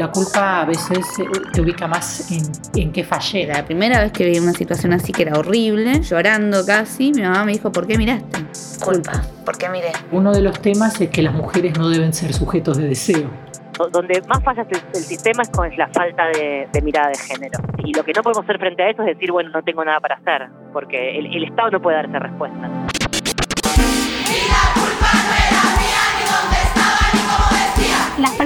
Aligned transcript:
La 0.00 0.10
culpa 0.10 0.62
a 0.62 0.64
veces 0.64 1.18
eh, 1.18 1.24
te 1.52 1.60
ubica 1.60 1.86
más 1.86 2.30
en, 2.30 2.40
en 2.74 2.90
qué 2.90 3.04
fallé. 3.04 3.46
La 3.46 3.66
primera 3.66 4.00
vez 4.00 4.12
que 4.12 4.24
vi 4.24 4.38
una 4.38 4.54
situación 4.54 4.94
así 4.94 5.12
que 5.12 5.24
era 5.24 5.38
horrible, 5.38 6.00
llorando 6.00 6.64
casi, 6.64 7.12
mi 7.12 7.20
mamá 7.20 7.44
me 7.44 7.52
dijo, 7.52 7.70
¿por 7.70 7.86
qué 7.86 7.98
miraste? 7.98 8.38
Culpa, 8.82 9.20
¿por 9.44 9.58
qué 9.58 9.68
miré? 9.68 9.92
Uno 10.10 10.32
de 10.32 10.40
los 10.40 10.58
temas 10.62 10.98
es 11.02 11.10
que 11.10 11.20
las 11.20 11.34
mujeres 11.34 11.78
no 11.78 11.90
deben 11.90 12.14
ser 12.14 12.32
sujetos 12.32 12.78
de 12.78 12.88
deseo. 12.88 13.28
Donde 13.92 14.22
más 14.26 14.42
falla 14.42 14.62
el, 14.62 14.78
el 14.94 15.02
sistema 15.02 15.42
es 15.42 15.50
con 15.50 15.68
la 15.76 15.88
falta 15.88 16.28
de, 16.28 16.66
de, 16.72 16.80
mirada 16.80 17.08
de 17.08 17.18
género. 17.18 17.58
Y 17.84 17.92
lo 17.92 18.02
que 18.02 18.14
no 18.14 18.22
podemos 18.22 18.42
hacer 18.42 18.58
frente 18.58 18.82
a 18.82 18.88
eso 18.88 19.02
es 19.02 19.08
decir, 19.08 19.30
bueno, 19.30 19.50
no 19.50 19.62
tengo 19.62 19.84
nada 19.84 20.00
para 20.00 20.14
hacer, 20.14 20.48
porque 20.72 21.18
el, 21.18 21.26
el 21.26 21.44
Estado 21.44 21.72
no 21.72 21.82
puede 21.82 21.96
dar 21.96 22.06
esa 22.06 22.20
respuesta. 22.20 22.89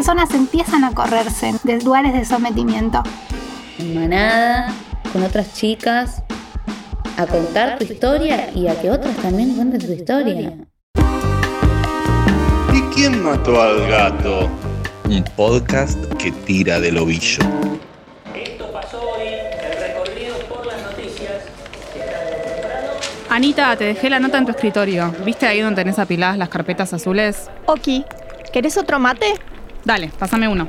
Personas 0.05 0.35
empiezan 0.35 0.85
a 0.85 0.93
correrse 0.93 1.55
de 1.63 1.81
lugares 1.81 2.13
de 2.13 2.27
sometimiento. 2.27 3.03
En 3.79 3.95
manada, 3.95 4.71
con 5.11 5.23
otras 5.23 5.55
chicas, 5.55 6.23
a 7.17 7.25
contar 7.25 7.79
tu 7.79 7.85
historia 7.85 8.51
y 8.55 8.69
a 8.69 8.79
que 8.79 8.91
otras 8.91 9.17
también 9.17 9.55
cuenten 9.55 9.81
su 9.81 9.95
historia. 9.95 10.59
¿Y 12.75 12.81
quién 12.95 13.25
mató 13.25 13.63
al 13.63 13.89
gato? 13.89 14.51
Un 15.09 15.25
podcast 15.37 15.99
que 16.17 16.31
tira 16.33 16.79
del 16.81 16.99
ovillo. 16.99 17.43
Esto 18.37 18.71
pasó 18.71 19.01
hoy, 19.01 19.27
el 19.27 19.81
recorrido 19.81 20.37
por 20.51 20.67
las 20.67 20.83
noticias. 20.83 21.45
Anita, 23.31 23.75
te 23.77 23.85
dejé 23.85 24.11
la 24.11 24.21
nota 24.21 24.37
en 24.37 24.45
tu 24.45 24.51
escritorio. 24.51 25.15
¿Viste 25.25 25.47
ahí 25.47 25.63
donde 25.63 25.81
tenés 25.81 25.99
apiladas 25.99 26.37
las 26.37 26.51
carpetas 26.51 26.93
azules? 26.93 27.49
Ok. 27.65 28.05
¿Querés 28.53 28.77
otro 28.77 28.99
mate? 28.99 29.33
Dale, 29.85 30.11
pásame 30.19 30.49
uno. 30.49 30.67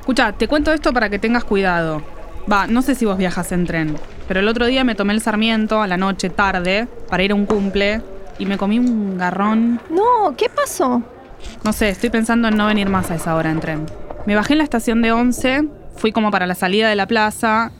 Escucha, 0.00 0.32
te 0.32 0.48
cuento 0.48 0.72
esto 0.72 0.92
para 0.92 1.10
que 1.10 1.18
tengas 1.18 1.44
cuidado. 1.44 2.02
Va, 2.50 2.66
no 2.66 2.80
sé 2.80 2.94
si 2.94 3.04
vos 3.04 3.18
viajas 3.18 3.52
en 3.52 3.66
tren, 3.66 3.96
pero 4.26 4.40
el 4.40 4.48
otro 4.48 4.64
día 4.64 4.82
me 4.82 4.94
tomé 4.94 5.12
el 5.12 5.20
Sarmiento 5.20 5.82
a 5.82 5.86
la 5.86 5.98
noche 5.98 6.30
tarde 6.30 6.88
para 7.10 7.22
ir 7.22 7.32
a 7.32 7.34
un 7.34 7.44
cumple 7.44 8.00
y 8.38 8.46
me 8.46 8.56
comí 8.56 8.78
un 8.78 9.18
garrón. 9.18 9.80
No, 9.90 10.34
¿qué 10.34 10.48
pasó? 10.48 11.02
No 11.62 11.74
sé, 11.74 11.90
estoy 11.90 12.08
pensando 12.08 12.48
en 12.48 12.56
no 12.56 12.66
venir 12.66 12.88
más 12.88 13.10
a 13.10 13.16
esa 13.16 13.34
hora 13.34 13.50
en 13.50 13.60
tren. 13.60 13.86
Me 14.24 14.34
bajé 14.34 14.54
en 14.54 14.58
la 14.58 14.64
estación 14.64 15.02
de 15.02 15.12
11, 15.12 15.64
fui 15.96 16.10
como 16.10 16.30
para 16.30 16.46
la 16.46 16.54
salida 16.54 16.88
de 16.88 16.96
la 16.96 17.06
plaza. 17.06 17.70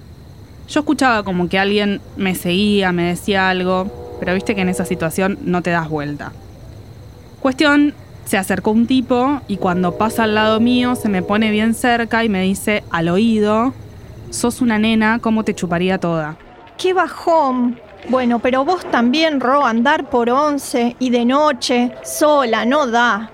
Yo 0.68 0.80
escuchaba 0.80 1.22
como 1.22 1.48
que 1.48 1.58
alguien 1.58 2.02
me 2.18 2.34
seguía, 2.34 2.92
me 2.92 3.04
decía 3.04 3.48
algo, 3.48 4.16
pero 4.20 4.34
viste 4.34 4.54
que 4.54 4.60
en 4.60 4.68
esa 4.68 4.84
situación 4.84 5.38
no 5.44 5.62
te 5.62 5.70
das 5.70 5.88
vuelta. 5.88 6.32
Cuestión, 7.40 7.94
se 8.24 8.36
acercó 8.36 8.72
un 8.72 8.86
tipo 8.86 9.40
y 9.48 9.56
cuando 9.56 9.96
pasa 9.96 10.24
al 10.24 10.34
lado 10.34 10.60
mío 10.60 10.94
se 10.96 11.08
me 11.08 11.22
pone 11.22 11.50
bien 11.50 11.72
cerca 11.74 12.24
y 12.24 12.28
me 12.28 12.42
dice 12.42 12.84
al 12.90 13.08
oído, 13.08 13.72
sos 14.30 14.60
una 14.60 14.78
nena, 14.78 15.18
¿cómo 15.20 15.44
te 15.44 15.54
chuparía 15.54 15.98
toda? 15.98 16.36
¡Qué 16.76 16.92
bajón! 16.92 17.80
Bueno, 18.08 18.38
pero 18.38 18.64
vos 18.64 18.84
también, 18.90 19.40
Ro, 19.40 19.64
andar 19.64 20.10
por 20.10 20.30
once 20.30 20.96
y 20.98 21.10
de 21.10 21.24
noche, 21.24 21.92
sola, 22.04 22.64
no 22.64 22.86
da. 22.86 23.30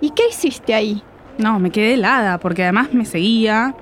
¿Y 0.00 0.10
qué 0.10 0.24
hiciste 0.30 0.74
ahí? 0.74 1.02
No, 1.38 1.58
me 1.58 1.70
quedé 1.70 1.94
helada 1.94 2.38
porque 2.38 2.62
además 2.62 2.92
me 2.92 3.04
seguía. 3.04 3.74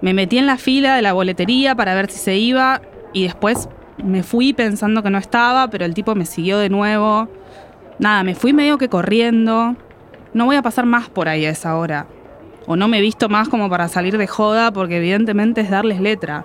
Me 0.00 0.14
metí 0.14 0.38
en 0.38 0.46
la 0.46 0.58
fila 0.58 0.94
de 0.94 1.02
la 1.02 1.12
boletería 1.12 1.74
para 1.74 1.94
ver 1.94 2.10
si 2.10 2.18
se 2.18 2.36
iba 2.36 2.80
y 3.12 3.24
después 3.24 3.68
me 4.02 4.22
fui 4.22 4.52
pensando 4.52 5.02
que 5.02 5.10
no 5.10 5.18
estaba, 5.18 5.68
pero 5.68 5.84
el 5.84 5.94
tipo 5.94 6.14
me 6.14 6.24
siguió 6.24 6.58
de 6.58 6.68
nuevo. 6.68 7.28
Nada, 7.98 8.22
me 8.22 8.34
fui 8.34 8.52
medio 8.52 8.78
que 8.78 8.88
corriendo. 8.88 9.74
No 10.32 10.44
voy 10.44 10.56
a 10.56 10.62
pasar 10.62 10.86
más 10.86 11.08
por 11.08 11.28
ahí 11.28 11.44
a 11.44 11.50
esa 11.50 11.76
hora. 11.76 12.06
O 12.66 12.76
no 12.76 12.86
me 12.86 12.98
he 12.98 13.00
visto 13.00 13.28
más 13.28 13.48
como 13.48 13.68
para 13.68 13.88
salir 13.88 14.18
de 14.18 14.26
joda 14.26 14.70
porque 14.70 14.98
evidentemente 14.98 15.62
es 15.62 15.70
darles 15.70 16.00
letra. 16.00 16.44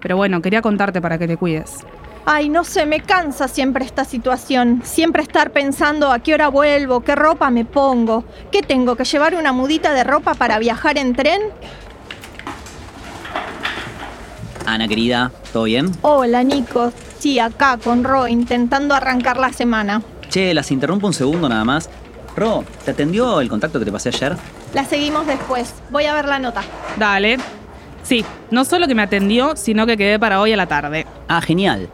Pero 0.00 0.16
bueno, 0.16 0.40
quería 0.40 0.62
contarte 0.62 1.02
para 1.02 1.18
que 1.18 1.26
te 1.26 1.36
cuides. 1.36 1.84
Ay, 2.24 2.48
no 2.48 2.64
sé, 2.64 2.86
me 2.86 3.00
cansa 3.00 3.48
siempre 3.48 3.84
esta 3.84 4.04
situación. 4.04 4.80
Siempre 4.84 5.22
estar 5.22 5.50
pensando 5.50 6.10
a 6.10 6.20
qué 6.20 6.34
hora 6.34 6.48
vuelvo, 6.48 7.00
qué 7.00 7.14
ropa 7.14 7.50
me 7.50 7.64
pongo. 7.64 8.24
¿Qué 8.50 8.62
tengo 8.62 8.96
que 8.96 9.04
llevar 9.04 9.34
una 9.34 9.52
mudita 9.52 9.92
de 9.92 10.04
ropa 10.04 10.34
para 10.34 10.58
viajar 10.58 10.96
en 10.96 11.14
tren? 11.14 11.40
Ana 14.64 14.88
querida, 14.88 15.32
¿todo 15.52 15.64
bien? 15.64 15.90
Hola, 16.02 16.42
Nico. 16.44 16.92
Sí, 17.18 17.38
acá 17.38 17.78
con 17.82 18.04
Ro, 18.04 18.28
intentando 18.28 18.94
arrancar 18.94 19.38
la 19.38 19.52
semana. 19.52 20.02
Che, 20.28 20.52
las 20.54 20.70
interrumpo 20.70 21.06
un 21.06 21.14
segundo 21.14 21.48
nada 21.48 21.64
más. 21.64 21.88
Ro, 22.36 22.64
¿te 22.84 22.90
atendió 22.92 23.40
el 23.40 23.48
contacto 23.48 23.78
que 23.78 23.84
te 23.84 23.92
pasé 23.92 24.10
ayer? 24.10 24.36
La 24.74 24.84
seguimos 24.84 25.26
después. 25.26 25.74
Voy 25.90 26.04
a 26.04 26.14
ver 26.14 26.26
la 26.26 26.38
nota. 26.38 26.62
Dale. 26.98 27.38
Sí, 28.02 28.24
no 28.50 28.64
solo 28.64 28.86
que 28.86 28.94
me 28.94 29.02
atendió, 29.02 29.56
sino 29.56 29.86
que 29.86 29.96
quedé 29.96 30.18
para 30.18 30.40
hoy 30.40 30.52
a 30.52 30.56
la 30.56 30.66
tarde. 30.66 31.06
Ah, 31.28 31.40
genial. 31.40 31.88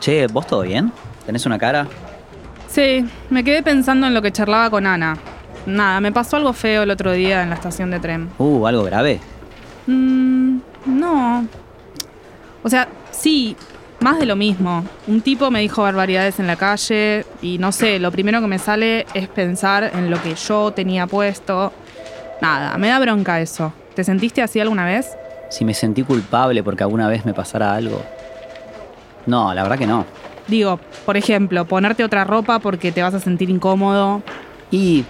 Che, 0.00 0.26
¿vos 0.26 0.46
todo 0.46 0.62
bien? 0.62 0.92
¿Tenés 1.26 1.46
una 1.46 1.58
cara? 1.58 1.86
Sí, 2.68 3.04
me 3.30 3.42
quedé 3.42 3.62
pensando 3.62 4.06
en 4.06 4.14
lo 4.14 4.22
que 4.22 4.30
charlaba 4.30 4.70
con 4.70 4.86
Ana. 4.86 5.16
Nada, 5.66 6.00
me 6.00 6.12
pasó 6.12 6.36
algo 6.36 6.52
feo 6.52 6.82
el 6.82 6.90
otro 6.90 7.12
día 7.12 7.42
en 7.42 7.50
la 7.50 7.56
estación 7.56 7.90
de 7.90 8.00
tren. 8.00 8.30
Uh, 8.38 8.66
¿algo 8.66 8.84
grave? 8.84 9.20
Mm, 9.86 10.58
no. 10.86 11.46
O 12.62 12.68
sea, 12.68 12.88
sí, 13.10 13.56
más 14.00 14.18
de 14.18 14.26
lo 14.26 14.36
mismo. 14.36 14.84
Un 15.06 15.20
tipo 15.20 15.50
me 15.50 15.60
dijo 15.60 15.82
barbaridades 15.82 16.40
en 16.40 16.46
la 16.46 16.56
calle 16.56 17.24
y 17.42 17.58
no 17.58 17.72
sé, 17.72 17.98
lo 17.98 18.10
primero 18.10 18.40
que 18.40 18.46
me 18.46 18.58
sale 18.58 19.06
es 19.14 19.28
pensar 19.28 19.90
en 19.94 20.10
lo 20.10 20.20
que 20.22 20.34
yo 20.34 20.70
tenía 20.72 21.06
puesto. 21.06 21.72
Nada, 22.40 22.76
me 22.78 22.88
da 22.88 22.98
bronca 22.98 23.40
eso. 23.40 23.72
¿Te 23.94 24.04
sentiste 24.04 24.42
así 24.42 24.60
alguna 24.60 24.86
vez? 24.86 25.08
Si 25.50 25.64
me 25.64 25.74
sentí 25.74 26.02
culpable 26.02 26.62
porque 26.62 26.82
alguna 26.82 27.08
vez 27.08 27.24
me 27.26 27.34
pasara 27.34 27.74
algo. 27.74 28.02
No, 29.26 29.52
la 29.52 29.62
verdad 29.62 29.78
que 29.78 29.86
no. 29.86 30.06
Digo, 30.48 30.80
por 31.04 31.16
ejemplo, 31.16 31.64
ponerte 31.66 32.02
otra 32.02 32.24
ropa 32.24 32.58
porque 32.58 32.92
te 32.92 33.02
vas 33.02 33.14
a 33.14 33.20
sentir 33.20 33.50
incómodo. 33.50 34.22
Y 34.70 35.04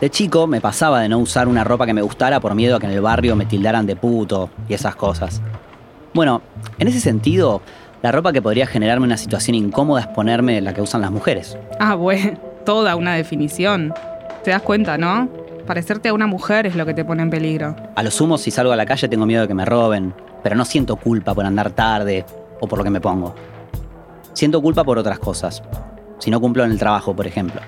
de 0.00 0.10
chico 0.10 0.46
me 0.46 0.60
pasaba 0.60 1.00
de 1.00 1.08
no 1.08 1.18
usar 1.18 1.48
una 1.48 1.64
ropa 1.64 1.86
que 1.86 1.94
me 1.94 2.02
gustara 2.02 2.38
por 2.38 2.54
miedo 2.54 2.76
a 2.76 2.80
que 2.80 2.86
en 2.86 2.92
el 2.92 3.00
barrio 3.00 3.34
me 3.34 3.46
tildaran 3.46 3.86
de 3.86 3.96
puto 3.96 4.50
y 4.68 4.74
esas 4.74 4.94
cosas. 4.94 5.40
Bueno, 6.14 6.42
en 6.78 6.88
ese 6.88 7.00
sentido, 7.00 7.60
la 8.02 8.12
ropa 8.12 8.32
que 8.32 8.42
podría 8.42 8.66
generarme 8.66 9.06
una 9.06 9.16
situación 9.16 9.54
incómoda 9.54 10.02
es 10.02 10.06
ponerme 10.08 10.60
la 10.60 10.74
que 10.74 10.82
usan 10.82 11.00
las 11.00 11.10
mujeres. 11.10 11.56
Ah, 11.80 11.94
bueno, 11.94 12.38
toda 12.64 12.96
una 12.96 13.14
definición. 13.14 13.94
Te 14.44 14.50
das 14.50 14.62
cuenta, 14.62 14.98
¿no? 14.98 15.28
Parecerte 15.66 16.10
a 16.10 16.14
una 16.14 16.26
mujer 16.26 16.66
es 16.66 16.76
lo 16.76 16.86
que 16.86 16.94
te 16.94 17.04
pone 17.04 17.22
en 17.22 17.30
peligro. 17.30 17.74
A 17.96 18.02
lo 18.02 18.10
sumo, 18.10 18.38
si 18.38 18.50
salgo 18.50 18.72
a 18.72 18.76
la 18.76 18.86
calle 18.86 19.08
tengo 19.08 19.26
miedo 19.26 19.42
de 19.42 19.48
que 19.48 19.54
me 19.54 19.64
roben, 19.64 20.14
pero 20.42 20.54
no 20.54 20.64
siento 20.64 20.96
culpa 20.96 21.34
por 21.34 21.44
andar 21.44 21.70
tarde 21.70 22.24
o 22.60 22.68
por 22.68 22.78
lo 22.78 22.84
que 22.84 22.90
me 22.90 23.00
pongo. 23.00 23.34
Siento 24.32 24.62
culpa 24.62 24.84
por 24.84 24.98
otras 24.98 25.18
cosas. 25.18 25.62
Si 26.18 26.30
no 26.30 26.40
cumplo 26.40 26.64
en 26.64 26.70
el 26.70 26.78
trabajo, 26.78 27.16
por 27.16 27.26
ejemplo. 27.26 27.60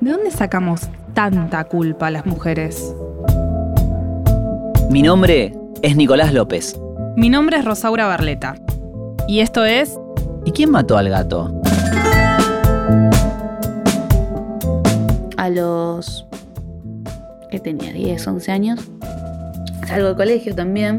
¿De 0.00 0.10
dónde 0.10 0.30
sacamos 0.30 0.88
tanta 1.14 1.64
culpa 1.64 2.10
las 2.10 2.26
mujeres? 2.26 2.94
Mi 4.90 5.00
nombre 5.00 5.54
es 5.80 5.96
Nicolás 5.96 6.34
López. 6.34 6.78
Mi 7.16 7.30
nombre 7.30 7.56
es 7.56 7.64
Rosaura 7.64 8.06
Barleta. 8.06 8.56
Y 9.28 9.40
esto 9.40 9.64
es... 9.64 9.98
¿Y 10.44 10.52
quién 10.52 10.70
mató 10.70 10.96
al 10.96 11.08
gato? 11.08 11.60
A 15.36 15.48
los... 15.48 16.26
¿Qué 17.50 17.60
tenía? 17.60 17.92
¿10, 17.92 18.26
11 18.26 18.52
años? 18.52 18.80
Salgo 19.86 20.08
del 20.08 20.16
colegio 20.16 20.54
también. 20.54 20.98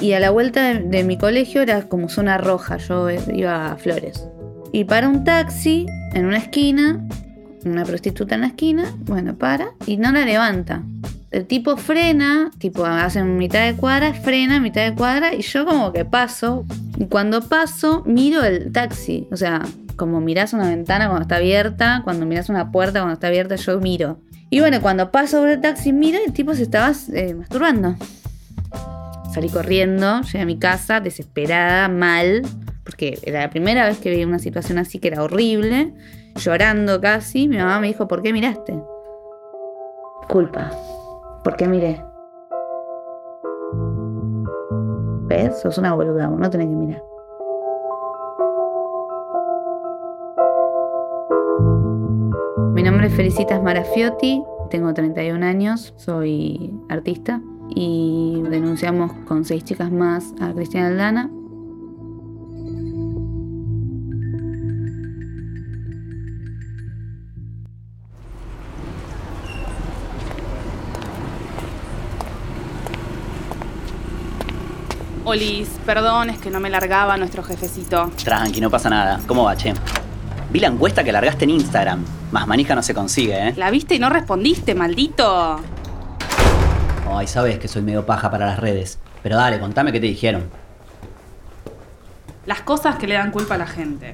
Y 0.00 0.12
a 0.12 0.20
la 0.20 0.30
vuelta 0.30 0.62
de, 0.62 0.80
de, 0.80 1.04
mi 1.04 1.16
colegio 1.16 1.62
era 1.62 1.82
como 1.82 2.08
zona 2.08 2.38
roja, 2.38 2.76
yo 2.78 3.08
iba 3.10 3.72
a 3.72 3.76
Flores. 3.76 4.28
Y 4.72 4.84
para 4.84 5.08
un 5.08 5.24
taxi 5.24 5.86
en 6.12 6.26
una 6.26 6.38
esquina, 6.38 7.06
una 7.64 7.84
prostituta 7.84 8.34
en 8.34 8.42
la 8.42 8.46
esquina, 8.48 8.94
bueno, 9.04 9.36
para 9.36 9.70
y 9.86 9.96
no 9.96 10.12
la 10.12 10.24
levanta. 10.24 10.82
El 11.30 11.46
tipo 11.46 11.76
frena, 11.76 12.50
tipo 12.58 12.84
hace 12.84 13.22
mitad 13.22 13.66
de 13.66 13.74
cuadra, 13.74 14.14
frena 14.14 14.60
mitad 14.60 14.84
de 14.84 14.94
cuadra 14.94 15.34
y 15.34 15.42
yo 15.42 15.66
como 15.66 15.92
que 15.92 16.04
paso. 16.04 16.64
Cuando 17.10 17.42
paso, 17.42 18.02
miro 18.06 18.42
el 18.42 18.72
taxi. 18.72 19.28
O 19.30 19.36
sea, 19.36 19.62
como 19.96 20.20
mirás 20.20 20.52
una 20.52 20.68
ventana 20.68 21.06
cuando 21.06 21.22
está 21.22 21.36
abierta, 21.36 22.00
cuando 22.04 22.26
mirás 22.26 22.48
una 22.48 22.70
puerta 22.70 23.00
cuando 23.00 23.14
está 23.14 23.28
abierta, 23.28 23.56
yo 23.56 23.80
miro. 23.80 24.20
Y 24.48 24.60
bueno, 24.60 24.80
cuando 24.80 25.10
paso 25.10 25.40
por 25.40 25.48
el 25.48 25.60
taxi, 25.60 25.92
miro 25.92 26.18
y 26.20 26.26
el 26.26 26.32
tipo 26.32 26.54
se 26.54 26.62
estaba 26.62 26.92
eh, 27.12 27.34
masturbando. 27.34 27.96
Salí 29.32 29.48
corriendo, 29.48 30.22
llegué 30.22 30.40
a 30.40 30.46
mi 30.46 30.58
casa, 30.58 31.00
desesperada, 31.00 31.88
mal, 31.88 32.42
porque 32.84 33.18
era 33.22 33.40
la 33.40 33.50
primera 33.50 33.86
vez 33.86 33.98
que 33.98 34.10
vi 34.10 34.24
una 34.24 34.38
situación 34.38 34.78
así 34.78 34.98
que 34.98 35.08
era 35.08 35.22
horrible, 35.22 35.92
llorando 36.36 37.00
casi. 37.00 37.48
Mi 37.48 37.58
mamá 37.58 37.80
me 37.80 37.88
dijo, 37.88 38.08
¿por 38.08 38.22
qué 38.22 38.32
miraste? 38.32 38.80
Culpa. 40.28 40.70
¿Por 41.42 41.56
qué 41.56 41.66
miré? 41.66 42.00
¿Ves? 45.26 45.60
Sos 45.60 45.78
una 45.78 45.94
boluda, 45.94 46.28
no 46.28 46.50
tenés 46.50 46.68
que 46.68 46.74
mirar. 46.74 47.02
Mi 52.74 52.82
nombre 52.82 53.06
es 53.06 53.14
Felicitas 53.14 53.62
Marafiotti, 53.62 54.42
Tengo 54.70 54.92
31 54.92 55.44
años, 55.44 55.94
soy 55.96 56.74
artista 56.88 57.40
y 57.68 58.42
denunciamos 58.50 59.12
con 59.26 59.44
seis 59.44 59.64
chicas 59.64 59.90
más 59.90 60.34
a 60.40 60.52
Cristina 60.52 60.88
Aldana. 60.88 61.30
Olis, 75.28 75.68
perdón, 75.84 76.30
es 76.30 76.38
que 76.38 76.52
no 76.52 76.60
me 76.60 76.70
largaba 76.70 77.16
nuestro 77.16 77.42
jefecito. 77.42 78.12
Tranqui, 78.22 78.60
no 78.60 78.70
pasa 78.70 78.88
nada. 78.88 79.18
¿Cómo 79.26 79.42
va, 79.42 79.56
che? 79.56 79.74
Vi 80.50 80.60
la 80.60 80.68
encuesta 80.68 81.02
que 81.02 81.10
largaste 81.10 81.42
en 81.42 81.50
Instagram. 81.50 82.04
Más 82.30 82.46
manija 82.46 82.76
no 82.76 82.82
se 82.84 82.94
consigue, 82.94 83.48
¿eh? 83.48 83.54
La 83.56 83.72
viste 83.72 83.96
y 83.96 83.98
no 83.98 84.08
respondiste, 84.08 84.76
maldito. 84.76 85.60
Ay, 87.10 87.26
sabes 87.26 87.58
que 87.58 87.66
soy 87.66 87.82
medio 87.82 88.06
paja 88.06 88.30
para 88.30 88.46
las 88.46 88.60
redes. 88.60 89.00
Pero 89.24 89.34
dale, 89.34 89.58
contame 89.58 89.90
qué 89.90 89.98
te 89.98 90.06
dijeron. 90.06 90.48
Las 92.46 92.60
cosas 92.60 92.94
que 92.94 93.08
le 93.08 93.14
dan 93.14 93.32
culpa 93.32 93.56
a 93.56 93.58
la 93.58 93.66
gente. 93.66 94.12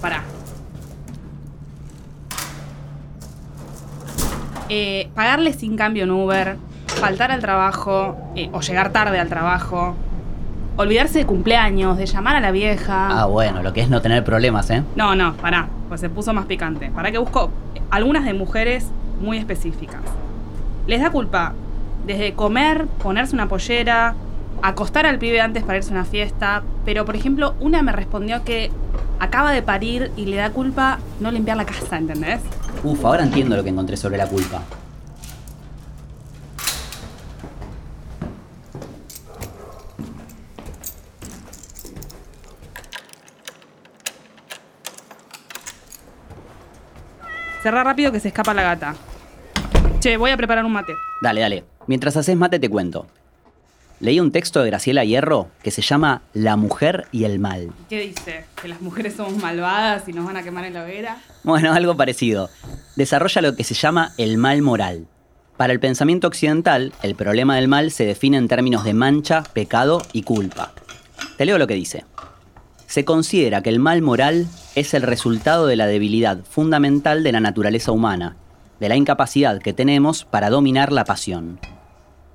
Pará. 0.00 0.22
Eh, 4.70 5.10
pagarle 5.14 5.52
sin 5.52 5.76
cambio 5.76 6.04
en 6.04 6.10
Uber, 6.10 6.56
faltar 6.86 7.30
al 7.32 7.42
trabajo 7.42 8.16
eh, 8.34 8.48
o 8.54 8.62
llegar 8.62 8.92
tarde 8.92 9.20
al 9.20 9.28
trabajo, 9.28 9.94
olvidarse 10.76 11.18
de 11.18 11.26
cumpleaños, 11.26 11.96
de 11.96 12.06
llamar 12.06 12.36
a 12.36 12.40
la 12.40 12.50
vieja. 12.50 13.20
Ah, 13.20 13.26
bueno, 13.26 13.62
lo 13.62 13.72
que 13.72 13.80
es 13.80 13.88
no 13.88 14.00
tener 14.02 14.24
problemas, 14.24 14.70
¿eh? 14.70 14.82
No, 14.96 15.14
no, 15.14 15.34
pará, 15.34 15.68
pues 15.88 16.00
se 16.00 16.08
puso 16.08 16.32
más 16.32 16.46
picante. 16.46 16.90
Para 16.90 17.10
que 17.12 17.18
busco 17.18 17.50
algunas 17.90 18.24
de 18.24 18.34
mujeres 18.34 18.86
muy 19.20 19.38
específicas. 19.38 20.00
Les 20.86 21.00
da 21.00 21.10
culpa 21.10 21.54
desde 22.06 22.34
comer, 22.34 22.86
ponerse 23.02 23.34
una 23.34 23.48
pollera, 23.48 24.14
acostar 24.62 25.06
al 25.06 25.18
pibe 25.18 25.40
antes 25.40 25.62
para 25.62 25.78
irse 25.78 25.90
a 25.90 25.94
una 25.94 26.04
fiesta, 26.04 26.62
pero 26.84 27.04
por 27.04 27.16
ejemplo, 27.16 27.54
una 27.60 27.82
me 27.82 27.92
respondió 27.92 28.44
que 28.44 28.70
acaba 29.20 29.52
de 29.52 29.62
parir 29.62 30.10
y 30.16 30.26
le 30.26 30.36
da 30.36 30.50
culpa 30.50 30.98
no 31.20 31.30
limpiar 31.30 31.56
la 31.56 31.64
casa, 31.64 31.96
¿entendés? 31.96 32.40
Uf, 32.82 33.04
ahora 33.04 33.22
entiendo 33.22 33.56
lo 33.56 33.62
que 33.62 33.70
encontré 33.70 33.96
sobre 33.96 34.18
la 34.18 34.26
culpa. 34.26 34.62
Cerra 47.64 47.82
rápido 47.82 48.12
que 48.12 48.20
se 48.20 48.28
escapa 48.28 48.52
la 48.52 48.62
gata. 48.62 48.94
Che, 49.98 50.18
voy 50.18 50.30
a 50.30 50.36
preparar 50.36 50.66
un 50.66 50.72
mate. 50.72 50.92
Dale, 51.22 51.40
dale. 51.40 51.64
Mientras 51.86 52.14
haces 52.14 52.36
mate 52.36 52.58
te 52.58 52.68
cuento. 52.68 53.06
Leí 54.00 54.20
un 54.20 54.30
texto 54.32 54.62
de 54.62 54.66
Graciela 54.66 55.02
Hierro 55.02 55.48
que 55.62 55.70
se 55.70 55.80
llama 55.80 56.20
La 56.34 56.56
mujer 56.56 57.06
y 57.10 57.24
el 57.24 57.38
mal. 57.38 57.72
¿Qué 57.88 58.00
dice? 58.00 58.44
¿Que 58.60 58.68
las 58.68 58.82
mujeres 58.82 59.14
somos 59.14 59.42
malvadas 59.42 60.06
y 60.06 60.12
nos 60.12 60.26
van 60.26 60.36
a 60.36 60.42
quemar 60.42 60.66
en 60.66 60.74
la 60.74 60.82
hoguera? 60.84 61.16
Bueno, 61.42 61.72
algo 61.72 61.96
parecido. 61.96 62.50
Desarrolla 62.96 63.40
lo 63.40 63.56
que 63.56 63.64
se 63.64 63.72
llama 63.72 64.12
el 64.18 64.36
mal 64.36 64.60
moral. 64.60 65.06
Para 65.56 65.72
el 65.72 65.80
pensamiento 65.80 66.28
occidental, 66.28 66.92
el 67.02 67.14
problema 67.14 67.56
del 67.56 67.68
mal 67.68 67.92
se 67.92 68.04
define 68.04 68.36
en 68.36 68.46
términos 68.46 68.84
de 68.84 68.92
mancha, 68.92 69.42
pecado 69.42 70.02
y 70.12 70.20
culpa. 70.20 70.74
Te 71.38 71.46
leo 71.46 71.56
lo 71.56 71.66
que 71.66 71.74
dice. 71.74 72.04
Se 72.86 73.04
considera 73.04 73.62
que 73.62 73.70
el 73.70 73.78
mal 73.78 74.02
moral 74.02 74.46
es 74.74 74.94
el 74.94 75.02
resultado 75.02 75.66
de 75.66 75.76
la 75.76 75.86
debilidad 75.86 76.38
fundamental 76.44 77.22
de 77.22 77.32
la 77.32 77.40
naturaleza 77.40 77.92
humana, 77.92 78.36
de 78.80 78.88
la 78.88 78.96
incapacidad 78.96 79.60
que 79.60 79.72
tenemos 79.72 80.24
para 80.24 80.50
dominar 80.50 80.92
la 80.92 81.04
pasión. 81.04 81.58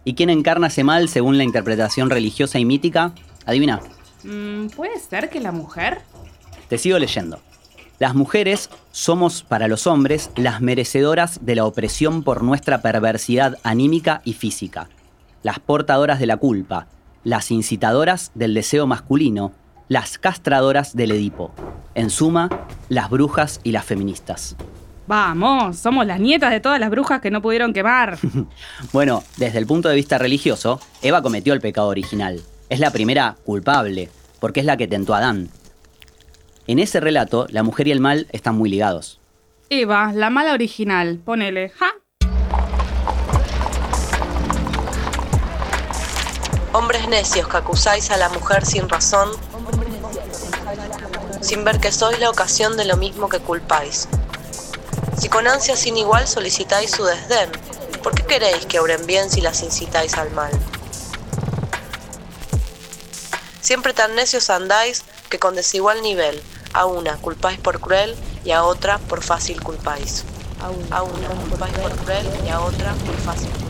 ¿Y 0.04 0.16
quién 0.16 0.30
encarna 0.30 0.68
ese 0.68 0.84
mal 0.84 1.10
según 1.10 1.38
la 1.38 1.44
interpretación 1.44 2.10
religiosa 2.10 2.60
y 2.60 2.66
mítica? 2.66 3.14
Adivina. 3.46 3.82
Mm, 4.24 4.68
¿Puede 4.68 5.00
ser 5.00 5.30
que 5.30 5.40
la 5.40 5.52
mujer? 5.52 6.00
Te 6.68 6.78
sigo 6.78 6.98
leyendo. 7.00 7.40
Las 8.00 8.16
mujeres 8.16 8.70
somos 8.92 9.44
para 9.44 9.68
los 9.68 9.86
hombres 9.86 10.32
las 10.38 10.62
merecedoras 10.62 11.46
de 11.46 11.56
la 11.56 11.66
opresión 11.66 12.24
por 12.24 12.44
nuestra 12.44 12.82
perversidad 12.82 13.58
anímica 13.64 14.22
y 14.24 14.34
física, 14.34 14.88
las 15.44 15.60
portadoras 15.60 16.20
de 16.20 16.26
la 16.26 16.38
culpa, 16.38 16.88
las 17.26 17.52
incitadoras 17.52 18.32
del 18.36 18.54
deseo 18.54 18.88
masculino, 18.88 19.52
las 19.90 20.20
castradoras 20.20 20.96
del 20.96 21.12
Edipo. 21.12 21.52
En 21.96 22.12
suma, 22.12 22.50
las 22.88 23.10
brujas 23.10 23.60
y 23.64 23.72
las 23.72 23.84
feministas. 23.84 24.56
Vamos, 25.08 25.80
somos 25.80 26.06
las 26.06 26.20
nietas 26.20 26.52
de 26.52 26.60
todas 26.60 26.80
las 26.80 26.92
brujas 26.92 27.20
que 27.20 27.32
no 27.32 27.42
pudieron 27.42 27.74
quemar. 27.74 28.18
Bueno, 28.94 29.24
desde 29.38 29.58
el 29.58 29.66
punto 29.66 29.90
de 29.90 29.96
vista 29.96 30.20
religioso, 30.20 30.80
Eva 31.02 31.24
cometió 31.24 31.54
el 31.54 31.62
pecado 31.62 31.88
original. 31.88 32.40
Es 32.70 32.80
la 32.80 32.92
primera 32.92 33.36
culpable, 33.44 34.10
porque 34.40 34.60
es 34.60 34.66
la 34.68 34.78
que 34.78 34.88
tentó 34.88 35.16
a 35.16 35.18
Adán. 35.18 35.50
En 36.68 36.78
ese 36.78 37.00
relato, 37.00 37.48
la 37.50 37.64
mujer 37.64 37.88
y 37.88 37.92
el 37.92 38.00
mal 38.00 38.28
están 38.32 38.56
muy 38.56 38.70
ligados. 38.70 39.20
Eva, 39.72 40.14
la 40.14 40.30
mala 40.30 40.54
original, 40.54 41.20
ponele, 41.26 41.70
¿ja? 41.70 41.88
Hombres 46.72 47.10
necios 47.10 47.48
que 47.48 47.58
acusáis 47.58 48.12
a 48.12 48.18
la 48.18 48.30
mujer 48.30 48.64
sin 48.64 48.88
razón, 48.88 49.30
sin 51.42 51.64
ver 51.64 51.80
que 51.80 51.92
sois 51.92 52.20
la 52.20 52.30
ocasión 52.30 52.78
de 52.78 52.86
lo 52.86 52.98
mismo 52.98 53.30
que 53.30 53.40
culpáis. 53.40 54.08
Si 55.20 55.30
con 55.30 55.48
ansia 55.48 55.76
sin 55.76 55.98
igual 55.98 56.28
solicitáis 56.28 56.92
su 56.92 57.04
desdén, 57.04 57.52
¿por 58.04 58.16
qué 58.16 58.24
queréis 58.26 58.66
que 58.66 58.80
obren 58.80 59.06
bien 59.06 59.30
si 59.30 59.42
las 59.42 59.62
incitáis 59.64 60.18
al 60.18 60.32
mal? 60.32 60.52
Siempre 63.62 63.94
tan 63.94 64.16
necios 64.16 64.50
andáis 64.50 65.04
que 65.30 65.40
con 65.40 65.56
desigual 65.56 66.02
nivel, 66.02 66.42
a 66.74 66.86
una 66.86 67.18
culpáis 67.18 67.60
por 67.60 67.80
cruel 67.80 68.16
y 68.44 68.52
a 68.52 68.64
otra 68.64 68.98
por 68.98 69.22
fácil 69.22 69.62
culpáis. 69.62 70.24
A 70.92 71.04
una 71.04 71.30
culpáis 71.50 71.78
por 71.78 71.96
cruel 71.98 72.28
y 72.46 72.50
a 72.50 72.62
otra 72.62 72.94
por 72.94 73.16
fácil 73.18 73.50
culpáis. 73.50 73.69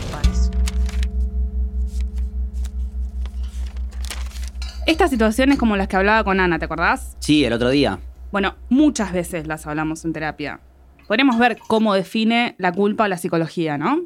Estas 4.89 5.11
situaciones 5.11 5.59
como 5.59 5.77
las 5.77 5.87
que 5.87 5.97
hablaba 5.97 6.23
con 6.23 6.39
Ana, 6.39 6.57
¿te 6.57 6.65
acordás? 6.65 7.15
Sí, 7.19 7.45
el 7.45 7.53
otro 7.53 7.69
día. 7.69 7.99
Bueno, 8.31 8.55
muchas 8.69 9.13
veces 9.13 9.45
las 9.45 9.67
hablamos 9.67 10.03
en 10.03 10.13
terapia. 10.13 10.61
Podríamos 11.07 11.37
ver 11.37 11.59
cómo 11.67 11.93
define 11.93 12.55
la 12.57 12.71
culpa 12.71 13.07
la 13.07 13.17
psicología, 13.17 13.77
¿no? 13.77 14.05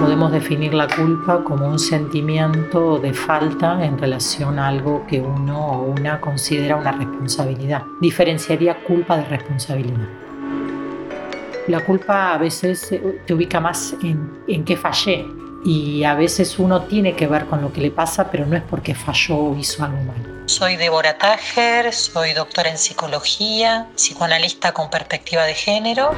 Podemos 0.00 0.32
definir 0.32 0.74
la 0.74 0.88
culpa 0.88 1.44
como 1.44 1.68
un 1.68 1.78
sentimiento 1.78 2.98
de 2.98 3.14
falta 3.14 3.84
en 3.84 3.96
relación 3.96 4.58
a 4.58 4.66
algo 4.66 5.06
que 5.06 5.20
uno 5.20 5.66
o 5.68 5.92
una 5.92 6.20
considera 6.20 6.74
una 6.74 6.90
responsabilidad. 6.90 7.84
Diferenciaría 8.00 8.82
culpa 8.82 9.16
de 9.18 9.24
responsabilidad. 9.26 10.08
La 11.68 11.78
culpa 11.84 12.34
a 12.34 12.38
veces 12.38 12.90
eh, 12.90 13.20
te 13.24 13.34
ubica 13.34 13.60
más 13.60 13.94
en, 14.02 14.32
en 14.48 14.64
qué 14.64 14.76
fallé 14.76 15.24
y 15.64 16.04
a 16.04 16.14
veces 16.14 16.58
uno 16.58 16.82
tiene 16.82 17.16
que 17.16 17.26
ver 17.26 17.46
con 17.46 17.62
lo 17.62 17.72
que 17.72 17.80
le 17.80 17.90
pasa, 17.90 18.30
pero 18.30 18.44
no 18.44 18.56
es 18.56 18.62
porque 18.62 18.94
falló 18.94 19.38
o 19.38 19.56
hizo 19.56 19.82
algo 19.82 19.96
mal. 20.02 20.42
Soy 20.46 20.76
Débora 20.76 21.16
Tajer, 21.16 21.92
soy 21.92 22.34
doctora 22.34 22.70
en 22.70 22.76
psicología, 22.76 23.88
psicoanalista 23.96 24.72
con 24.72 24.90
perspectiva 24.90 25.44
de 25.44 25.54
género. 25.54 26.10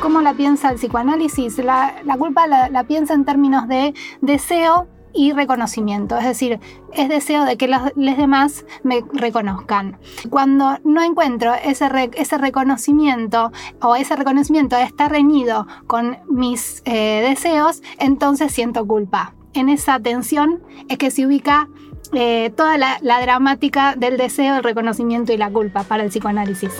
¿Cómo 0.00 0.20
la 0.20 0.34
piensa 0.34 0.70
el 0.70 0.76
psicoanálisis? 0.76 1.58
La, 1.58 1.96
la 2.04 2.16
culpa 2.16 2.46
la, 2.46 2.68
la, 2.68 2.84
piensa 2.84 3.14
en 3.14 3.24
términos 3.24 3.66
de 3.66 3.94
deseo 4.20 4.86
y 5.12 5.32
reconocimiento, 5.32 6.16
es 6.16 6.24
decir, 6.24 6.60
es 6.92 7.08
deseo 7.08 7.44
de 7.44 7.56
que 7.56 7.68
los, 7.68 7.80
demás 7.94 8.64
me 8.82 9.04
reconozcan. 9.12 9.98
Cuando 10.30 10.78
no 10.84 11.02
encuentro 11.02 11.54
ese, 11.54 11.88
re, 11.88 12.10
ese 12.14 12.38
reconocimiento 12.38 13.52
o 13.80 13.96
ese 13.96 14.16
reconocimiento 14.16 14.76
está 14.76 15.08
reñido 15.08 15.66
con 15.86 16.18
mis 16.28 16.82
eh, 16.84 17.24
deseos, 17.28 17.82
entonces 17.98 18.52
siento 18.52 18.86
culpa. 18.86 19.34
En 19.54 19.68
esa 19.68 19.98
tensión 19.98 20.62
es 20.88 20.98
que 20.98 21.10
se 21.10 21.26
ubica 21.26 21.68
eh, 22.12 22.50
toda 22.56 22.78
la, 22.78 22.98
la 23.02 23.20
dramática 23.20 23.94
del 23.96 24.16
deseo, 24.16 24.56
el 24.56 24.62
reconocimiento 24.62 25.32
y 25.32 25.36
la 25.36 25.50
culpa 25.50 25.82
para 25.84 26.02
el 26.04 26.10
psicoanálisis. 26.10 26.72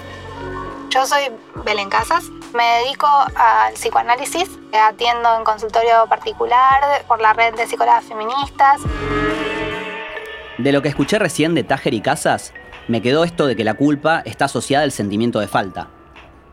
Yo 0.91 1.05
soy 1.05 1.25
Belén 1.67 1.91
Casas, 1.91 2.31
me 2.55 2.65
dedico 2.83 3.07
al 3.07 3.75
psicoanálisis, 3.75 4.49
atiendo 4.73 5.37
en 5.37 5.45
consultorio 5.45 6.07
particular 6.09 7.05
por 7.07 7.21
la 7.21 7.35
red 7.35 7.55
de 7.55 7.67
psicólogas 7.67 8.05
feministas. 8.05 8.81
De 10.57 10.73
lo 10.73 10.81
que 10.81 10.89
escuché 10.89 11.19
recién 11.19 11.55
de 11.55 11.63
Tajer 11.63 11.93
y 11.93 12.01
Casas, 12.01 12.55
me 12.89 13.03
quedó 13.03 13.25
esto 13.25 13.47
de 13.47 13.55
que 13.55 13.65
la 13.65 13.75
culpa 13.75 14.23
está 14.25 14.47
asociada 14.47 14.85
al 14.85 14.93
sentimiento 14.93 15.41
de 15.41 15.47
falta. 15.47 15.89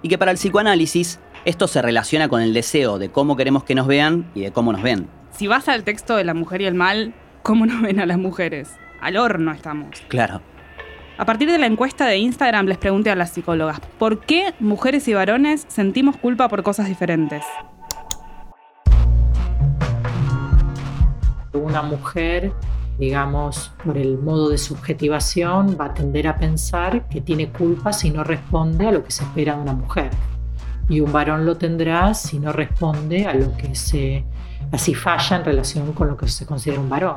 Y 0.02 0.10
que 0.10 0.18
para 0.18 0.32
el 0.32 0.38
psicoanálisis, 0.38 1.20
esto 1.46 1.70
se 1.70 1.82
relaciona 1.82 2.28
con 2.28 2.42
el 2.42 2.54
deseo 2.54 3.00
de 3.00 3.10
cómo 3.10 3.38
queremos 3.38 3.64
que 3.64 3.74
nos 3.74 3.88
vean 3.88 4.30
y 4.36 4.42
de 4.42 4.52
cómo 4.52 4.74
nos 4.74 4.82
ven. 4.82 5.08
Si 5.32 5.48
vas 5.48 5.70
al 5.70 5.86
texto 5.86 6.18
de 6.18 6.26
la 6.26 6.34
mujer 6.34 6.62
y 6.62 6.66
el 6.66 6.76
mal, 6.76 7.14
¿cómo 7.42 7.66
nos 7.66 7.82
ven 7.82 8.02
a 8.02 8.06
las 8.06 8.18
mujeres? 8.18 8.70
Al 9.00 9.16
horno 9.16 9.54
estamos. 9.54 10.02
Claro. 10.10 10.42
A 11.18 11.24
partir 11.24 11.50
de 11.50 11.58
la 11.58 11.66
encuesta 11.66 12.08
de 12.08 12.18
Instagram 12.18 12.66
les 12.66 12.78
pregunté 12.78 13.10
a 13.10 13.16
las 13.16 13.30
psicólogas, 13.30 13.80
¿por 13.98 14.20
qué 14.20 14.54
mujeres 14.60 15.08
y 15.08 15.14
varones 15.14 15.66
sentimos 15.70 16.18
culpa 16.18 16.50
por 16.50 16.62
cosas 16.62 16.90
diferentes? 16.90 17.42
Una 21.54 21.82
mujer, 21.84 22.52
digamos, 23.00 23.72
por 23.82 23.98
el 23.98 24.18
modo 24.18 24.50
de 24.50 24.58
subjetivación, 24.58 25.78
va 25.80 25.86
a 25.86 25.94
tender 25.94 26.28
a 26.28 26.36
pensar 26.36 27.08
que 27.08 27.22
tiene 27.22 27.50
culpa 27.50 27.94
si 27.94 28.10
no 28.10 28.26
responde 28.26 28.90
a 28.90 28.92
lo 28.92 29.02
que 29.02 29.12
se 29.12 29.24
espera 29.24 29.56
de 29.56 29.62
una 29.62 29.74
mujer. 29.74 30.10
Y 30.90 31.00
un 31.00 31.14
varón 31.14 31.46
lo 31.46 31.56
tendrá 31.56 32.14
si 32.14 32.40
no 32.40 32.52
responde 32.52 33.26
a 33.26 33.34
lo 33.34 33.56
que 33.56 33.74
se, 33.74 34.26
así 34.74 34.94
falla 34.94 35.38
en 35.38 35.46
relación 35.46 35.94
con 35.94 36.10
lo 36.10 36.18
que 36.18 36.28
se 36.28 36.46
considera 36.46 36.82
un 36.82 36.90
varón. 36.90 37.16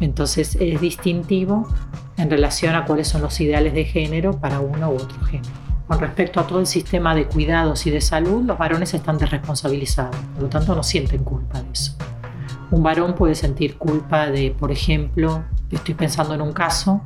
Entonces 0.00 0.56
es 0.60 0.80
distintivo 0.80 1.68
en 2.16 2.30
relación 2.30 2.74
a 2.74 2.84
cuáles 2.84 3.08
son 3.08 3.22
los 3.22 3.40
ideales 3.40 3.74
de 3.74 3.84
género 3.84 4.38
para 4.38 4.60
uno 4.60 4.90
u 4.90 4.94
otro 4.94 5.20
género. 5.24 5.64
Con 5.86 5.98
respecto 5.98 6.40
a 6.40 6.46
todo 6.46 6.60
el 6.60 6.66
sistema 6.66 7.14
de 7.14 7.26
cuidados 7.26 7.86
y 7.86 7.90
de 7.90 8.00
salud, 8.00 8.42
los 8.44 8.56
varones 8.56 8.94
están 8.94 9.18
desresponsabilizados, 9.18 10.16
por 10.34 10.44
lo 10.44 10.48
tanto 10.48 10.74
no 10.74 10.82
sienten 10.82 11.22
culpa 11.22 11.60
de 11.60 11.70
eso. 11.72 11.94
Un 12.70 12.82
varón 12.82 13.14
puede 13.14 13.34
sentir 13.34 13.76
culpa 13.76 14.26
de, 14.28 14.54
por 14.58 14.72
ejemplo, 14.72 15.44
estoy 15.70 15.94
pensando 15.94 16.34
en 16.34 16.40
un 16.40 16.52
caso, 16.52 17.02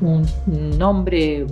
un, 0.00 0.26
hombre, 0.82 1.46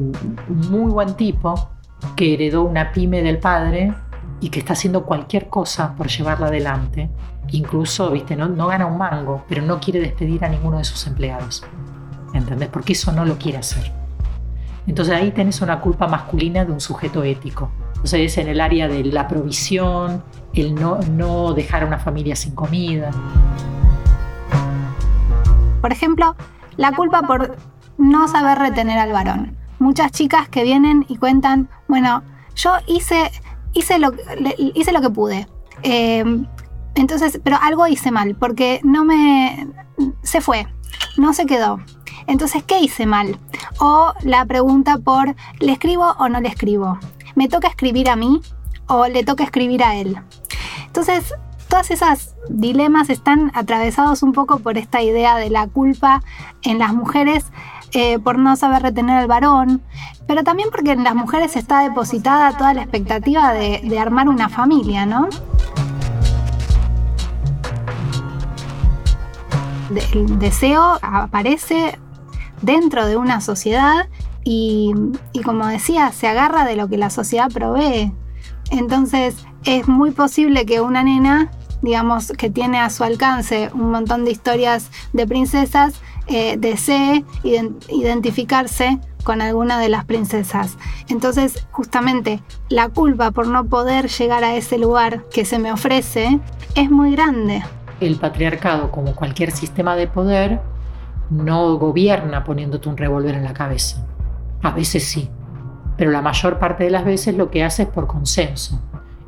muy 0.49 0.91
buen 0.91 1.15
tipo, 1.15 1.71
que 2.17 2.35
heredó 2.35 2.63
una 2.63 2.93
pyme 2.93 3.23
del 3.23 3.39
padre 3.39 3.93
y 4.41 4.49
que 4.49 4.61
está 4.61 4.73
haciendo 4.73 5.05
cualquier 5.05 5.49
cosa 5.49 5.95
por 5.97 6.09
llevarla 6.09 6.47
adelante. 6.47 7.11
Incluso, 7.51 8.11
viste, 8.11 8.37
no 8.37 8.67
gana 8.67 8.87
un 8.87 8.97
mango, 8.97 9.45
pero 9.49 9.63
no 9.63 9.81
quiere 9.81 10.01
despedir 10.01 10.45
a 10.45 10.49
ninguno 10.49 10.79
de 10.79 10.85
sus 10.85 11.07
empleados. 11.07 11.65
¿Entendés? 12.33 12.69
Porque 12.69 12.93
eso 12.93 13.13
no 13.13 13.25
lo 13.25 13.39
quiere 13.39 13.59
hacer. 13.59 13.93
Entonces 14.87 15.15
ahí 15.15 15.31
tenés 15.33 15.61
una 15.61 15.81
culpa 15.81 16.09
masculina 16.09 16.65
de 16.65 16.73
un 16.73 16.81
sujeto 16.81 17.23
ético. 17.23 17.71
Entonces 17.91 18.21
es 18.33 18.39
en 18.39 18.49
el 18.49 18.61
área 18.61 18.89
de 18.89 19.05
la 19.05 19.29
provisión, 19.29 20.23
el 20.55 20.75
no, 20.75 20.99
no 21.11 21.53
dejar 21.53 21.83
a 21.83 21.87
una 21.87 21.99
familia 21.99 22.35
sin 22.37 22.55
comida. 22.55 23.11
Por 25.81 25.93
ejemplo, 25.93 26.35
la 26.77 26.93
culpa 26.93 27.23
por 27.23 27.57
no 27.99 28.29
saber 28.29 28.59
retener 28.59 28.99
al 28.99 29.13
varón. 29.13 29.57
Muchas 29.79 30.11
chicas 30.13 30.49
que 30.49 30.63
vienen 30.63 31.05
y 31.09 31.17
cuentan, 31.17 31.69
bueno, 31.87 32.23
yo 32.57 32.73
hice, 32.87 33.31
hice, 33.75 33.99
lo, 33.99 34.13
hice 34.57 34.93
lo 34.93 35.01
que 35.01 35.11
pude. 35.11 35.49
Eh, 35.83 36.25
entonces, 36.95 37.41
pero 37.45 37.59
algo 37.61 37.87
hice 37.87 38.11
mal, 38.11 38.35
porque 38.35 38.81
no 38.83 39.05
me... 39.05 39.69
se 40.23 40.41
fue, 40.41 40.67
no 41.17 41.33
se 41.33 41.47
quedó. 41.47 41.79
Entonces, 42.29 42.63
¿qué 42.63 42.79
hice 42.79 43.07
mal? 43.07 43.39
O 43.81 44.13
la 44.23 44.45
pregunta 44.45 44.99
por, 44.99 45.35
¿le 45.61 45.73
escribo 45.73 46.15
o 46.19 46.29
no 46.29 46.41
le 46.41 46.49
escribo? 46.49 46.99
¿Me 47.35 47.49
toca 47.49 47.69
escribir 47.69 48.11
a 48.11 48.17
mí 48.17 48.41
o 48.87 49.09
le 49.09 49.25
toca 49.25 49.45
escribir 49.45 49.83
a 49.83 49.97
él? 49.97 50.19
Entonces, 50.85 51.33
todas 51.69 51.91
esas 51.91 52.35
dilemas 52.51 53.09
están 53.09 53.51
atravesados 53.55 54.23
un 54.23 54.33
poco 54.33 54.59
por 54.59 54.77
esta 54.77 55.01
idea 55.01 55.37
de 55.37 55.49
la 55.49 55.67
culpa 55.69 56.23
en 56.63 56.79
las 56.79 56.93
mujeres 56.93 57.47
eh, 57.95 58.19
por 58.19 58.39
no 58.39 58.57
saber 58.57 58.83
retener 58.83 59.17
al 59.17 59.27
varón, 59.27 59.81
pero 60.27 60.45
también 60.45 60.69
porque 60.71 60.93
en 60.93 61.05
las 61.05 61.15
mujeres 61.15 61.57
está 61.57 61.81
depositada 61.81 62.55
toda 62.59 62.75
la 62.75 62.83
expectativa 62.83 63.55
de, 63.55 63.81
de 63.83 63.99
armar 63.99 64.29
una 64.29 64.51
familia, 64.51 65.07
¿no? 65.07 65.29
El 70.13 70.39
deseo 70.39 70.99
aparece 71.01 71.99
dentro 72.63 73.07
de 73.07 73.17
una 73.17 73.41
sociedad 73.41 74.09
y, 74.45 74.95
como 75.45 75.67
decía, 75.67 76.11
se 76.13 76.27
agarra 76.27 76.65
de 76.65 76.77
lo 76.77 76.89
que 76.89 76.97
la 76.97 77.11
sociedad 77.11 77.51
provee. 77.51 78.13
Entonces 78.71 79.45
es 79.65 79.89
muy 79.89 80.11
posible 80.11 80.65
que 80.67 80.81
una 80.81 81.03
nena, 81.03 81.51
digamos, 81.83 82.33
que 82.37 82.49
tiene 82.51 82.79
a 82.79 82.91
su 82.91 83.05
alcance 83.05 83.71
un 83.75 83.91
montón 83.91 84.25
de 84.25 84.31
historias 84.31 84.91
de 85.13 85.27
princesas, 85.27 86.01
eh, 86.27 86.57
desee 86.59 87.25
iden- 87.43 87.77
identificarse 87.89 88.99
con 89.25 89.41
alguna 89.43 89.79
de 89.79 89.89
las 89.89 90.05
princesas. 90.05 90.77
Entonces, 91.09 91.67
justamente, 91.71 92.43
la 92.69 92.89
culpa 92.89 93.31
por 93.31 93.47
no 93.47 93.65
poder 93.65 94.09
llegar 94.09 94.45
a 94.45 94.55
ese 94.55 94.79
lugar 94.79 95.25
que 95.31 95.45
se 95.45 95.59
me 95.59 95.73
ofrece 95.73 96.41
es 96.75 96.91
muy 96.91 97.13
grande. 97.13 97.63
El 98.01 98.17
patriarcado, 98.17 98.91
como 98.91 99.15
cualquier 99.15 99.51
sistema 99.51 99.97
de 99.97 100.07
poder, 100.07 100.61
no 101.31 101.77
gobierna 101.77 102.45
poniéndote 102.45 102.89
un 102.89 102.97
revólver 102.97 103.35
en 103.35 103.45
la 103.45 103.53
cabeza. 103.53 104.07
A 104.63 104.73
veces 104.73 105.05
sí, 105.05 105.31
pero 105.97 106.11
la 106.11 106.23
mayor 106.23 106.59
parte 106.59 106.85
de 106.85 106.91
las 106.91 107.05
veces 107.05 107.37
lo 107.37 107.51
que 107.51 107.65
hace 107.65 107.83
es 107.85 107.89
por 107.89 108.07
consenso. 108.07 108.81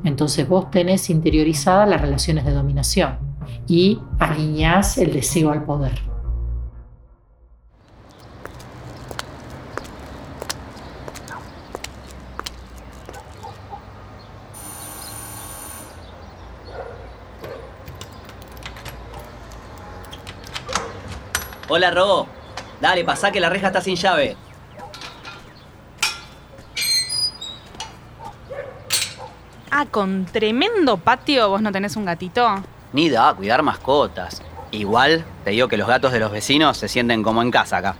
Entonces 0.03 0.47
vos 0.47 0.71
tenés 0.71 1.09
interiorizadas 1.09 1.87
las 1.87 2.01
relaciones 2.01 2.45
de 2.45 2.53
dominación 2.53 3.17
y 3.67 3.99
alineás 4.19 4.97
el 4.97 5.13
deseo 5.13 5.51
al 5.51 5.63
poder. 5.63 6.10
Hola, 21.73 21.89
Ro. 21.89 22.27
Dale, 22.81 23.05
pasá 23.05 23.31
que 23.31 23.39
la 23.39 23.49
reja 23.49 23.67
está 23.67 23.79
sin 23.79 23.95
llave. 23.95 24.35
Ah, 29.71 29.85
con 29.89 30.25
tremendo 30.25 30.97
patio, 30.97 31.47
vos 31.47 31.61
no 31.61 31.71
tenés 31.71 31.95
un 31.95 32.03
gatito. 32.03 32.45
Ni 32.91 33.09
da, 33.09 33.33
cuidar 33.33 33.63
mascotas. 33.63 34.41
Igual, 34.71 35.23
te 35.45 35.51
digo 35.51 35.69
que 35.69 35.77
los 35.77 35.87
gatos 35.87 36.11
de 36.11 36.19
los 36.19 36.29
vecinos 36.29 36.75
se 36.75 36.89
sienten 36.89 37.23
como 37.23 37.41
en 37.41 37.51
casa 37.51 37.77
acá. 37.77 37.95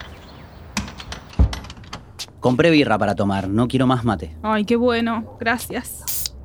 Compré 2.41 2.71
birra 2.71 2.97
para 2.97 3.15
tomar, 3.15 3.47
no 3.47 3.69
quiero 3.69 3.87
más 3.87 4.03
mate. 4.03 4.35
Ay, 4.43 4.65
qué 4.65 4.75
bueno, 4.75 5.37
gracias. 5.39 6.35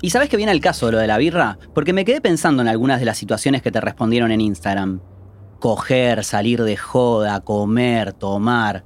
¿Y 0.00 0.10
sabes 0.10 0.28
que 0.28 0.36
viene 0.36 0.52
el 0.52 0.60
caso 0.60 0.86
de 0.86 0.92
lo 0.92 0.98
de 0.98 1.08
la 1.08 1.18
birra? 1.18 1.58
Porque 1.74 1.92
me 1.92 2.04
quedé 2.04 2.20
pensando 2.20 2.62
en 2.62 2.68
algunas 2.68 3.00
de 3.00 3.06
las 3.06 3.18
situaciones 3.18 3.62
que 3.62 3.72
te 3.72 3.80
respondieron 3.80 4.30
en 4.30 4.40
Instagram. 4.40 5.00
Coger, 5.58 6.24
salir 6.24 6.62
de 6.62 6.76
joda, 6.76 7.40
comer, 7.40 8.12
tomar. 8.12 8.84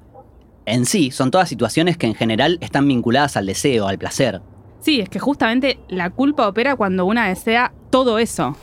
En 0.64 0.86
sí, 0.86 1.10
son 1.10 1.30
todas 1.30 1.48
situaciones 1.48 1.96
que 1.96 2.06
en 2.06 2.14
general 2.14 2.58
están 2.60 2.86
vinculadas 2.88 3.36
al 3.36 3.46
deseo, 3.46 3.88
al 3.88 3.98
placer. 3.98 4.40
Sí, 4.80 5.00
es 5.00 5.08
que 5.08 5.18
justamente 5.18 5.78
la 5.88 6.10
culpa 6.10 6.48
opera 6.48 6.76
cuando 6.76 7.04
una 7.04 7.28
desea 7.28 7.72
todo 7.90 8.18
eso. 8.18 8.56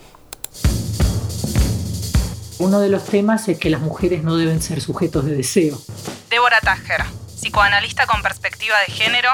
Uno 2.60 2.80
de 2.82 2.90
los 2.90 3.06
temas 3.06 3.48
es 3.48 3.58
que 3.58 3.70
las 3.70 3.80
mujeres 3.80 4.24
no 4.24 4.36
deben 4.36 4.62
ser 4.62 4.82
sujetos 4.82 5.24
de 5.24 5.36
deseo. 5.36 5.78
Débora 6.30 6.60
Tajer, 6.60 7.04
psicoanalista 7.28 8.06
con 8.06 8.22
perspectiva 8.22 8.76
de 8.86 8.94
género, 8.94 9.30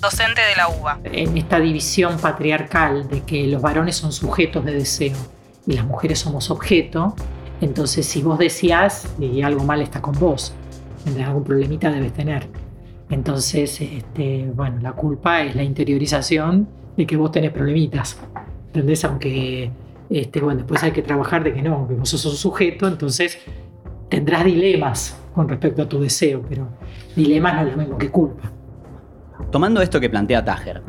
docente 0.00 0.40
de 0.40 0.56
la 0.56 0.68
UBA. 0.68 0.98
En 1.04 1.36
esta 1.38 1.60
división 1.60 2.18
patriarcal 2.18 3.08
de 3.08 3.22
que 3.22 3.46
los 3.46 3.62
varones 3.62 3.96
son 3.96 4.12
sujetos 4.12 4.64
de 4.64 4.74
deseo 4.74 5.16
y 5.66 5.74
las 5.74 5.84
mujeres 5.84 6.18
somos 6.18 6.50
objeto, 6.50 7.14
entonces 7.64 8.04
si 8.04 8.22
vos 8.22 8.38
decías 8.38 9.08
y 9.18 9.40
algo 9.40 9.64
mal 9.64 9.80
está 9.80 10.02
con 10.02 10.18
vos, 10.18 10.54
algún 11.24 11.44
problemita 11.44 11.90
debes 11.90 12.12
tener. 12.12 12.46
Entonces, 13.10 13.80
este, 13.80 14.50
bueno, 14.54 14.80
la 14.80 14.92
culpa 14.92 15.42
es 15.42 15.54
la 15.54 15.62
interiorización 15.62 16.68
de 16.96 17.06
que 17.06 17.16
vos 17.16 17.30
tenés 17.30 17.52
problemitas. 17.52 18.18
¿Entendés? 18.66 19.04
Aunque, 19.04 19.70
este, 20.10 20.40
bueno, 20.40 20.58
después 20.58 20.82
hay 20.82 20.92
que 20.92 21.02
trabajar 21.02 21.42
de 21.42 21.54
que 21.54 21.62
no, 21.62 21.88
que 21.88 21.94
vos 21.94 22.08
sos 22.08 22.24
un 22.26 22.36
sujeto, 22.36 22.86
entonces 22.86 23.38
tendrás 24.08 24.44
dilemas 24.44 25.16
con 25.34 25.48
respecto 25.48 25.82
a 25.82 25.88
tu 25.88 26.00
deseo, 26.00 26.42
pero 26.48 26.68
dilemas 27.16 27.54
no 27.54 27.60
es 27.62 27.72
lo 27.72 27.76
mismo 27.78 27.98
que 27.98 28.10
culpa. 28.10 28.50
Tomando 29.50 29.80
esto 29.80 30.00
que 30.00 30.10
plantea 30.10 30.44
Tajer, 30.44 30.82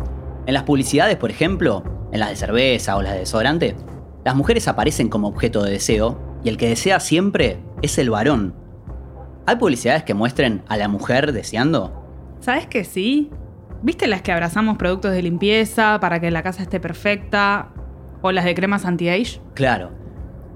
en 0.46 0.54
las 0.54 0.64
publicidades, 0.64 1.16
por 1.16 1.32
ejemplo, 1.32 1.84
en 2.12 2.20
las 2.20 2.30
de 2.30 2.36
cerveza 2.36 2.98
o 2.98 3.02
las 3.02 3.14
de 3.14 3.20
desodorante, 3.20 3.76
las 4.24 4.36
mujeres 4.36 4.68
aparecen 4.68 5.08
como 5.10 5.28
objeto 5.28 5.64
de 5.64 5.72
deseo 5.72 6.35
y 6.46 6.50
el 6.50 6.58
que 6.58 6.70
desea 6.70 7.00
siempre 7.00 7.58
es 7.82 7.98
el 7.98 8.12
varón. 8.12 8.54
¿Hay 9.48 9.56
publicidades 9.56 10.04
que 10.04 10.14
muestren 10.14 10.64
a 10.68 10.78
la 10.78 10.88
mujer 10.88 11.34
deseando? 11.34 12.38
¿Sabes 12.40 12.68
que 12.68 12.84
sí? 12.84 13.32
¿Viste 13.82 14.06
las 14.06 14.22
que 14.22 14.32
abrazamos 14.32 14.78
productos 14.78 15.12
de 15.12 15.24
limpieza 15.24 16.00
para 16.00 16.22
que 16.22 16.30
la 16.30 16.44
casa 16.44 16.62
esté 16.62 16.80
perfecta? 16.80 17.74
¿O 18.22 18.32
las 18.32 18.46
de 18.46 18.54
cremas 18.54 18.86
anti-age? 18.86 19.42
Claro. 19.56 19.92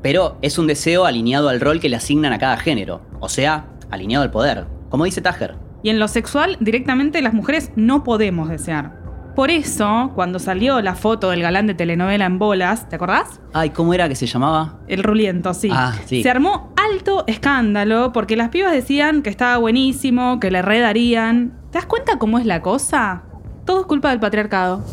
Pero 0.03 0.37
es 0.43 0.59
un 0.59 0.67
deseo 0.67 1.05
alineado 1.05 1.49
al 1.49 1.59
rol 1.59 1.79
que 1.79 1.89
le 1.89 1.95
asignan 1.95 2.33
a 2.33 2.39
cada 2.39 2.57
género, 2.57 3.01
o 3.19 3.27
sea, 3.27 3.65
alineado 3.89 4.23
al 4.23 4.31
poder, 4.31 4.67
como 4.89 5.05
dice 5.05 5.21
Tajer. 5.21 5.55
Y 5.81 5.89
en 5.89 5.97
lo 5.97 6.07
sexual, 6.07 6.57
directamente 6.59 7.21
las 7.23 7.33
mujeres 7.33 7.71
no 7.75 8.03
podemos 8.03 8.47
desear. 8.47 8.98
Por 9.39 9.51
eso, 9.51 10.11
cuando 10.15 10.37
salió 10.37 10.81
la 10.81 10.95
foto 10.95 11.29
del 11.29 11.41
galán 11.41 11.65
de 11.65 11.73
telenovela 11.73 12.25
en 12.25 12.39
bolas, 12.39 12.89
¿te 12.89 12.97
acordás? 12.97 13.39
Ay, 13.53 13.69
¿cómo 13.69 13.93
era 13.93 14.09
que 14.09 14.15
se 14.15 14.25
llamaba? 14.25 14.79
El 14.89 15.01
ruliento, 15.01 15.53
sí. 15.53 15.69
Ah, 15.71 15.95
sí. 16.07 16.23
Se 16.23 16.29
armó 16.29 16.73
alto 16.75 17.23
escándalo 17.25 18.11
porque 18.11 18.35
las 18.35 18.49
pibas 18.49 18.73
decían 18.73 19.21
que 19.21 19.29
estaba 19.29 19.55
buenísimo, 19.55 20.41
que 20.41 20.51
le 20.51 20.61
redarían. 20.61 21.57
¿Te 21.71 21.77
das 21.77 21.85
cuenta 21.85 22.19
cómo 22.19 22.37
es 22.37 22.45
la 22.45 22.61
cosa? 22.61 23.23
Todo 23.63 23.79
es 23.79 23.85
culpa 23.85 24.09
del 24.09 24.19
patriarcado. 24.19 24.83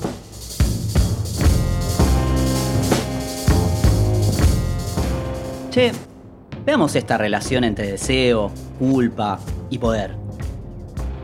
Che, 5.71 5.91
veamos 6.65 6.95
esta 6.95 7.19
relación 7.19 7.65
entre 7.65 7.91
deseo, 7.91 8.53
culpa 8.79 9.41
y 9.71 9.79
poder. 9.79 10.26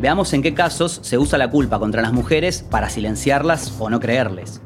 Veamos 0.03 0.33
en 0.33 0.43
qué 0.43 0.53
casos 0.53 0.99
se 1.05 1.17
usa 1.17 1.39
la 1.39 1.49
culpa 1.49 1.79
contra 1.79 2.03
las 2.03 2.13
mujeres 2.13 2.65
para 2.69 2.91
silenciarlas 2.91 3.73
o 3.79 3.89
no 3.89 4.01
creerles. 4.01 4.61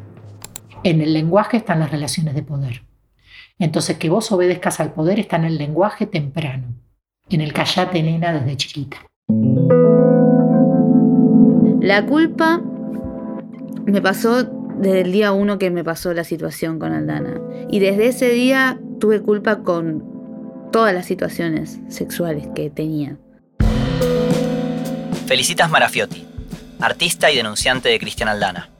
En 0.82 1.02
el 1.02 1.12
lenguaje 1.12 1.58
están 1.58 1.78
las 1.78 1.90
relaciones 1.90 2.34
de 2.34 2.42
poder. 2.42 2.84
Entonces, 3.58 3.98
que 3.98 4.08
vos 4.08 4.32
obedezcas 4.32 4.80
al 4.80 4.94
poder 4.94 5.20
está 5.20 5.36
en 5.36 5.44
el 5.44 5.58
lenguaje 5.58 6.06
temprano, 6.06 6.68
en 7.28 7.42
el 7.42 7.52
callate 7.52 8.02
nena 8.02 8.32
desde 8.32 8.56
chiquita. 8.56 8.96
La 11.82 12.06
culpa 12.06 12.62
me 13.84 14.00
pasó 14.00 14.42
desde 14.78 15.02
el 15.02 15.12
día 15.12 15.32
uno 15.32 15.58
que 15.58 15.70
me 15.70 15.84
pasó 15.84 16.14
la 16.14 16.24
situación 16.24 16.78
con 16.78 16.94
Aldana. 16.94 17.42
Y 17.68 17.80
desde 17.80 18.06
ese 18.06 18.30
día 18.30 18.80
tuve 19.00 19.20
culpa 19.20 19.58
con 19.58 20.02
todas 20.72 20.94
las 20.94 21.04
situaciones 21.04 21.78
sexuales 21.88 22.48
que 22.54 22.70
tenía. 22.70 23.18
Felicitas 25.26 25.68
Marafiotti, 25.68 26.24
artista 26.78 27.32
y 27.32 27.36
denunciante 27.36 27.88
de 27.88 27.98
Cristian 27.98 28.28
Aldana. 28.28 28.70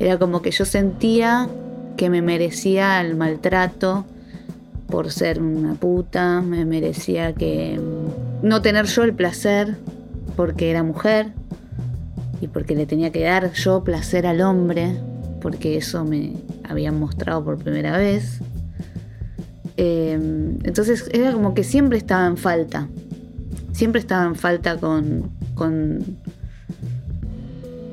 Era 0.00 0.18
como 0.18 0.42
que 0.42 0.50
yo 0.50 0.64
sentía 0.64 1.48
que 1.96 2.10
me 2.10 2.20
merecía 2.20 3.00
el 3.00 3.14
maltrato 3.14 4.04
por 4.88 5.12
ser 5.12 5.40
una 5.40 5.74
puta, 5.74 6.40
me 6.40 6.64
merecía 6.64 7.32
que 7.32 7.80
no 8.42 8.60
tener 8.60 8.86
yo 8.86 9.04
el 9.04 9.14
placer 9.14 9.76
porque 10.34 10.70
era 10.70 10.82
mujer 10.82 11.32
y 12.40 12.48
porque 12.48 12.74
le 12.74 12.84
tenía 12.84 13.12
que 13.12 13.22
dar 13.22 13.52
yo 13.52 13.84
placer 13.84 14.26
al 14.26 14.40
hombre, 14.40 14.96
porque 15.40 15.76
eso 15.76 16.04
me 16.04 16.32
habían 16.68 16.98
mostrado 16.98 17.44
por 17.44 17.56
primera 17.56 17.96
vez. 17.96 18.40
Eh, 19.76 20.18
entonces 20.64 21.08
era 21.12 21.30
como 21.30 21.54
que 21.54 21.62
siempre 21.62 21.98
estaba 21.98 22.26
en 22.26 22.36
falta, 22.36 22.88
siempre 23.70 24.00
estaba 24.00 24.24
en 24.26 24.34
falta 24.34 24.76
con, 24.76 25.37
con, 25.58 26.18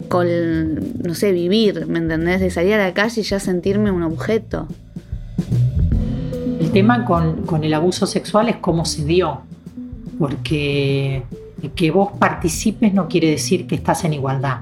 con, 0.07 0.27
no 1.03 1.13
sé, 1.15 1.33
vivir, 1.33 1.87
¿me 1.87 1.99
entendés? 1.99 2.39
De 2.39 2.49
salir 2.49 2.75
a 2.75 2.77
la 2.77 2.93
calle 2.93 3.21
y 3.21 3.23
ya 3.23 3.39
sentirme 3.39 3.91
un 3.91 4.03
objeto. 4.03 4.67
El 6.59 6.71
tema 6.71 7.03
con, 7.03 7.45
con 7.45 7.63
el 7.63 7.73
abuso 7.73 8.05
sexual 8.05 8.47
es 8.47 8.57
cómo 8.57 8.85
se 8.85 9.03
dio, 9.03 9.41
porque 10.17 11.23
que 11.75 11.91
vos 11.91 12.11
participes 12.19 12.93
no 12.93 13.07
quiere 13.07 13.31
decir 13.31 13.65
que 13.65 13.75
estás 13.75 14.03
en 14.05 14.13
igualdad, 14.13 14.59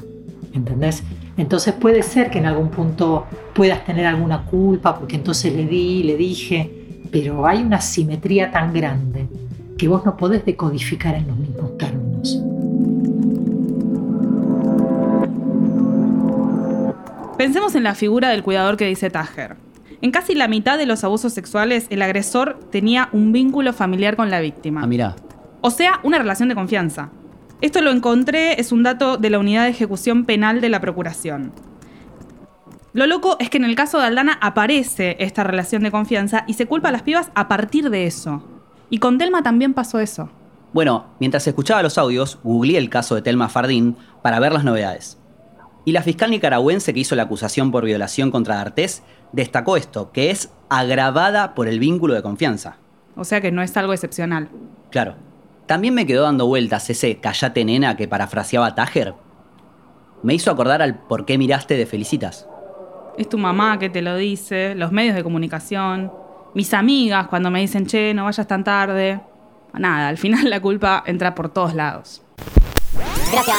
¿entendés? 0.54 1.04
Entonces 1.38 1.74
puede 1.74 2.04
ser 2.04 2.30
que 2.30 2.40
en 2.40 2.46
algún 2.46 2.70
punto 2.70 3.26
puedas 3.54 3.84
tener 3.86 4.06
alguna 4.06 4.46
culpa, 4.46 4.98
porque 4.98 5.16
entonces 5.16 5.54
le 5.54 5.66
di, 5.66 6.04
le 6.04 6.16
dije, 6.16 6.72
pero 7.12 7.46
hay 7.46 7.62
una 7.62 7.82
simetría 7.82 8.52
tan 8.52 8.74
grande 8.74 9.28
que 9.78 9.88
vos 9.88 10.06
no 10.06 10.16
podés 10.16 10.46
decodificar 10.46 11.16
en 11.16 11.28
los 11.28 11.38
mismos 11.38 11.53
Pensemos 17.44 17.76
en 17.76 17.84
la 17.84 17.94
figura 17.94 18.30
del 18.30 18.42
cuidador 18.42 18.78
que 18.78 18.86
dice 18.86 19.10
Tajer. 19.10 19.58
En 20.02 20.12
casi 20.12 20.34
la 20.34 20.48
mitad 20.48 20.78
de 20.78 20.86
los 20.86 21.04
abusos 21.04 21.34
sexuales, 21.34 21.88
el 21.90 22.02
agresor 22.02 22.58
tenía 22.72 23.10
un 23.12 23.34
vínculo 23.34 23.74
familiar 23.74 24.16
con 24.16 24.32
la 24.32 24.40
víctima. 24.40 24.82
Ah, 24.82 24.88
mira. 24.88 25.18
O 25.60 25.70
sea, 25.70 26.00
una 26.04 26.20
relación 26.20 26.48
de 26.48 26.56
confianza. 26.56 27.10
Esto 27.60 27.82
lo 27.82 27.92
encontré, 27.92 28.62
es 28.62 28.72
un 28.72 28.82
dato 28.82 29.18
de 29.18 29.30
la 29.30 29.40
Unidad 29.40 29.64
de 29.66 29.72
Ejecución 29.72 30.24
Penal 30.24 30.62
de 30.62 30.70
la 30.70 30.80
Procuración. 30.80 31.52
Lo 32.94 33.08
loco 33.08 33.36
es 33.42 33.50
que 33.50 33.58
en 33.58 33.66
el 33.66 33.76
caso 33.76 34.00
de 34.00 34.06
Aldana 34.06 34.40
aparece 34.40 35.18
esta 35.20 35.44
relación 35.44 35.84
de 35.84 35.92
confianza 35.92 36.46
y 36.48 36.54
se 36.54 36.66
culpa 36.66 36.88
a 36.88 36.94
las 36.94 37.02
pibas 37.02 37.30
a 37.36 37.50
partir 37.50 37.90
de 37.90 38.08
eso. 38.08 38.42
Y 38.90 39.00
con 39.00 39.18
Telma 39.18 39.44
también 39.44 39.74
pasó 39.74 40.00
eso. 40.00 40.30
Bueno, 40.72 41.08
mientras 41.20 41.46
escuchaba 41.46 41.84
los 41.84 41.98
audios, 41.98 42.40
googleé 42.42 42.78
el 42.78 42.90
caso 42.90 43.16
de 43.16 43.22
Telma 43.22 43.50
Fardín 43.50 43.98
para 44.22 44.40
ver 44.40 44.54
las 44.54 44.64
novedades. 44.64 45.18
Y 45.86 45.92
la 45.92 46.02
fiscal 46.02 46.32
nicaragüense 46.32 46.94
que 46.94 47.02
hizo 47.02 47.16
la 47.16 47.24
acusación 47.24 47.72
por 47.72 47.86
violación 47.86 48.32
contra 48.32 48.56
D'Artés 48.56 49.04
destacó 49.32 49.76
esto, 49.76 50.12
que 50.12 50.32
es 50.32 50.52
agravada 50.70 51.56
por 51.56 51.68
el 51.68 51.80
vínculo 51.80 52.14
de 52.14 52.22
confianza. 52.22 52.78
O 53.16 53.24
sea 53.26 53.42
que 53.42 53.52
no 53.52 53.62
es 53.62 53.76
algo 53.76 53.94
excepcional. 53.94 54.50
Claro. 54.90 55.16
También 55.66 55.94
me 55.94 56.06
quedó 56.06 56.24
dando 56.24 56.48
vueltas 56.48 56.90
ese 56.90 57.18
callate 57.18 57.64
nena 57.64 57.96
que 57.96 58.08
parafraseaba 58.08 58.76
Tajer. 58.76 59.14
Me 60.22 60.34
hizo 60.34 60.52
acordar 60.52 60.82
al 60.82 61.00
por 61.00 61.26
qué 61.26 61.38
miraste 61.38 61.76
de 61.76 61.86
Felicitas. 61.86 62.48
Es 63.18 63.30
tu 63.30 63.38
mamá 63.38 63.78
que 63.80 63.90
te 63.90 64.02
lo 64.02 64.16
dice, 64.16 64.76
los 64.76 64.92
medios 64.92 65.16
de 65.16 65.24
comunicación, 65.24 66.12
mis 66.54 66.74
amigas 66.74 67.28
cuando 67.28 67.52
me 67.52 67.62
dicen, 67.62 67.86
che, 67.86 68.14
no 68.14 68.26
vayas 68.26 68.48
tan 68.48 68.64
tarde. 68.64 69.22
Nada, 69.74 70.08
al 70.08 70.18
final 70.18 70.50
la 70.50 70.62
culpa 70.62 71.04
entra 71.06 71.34
por 71.36 71.50
todos 71.50 71.74
lados. 71.74 72.22
Gracias. 73.34 73.58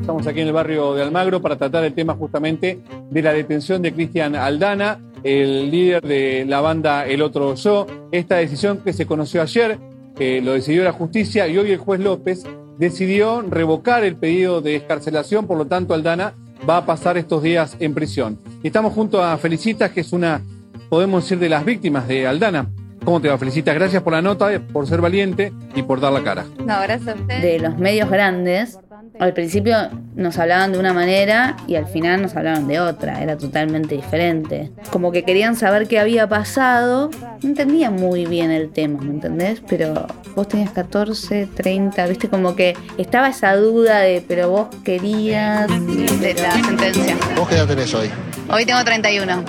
Estamos 0.00 0.26
aquí 0.28 0.40
en 0.40 0.46
el 0.46 0.52
barrio 0.52 0.94
de 0.94 1.02
Almagro 1.02 1.42
para 1.42 1.56
tratar 1.56 1.82
el 1.84 1.94
tema 1.94 2.14
justamente 2.14 2.78
de 3.10 3.22
la 3.22 3.32
detención 3.32 3.82
de 3.82 3.92
Cristian 3.92 4.36
Aldana, 4.36 5.00
el 5.24 5.68
líder 5.68 6.06
de 6.06 6.44
la 6.46 6.60
banda 6.60 7.06
El 7.06 7.22
Otro 7.22 7.56
Yo. 7.56 7.88
Esta 8.12 8.36
decisión 8.36 8.78
que 8.84 8.92
se 8.92 9.04
conoció 9.04 9.42
ayer, 9.42 9.78
eh, 10.20 10.40
lo 10.44 10.52
decidió 10.52 10.84
la 10.84 10.92
justicia 10.92 11.48
y 11.48 11.58
hoy 11.58 11.72
el 11.72 11.78
juez 11.78 11.98
López 11.98 12.44
decidió 12.78 13.42
revocar 13.42 14.04
el 14.04 14.14
pedido 14.14 14.60
de 14.60 14.76
escarcelación, 14.76 15.48
por 15.48 15.58
lo 15.58 15.66
tanto 15.66 15.92
Aldana 15.92 16.34
va 16.68 16.78
a 16.78 16.86
pasar 16.86 17.18
estos 17.18 17.42
días 17.42 17.76
en 17.80 17.94
prisión. 17.94 18.38
Y 18.62 18.68
estamos 18.68 18.92
junto 18.92 19.24
a 19.24 19.36
Felicitas, 19.38 19.90
que 19.90 20.02
es 20.02 20.12
una, 20.12 20.40
podemos 20.88 21.24
decir, 21.24 21.40
de 21.40 21.48
las 21.48 21.64
víctimas 21.64 22.06
de 22.06 22.28
Aldana. 22.28 22.70
¿Cómo 23.06 23.20
te 23.20 23.28
va, 23.28 23.38
Felicitas? 23.38 23.72
Gracias 23.72 24.02
por 24.02 24.12
la 24.12 24.20
nota, 24.20 24.48
por 24.72 24.84
ser 24.88 25.00
valiente 25.00 25.52
y 25.76 25.84
por 25.84 26.00
dar 26.00 26.12
la 26.12 26.24
cara. 26.24 26.44
No, 26.58 26.80
gracias 26.82 27.06
a 27.06 27.14
usted. 27.14 27.40
De 27.40 27.60
los 27.60 27.78
medios 27.78 28.10
grandes, 28.10 28.80
al 29.20 29.32
principio 29.32 29.76
nos 30.16 30.36
hablaban 30.38 30.72
de 30.72 30.80
una 30.80 30.92
manera 30.92 31.56
y 31.68 31.76
al 31.76 31.86
final 31.86 32.20
nos 32.20 32.34
hablaban 32.34 32.66
de 32.66 32.80
otra, 32.80 33.22
era 33.22 33.38
totalmente 33.38 33.94
diferente. 33.94 34.72
Como 34.90 35.12
que 35.12 35.22
querían 35.22 35.54
saber 35.54 35.86
qué 35.86 36.00
había 36.00 36.28
pasado, 36.28 37.10
no 37.42 37.48
entendía 37.48 37.92
muy 37.92 38.26
bien 38.26 38.50
el 38.50 38.70
tema, 38.70 39.00
¿me 39.00 39.12
entendés? 39.12 39.62
Pero 39.68 40.08
vos 40.34 40.48
tenías 40.48 40.70
14, 40.72 41.48
30, 41.54 42.06
viste, 42.08 42.28
como 42.28 42.56
que 42.56 42.76
estaba 42.98 43.28
esa 43.28 43.54
duda 43.54 44.00
de, 44.00 44.24
pero 44.26 44.50
vos 44.50 44.66
querías 44.82 45.68
de 45.68 46.34
la 46.34 46.50
sentencia. 46.50 47.16
¿Vos 47.36 47.48
qué 47.48 47.54
edad 47.54 47.68
tenés 47.68 47.94
hoy? 47.94 48.10
Hoy 48.48 48.64
tengo 48.64 48.84
31. 48.84 49.44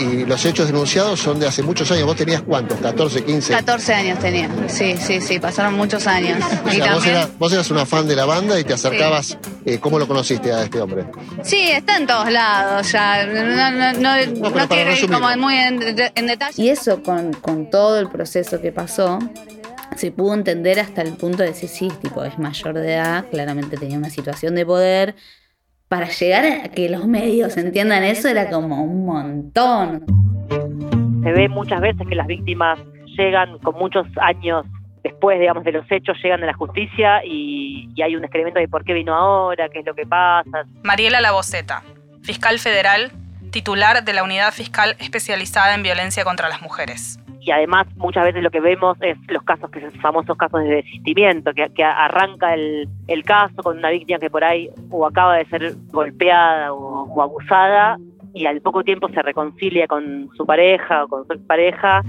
Y 0.00 0.24
los 0.26 0.44
hechos 0.44 0.66
denunciados 0.66 1.20
son 1.20 1.40
de 1.40 1.46
hace 1.46 1.62
muchos 1.62 1.90
años. 1.90 2.04
¿Vos 2.04 2.16
tenías 2.16 2.42
cuántos? 2.42 2.78
¿14, 2.80 3.24
15? 3.24 3.52
14 3.52 3.94
años 3.94 4.18
tenía. 4.18 4.50
Sí, 4.68 4.96
sí, 4.98 5.20
sí, 5.20 5.38
pasaron 5.38 5.74
muchos 5.74 6.06
años. 6.06 6.38
O 6.64 6.70
sea, 6.70 6.94
vos, 6.94 7.06
eras, 7.06 7.38
vos 7.38 7.52
eras 7.52 7.70
una 7.70 7.86
fan 7.86 8.06
de 8.06 8.16
la 8.16 8.26
banda 8.26 8.58
y 8.60 8.64
te 8.64 8.74
acercabas. 8.74 9.38
Eh, 9.64 9.78
¿Cómo 9.78 9.98
lo 9.98 10.06
conociste 10.06 10.52
a 10.52 10.62
este 10.64 10.80
hombre? 10.80 11.06
Sí, 11.42 11.70
está 11.70 11.96
en 11.96 12.06
todos 12.06 12.30
lados 12.30 12.92
ya. 12.92 13.26
No, 13.26 13.70
no, 13.70 13.92
no, 13.94 14.50
no 14.50 14.68
quiero 14.68 14.92
ir 14.92 15.10
como 15.10 15.36
muy 15.36 15.56
en, 15.56 15.82
en, 16.14 16.26
detalle. 16.26 16.62
Y 16.62 16.68
eso 16.68 17.02
con, 17.02 17.32
con 17.32 17.70
todo 17.70 17.98
el 17.98 18.08
proceso 18.08 18.60
que 18.60 18.70
pasó, 18.70 19.18
se 19.96 20.10
pudo 20.12 20.34
entender 20.34 20.78
hasta 20.78 21.02
el 21.02 21.14
punto 21.14 21.38
de 21.38 21.48
decir, 21.48 21.68
sí, 21.68 21.90
tipo, 22.02 22.22
es 22.24 22.38
mayor 22.38 22.74
de 22.74 22.94
edad, 22.94 23.24
claramente 23.30 23.76
tenía 23.76 23.96
una 23.96 24.10
situación 24.10 24.54
de 24.54 24.66
poder. 24.66 25.14
Para 25.88 26.08
llegar 26.08 26.44
a 26.44 26.68
que 26.68 26.88
los 26.88 27.06
medios 27.06 27.56
entiendan 27.56 28.02
eso 28.02 28.28
era 28.28 28.50
como 28.50 28.82
un 28.82 29.06
montón. 29.06 30.04
Se 31.22 31.32
ve 31.32 31.48
muchas 31.48 31.80
veces 31.80 32.06
que 32.08 32.14
las 32.14 32.26
víctimas 32.26 32.78
llegan 33.16 33.58
con 33.60 33.76
muchos 33.76 34.06
años 34.20 34.66
después, 35.04 35.38
digamos, 35.38 35.62
de 35.64 35.72
los 35.72 35.86
hechos, 35.90 36.16
llegan 36.22 36.42
a 36.42 36.46
la 36.46 36.54
justicia 36.54 37.24
y, 37.24 37.88
y 37.94 38.02
hay 38.02 38.16
un 38.16 38.24
experimento 38.24 38.58
de 38.58 38.66
por 38.66 38.84
qué 38.84 38.94
vino 38.94 39.14
ahora, 39.14 39.68
qué 39.68 39.80
es 39.80 39.86
lo 39.86 39.94
que 39.94 40.06
pasa. 40.06 40.64
Mariela 40.82 41.20
Laboceta, 41.20 41.82
fiscal 42.22 42.58
federal, 42.58 43.12
titular 43.50 44.04
de 44.04 44.12
la 44.12 44.24
Unidad 44.24 44.52
Fiscal 44.52 44.96
Especializada 44.98 45.74
en 45.74 45.84
Violencia 45.84 46.24
contra 46.24 46.48
las 46.48 46.60
Mujeres 46.62 47.20
y 47.46 47.52
además 47.52 47.86
muchas 47.96 48.24
veces 48.24 48.42
lo 48.42 48.50
que 48.50 48.60
vemos 48.60 48.98
es 49.00 49.16
los 49.28 49.44
casos, 49.44 49.70
que 49.70 49.80
son 49.80 49.92
famosos 50.00 50.36
casos 50.36 50.64
de 50.64 50.82
desistimiento, 50.82 51.52
que, 51.54 51.84
arranca 51.84 52.52
el, 52.54 52.88
el, 53.06 53.22
caso 53.22 53.62
con 53.62 53.78
una 53.78 53.90
víctima 53.90 54.18
que 54.18 54.28
por 54.28 54.42
ahí 54.42 54.68
o 54.90 55.06
acaba 55.06 55.36
de 55.36 55.44
ser 55.46 55.76
golpeada 55.92 56.72
o, 56.72 57.22
abusada 57.22 57.98
y 58.34 58.46
al 58.46 58.60
poco 58.62 58.82
tiempo 58.82 59.08
se 59.10 59.22
reconcilia 59.22 59.86
con 59.86 60.28
su 60.36 60.44
pareja 60.44 61.04
o 61.04 61.08
con 61.08 61.28
su 61.28 61.46
pareja 61.46 62.02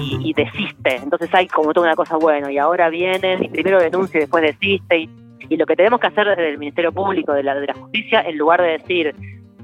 y, 0.00 0.30
y, 0.30 0.32
desiste. 0.34 0.98
Entonces 1.02 1.28
hay 1.34 1.48
como 1.48 1.74
toda 1.74 1.88
una 1.88 1.96
cosa, 1.96 2.16
bueno, 2.18 2.48
y 2.48 2.58
ahora 2.58 2.90
vienen 2.90 3.42
y 3.42 3.48
primero 3.48 3.80
denuncia 3.80 4.18
y 4.18 4.20
después 4.20 4.44
desiste. 4.44 4.98
Y, 4.98 5.10
y 5.48 5.56
lo 5.56 5.66
que 5.66 5.74
tenemos 5.74 5.98
que 5.98 6.06
hacer 6.06 6.28
desde 6.28 6.50
el 6.50 6.58
Ministerio 6.58 6.92
Público, 6.92 7.32
de 7.32 7.42
la, 7.42 7.56
de 7.56 7.66
la 7.66 7.74
Justicia, 7.74 8.20
en 8.20 8.38
lugar 8.38 8.62
de 8.62 8.68
decir 8.68 9.16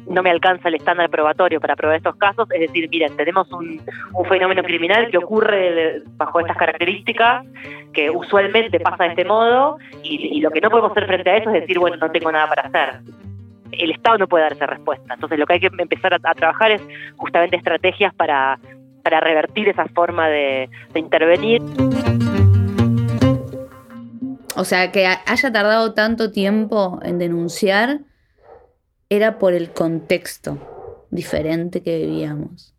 no 0.06 0.22
me 0.22 0.30
alcanza 0.30 0.68
el 0.68 0.76
estándar 0.76 1.10
probatorio 1.10 1.60
para 1.60 1.76
probar 1.76 1.96
estos 1.96 2.16
casos, 2.16 2.48
es 2.50 2.60
decir, 2.60 2.88
miren, 2.90 3.16
tenemos 3.16 3.50
un, 3.52 3.80
fenómeno 4.28 4.62
criminal 4.62 5.10
que 5.10 5.18
ocurre 5.18 6.02
bajo 6.16 6.40
estas 6.40 6.56
características, 6.56 7.46
que 7.92 8.10
usualmente 8.10 8.80
pasa 8.80 9.04
de 9.04 9.10
este 9.10 9.24
modo, 9.24 9.78
y, 10.02 10.40
lo 10.40 10.50
que 10.50 10.60
no 10.60 10.70
podemos 10.70 10.92
hacer 10.92 11.06
frente 11.06 11.30
a 11.30 11.36
eso 11.36 11.50
es 11.50 11.62
decir, 11.62 11.78
bueno, 11.78 11.96
no 11.96 12.10
tengo 12.10 12.30
nada 12.30 12.46
para 12.48 12.62
hacer. 12.62 13.00
El 13.72 13.90
Estado 13.90 14.18
no 14.18 14.28
puede 14.28 14.44
dar 14.44 14.52
esa 14.52 14.66
respuesta. 14.66 15.14
Entonces 15.14 15.38
lo 15.38 15.46
que 15.46 15.54
hay 15.54 15.60
que 15.60 15.70
empezar 15.78 16.14
a, 16.14 16.18
trabajar 16.18 16.70
es 16.70 16.82
justamente 17.16 17.56
estrategias 17.56 18.14
para, 18.14 18.58
para 19.02 19.20
revertir 19.20 19.68
esa 19.68 19.86
forma 19.86 20.28
de, 20.28 20.68
intervenir. 20.94 21.60
O 24.56 24.64
sea, 24.64 24.90
que 24.90 25.06
ha- 25.06 25.20
haya 25.26 25.52
tardado 25.52 25.94
tanto 25.94 26.32
tiempo 26.32 26.98
en 27.02 27.18
denunciar 27.18 28.00
era 29.08 29.38
por 29.38 29.54
el 29.54 29.72
contexto 29.72 31.06
diferente 31.10 31.82
que 31.82 31.98
vivíamos. 31.98 32.74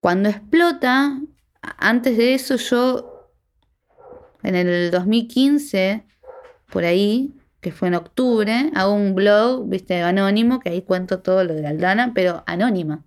Cuando 0.00 0.28
explota, 0.28 1.20
antes 1.60 2.16
de 2.16 2.34
eso 2.34 2.56
yo, 2.56 3.30
en 4.42 4.54
el 4.54 4.90
2015, 4.90 6.04
por 6.70 6.84
ahí, 6.84 7.34
que 7.60 7.70
fue 7.70 7.88
en 7.88 7.94
octubre, 7.94 8.70
hago 8.74 8.92
un 8.92 9.14
blog, 9.14 9.68
viste, 9.68 10.02
anónimo, 10.02 10.58
que 10.58 10.70
ahí 10.70 10.82
cuento 10.82 11.20
todo 11.20 11.44
lo 11.44 11.54
de 11.54 11.66
Aldana, 11.66 12.12
pero 12.14 12.42
anónima. 12.46 13.04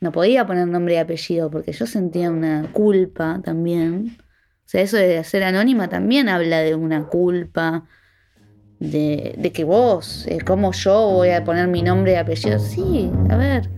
No 0.00 0.12
podía 0.12 0.46
poner 0.46 0.68
nombre 0.68 0.94
y 0.94 0.96
apellido 0.98 1.50
porque 1.50 1.72
yo 1.72 1.86
sentía 1.86 2.30
una 2.30 2.70
culpa 2.72 3.40
también. 3.44 4.16
O 4.20 4.70
sea, 4.70 4.80
eso 4.82 4.96
de 4.96 5.22
ser 5.24 5.42
anónima 5.42 5.88
también 5.88 6.28
habla 6.28 6.60
de 6.60 6.74
una 6.74 7.06
culpa, 7.06 7.84
de, 8.80 9.34
de 9.36 9.52
que 9.52 9.64
vos, 9.64 10.26
eh, 10.28 10.38
¿cómo 10.44 10.72
yo 10.72 11.08
voy 11.10 11.30
a 11.30 11.44
poner 11.44 11.68
mi 11.68 11.82
nombre 11.82 12.12
y 12.12 12.16
apellido? 12.16 12.58
Sí, 12.58 13.10
a 13.28 13.36
ver. 13.36 13.68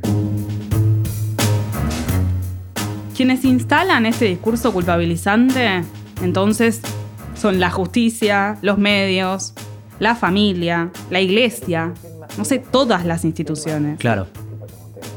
Quienes 3.17 3.45
instalan 3.45 4.07
este 4.07 4.27
discurso 4.27 4.73
culpabilizante, 4.73 5.83
entonces, 6.23 6.81
son 7.35 7.61
la 7.61 7.71
justicia, 7.71 8.59
los 8.63 8.79
medios, 8.79 9.55
la 9.99 10.15
familia, 10.15 10.91
la 11.11 11.21
iglesia, 11.21 11.93
no 12.39 12.45
sé, 12.45 12.59
todas 12.59 13.05
las 13.05 13.25
instituciones. 13.25 13.99
Claro. 13.99 14.27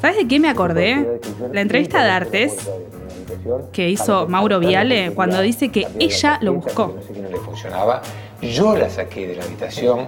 ¿Sabes 0.01 0.17
de 0.17 0.27
qué 0.27 0.39
me 0.39 0.49
acordé? 0.49 1.19
La 1.53 1.61
entrevista 1.61 2.03
de 2.03 2.09
Artes 2.09 2.69
que 3.71 3.89
hizo 3.89 4.27
Mauro 4.27 4.59
Viale 4.59 5.11
cuando 5.11 5.41
dice 5.41 5.69
que 5.69 5.87
ella 5.99 6.39
lo 6.41 6.53
buscó. 6.53 6.97
Yo 8.51 8.75
la 8.75 8.89
saqué 8.89 9.27
de 9.27 9.35
la 9.35 9.43
habitación. 9.43 10.07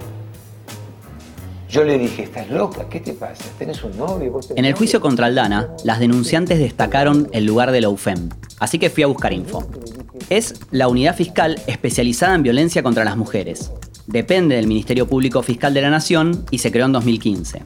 Yo 1.70 1.84
le 1.84 1.98
dije, 1.98 2.24
estás 2.24 2.50
loca, 2.50 2.88
¿qué 2.90 3.00
te 3.00 3.14
pasa? 3.14 3.44
¿Tenés 3.58 3.84
un 3.84 3.98
novio? 3.98 4.32
¿Vos 4.32 4.48
tenés 4.48 4.60
En 4.60 4.66
el 4.66 4.72
novio?". 4.72 4.78
juicio 4.78 5.02
contra 5.02 5.28
Aldana, 5.28 5.70
las 5.84 6.00
denunciantes 6.00 6.60
destacaron 6.60 7.28
el 7.32 7.46
lugar 7.46 7.72
de 7.72 7.82
la 7.82 7.90
UFEM, 7.90 8.30
así 8.60 8.80
que 8.80 8.90
fui 8.90 9.04
a 9.04 9.08
buscar 9.08 9.34
info. 9.34 9.66
Es 10.30 10.54
la 10.72 10.88
unidad 10.88 11.16
fiscal 11.16 11.60
especializada 11.68 12.36
en 12.36 12.44
violencia 12.44 12.84
contra 12.84 13.04
las 13.04 13.18
mujeres. 13.18 13.72
Depende 14.08 14.56
del 14.56 14.68
Ministerio 14.68 15.08
Público 15.08 15.42
Fiscal 15.42 15.74
de 15.74 15.82
la 15.82 15.90
Nación 15.90 16.46
y 16.52 16.60
se 16.60 16.72
creó 16.72 16.86
en 16.86 16.94
2015. 16.94 17.64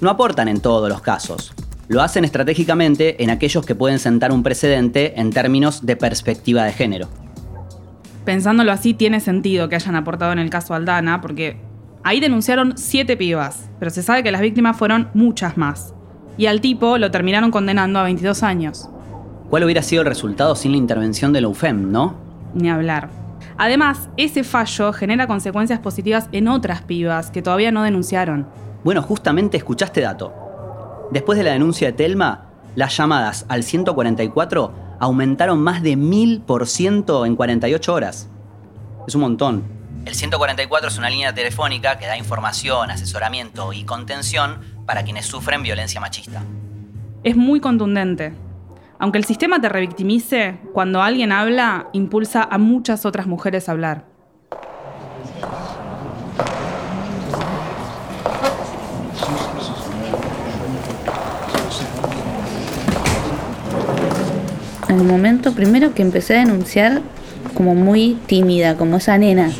No 0.00 0.10
aportan 0.10 0.48
en 0.48 0.60
todos 0.60 0.88
los 0.88 1.00
casos. 1.00 1.52
Lo 1.88 2.02
hacen 2.02 2.24
estratégicamente 2.24 3.22
en 3.22 3.30
aquellos 3.30 3.64
que 3.64 3.74
pueden 3.74 3.98
sentar 3.98 4.32
un 4.32 4.42
precedente 4.42 5.18
en 5.18 5.30
términos 5.30 5.86
de 5.86 5.96
perspectiva 5.96 6.64
de 6.64 6.72
género. 6.72 7.08
Pensándolo 8.26 8.72
así, 8.72 8.92
tiene 8.92 9.20
sentido 9.20 9.68
que 9.68 9.76
hayan 9.76 9.94
aportado 9.94 10.32
en 10.32 10.40
el 10.40 10.50
caso 10.50 10.74
Aldana, 10.74 11.20
porque 11.20 11.58
ahí 12.02 12.18
denunciaron 12.18 12.76
siete 12.76 13.16
pibas, 13.16 13.70
pero 13.78 13.92
se 13.92 14.02
sabe 14.02 14.24
que 14.24 14.32
las 14.32 14.40
víctimas 14.40 14.76
fueron 14.76 15.08
muchas 15.14 15.56
más. 15.56 15.94
Y 16.36 16.46
al 16.46 16.60
tipo 16.60 16.98
lo 16.98 17.12
terminaron 17.12 17.52
condenando 17.52 18.00
a 18.00 18.02
22 18.02 18.42
años. 18.42 18.90
¿Cuál 19.48 19.62
hubiera 19.62 19.80
sido 19.80 20.02
el 20.02 20.08
resultado 20.08 20.56
sin 20.56 20.72
la 20.72 20.78
intervención 20.78 21.32
de 21.32 21.40
la 21.40 21.46
UFEM, 21.46 21.92
no? 21.92 22.16
Ni 22.52 22.68
hablar. 22.68 23.10
Además, 23.58 24.08
ese 24.16 24.42
fallo 24.42 24.92
genera 24.92 25.28
consecuencias 25.28 25.78
positivas 25.78 26.28
en 26.32 26.48
otras 26.48 26.82
pibas 26.82 27.30
que 27.30 27.42
todavía 27.42 27.70
no 27.70 27.84
denunciaron. 27.84 28.48
Bueno, 28.82 29.02
justamente 29.02 29.56
escuchaste 29.56 30.00
dato. 30.00 30.34
Después 31.12 31.38
de 31.38 31.44
la 31.44 31.52
denuncia 31.52 31.86
de 31.86 31.92
Telma, 31.92 32.46
las 32.74 32.96
llamadas 32.96 33.46
al 33.48 33.62
144 33.62 34.85
aumentaron 34.98 35.60
más 35.60 35.82
de 35.82 35.96
1000% 35.96 37.26
en 37.26 37.36
48 37.36 37.94
horas. 37.94 38.28
Es 39.06 39.14
un 39.14 39.20
montón. 39.20 39.64
El 40.04 40.14
144 40.14 40.88
es 40.88 40.98
una 40.98 41.10
línea 41.10 41.34
telefónica 41.34 41.98
que 41.98 42.06
da 42.06 42.16
información, 42.16 42.90
asesoramiento 42.90 43.72
y 43.72 43.84
contención 43.84 44.60
para 44.86 45.02
quienes 45.02 45.26
sufren 45.26 45.62
violencia 45.62 46.00
machista. 46.00 46.42
Es 47.24 47.36
muy 47.36 47.60
contundente. 47.60 48.32
Aunque 48.98 49.18
el 49.18 49.24
sistema 49.24 49.60
te 49.60 49.68
revictimice, 49.68 50.58
cuando 50.72 51.02
alguien 51.02 51.32
habla, 51.32 51.88
impulsa 51.92 52.46
a 52.50 52.56
muchas 52.56 53.04
otras 53.04 53.26
mujeres 53.26 53.68
a 53.68 53.72
hablar. 53.72 54.15
En 64.96 65.02
el 65.02 65.08
momento 65.08 65.52
primero 65.52 65.92
que 65.92 66.00
empecé 66.00 66.36
a 66.36 66.38
denunciar 66.38 67.02
como 67.52 67.74
muy 67.74 68.16
tímida, 68.26 68.78
como 68.78 68.96
esa 68.96 69.18
nena. 69.18 69.50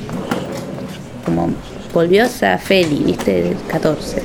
Como 1.26 1.50
volvió 1.92 2.24
esa 2.24 2.56
Feli, 2.56 3.04
viste, 3.04 3.42
del 3.42 3.56
14. 3.68 4.22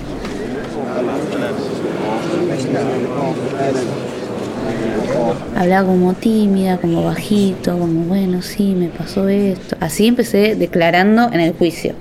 Hablaba 5.58 5.86
como 5.86 6.13
tímida, 6.13 6.78
como 6.78 7.04
bajito, 7.04 7.78
como 7.78 8.06
bueno, 8.06 8.41
sí, 8.41 8.74
me 8.74 8.88
pasó 8.88 9.28
esto. 9.28 9.76
Así 9.82 10.08
empecé 10.08 10.56
declarando 10.56 11.30
en 11.34 11.41
el 11.41 11.52
juicio. 11.52 11.93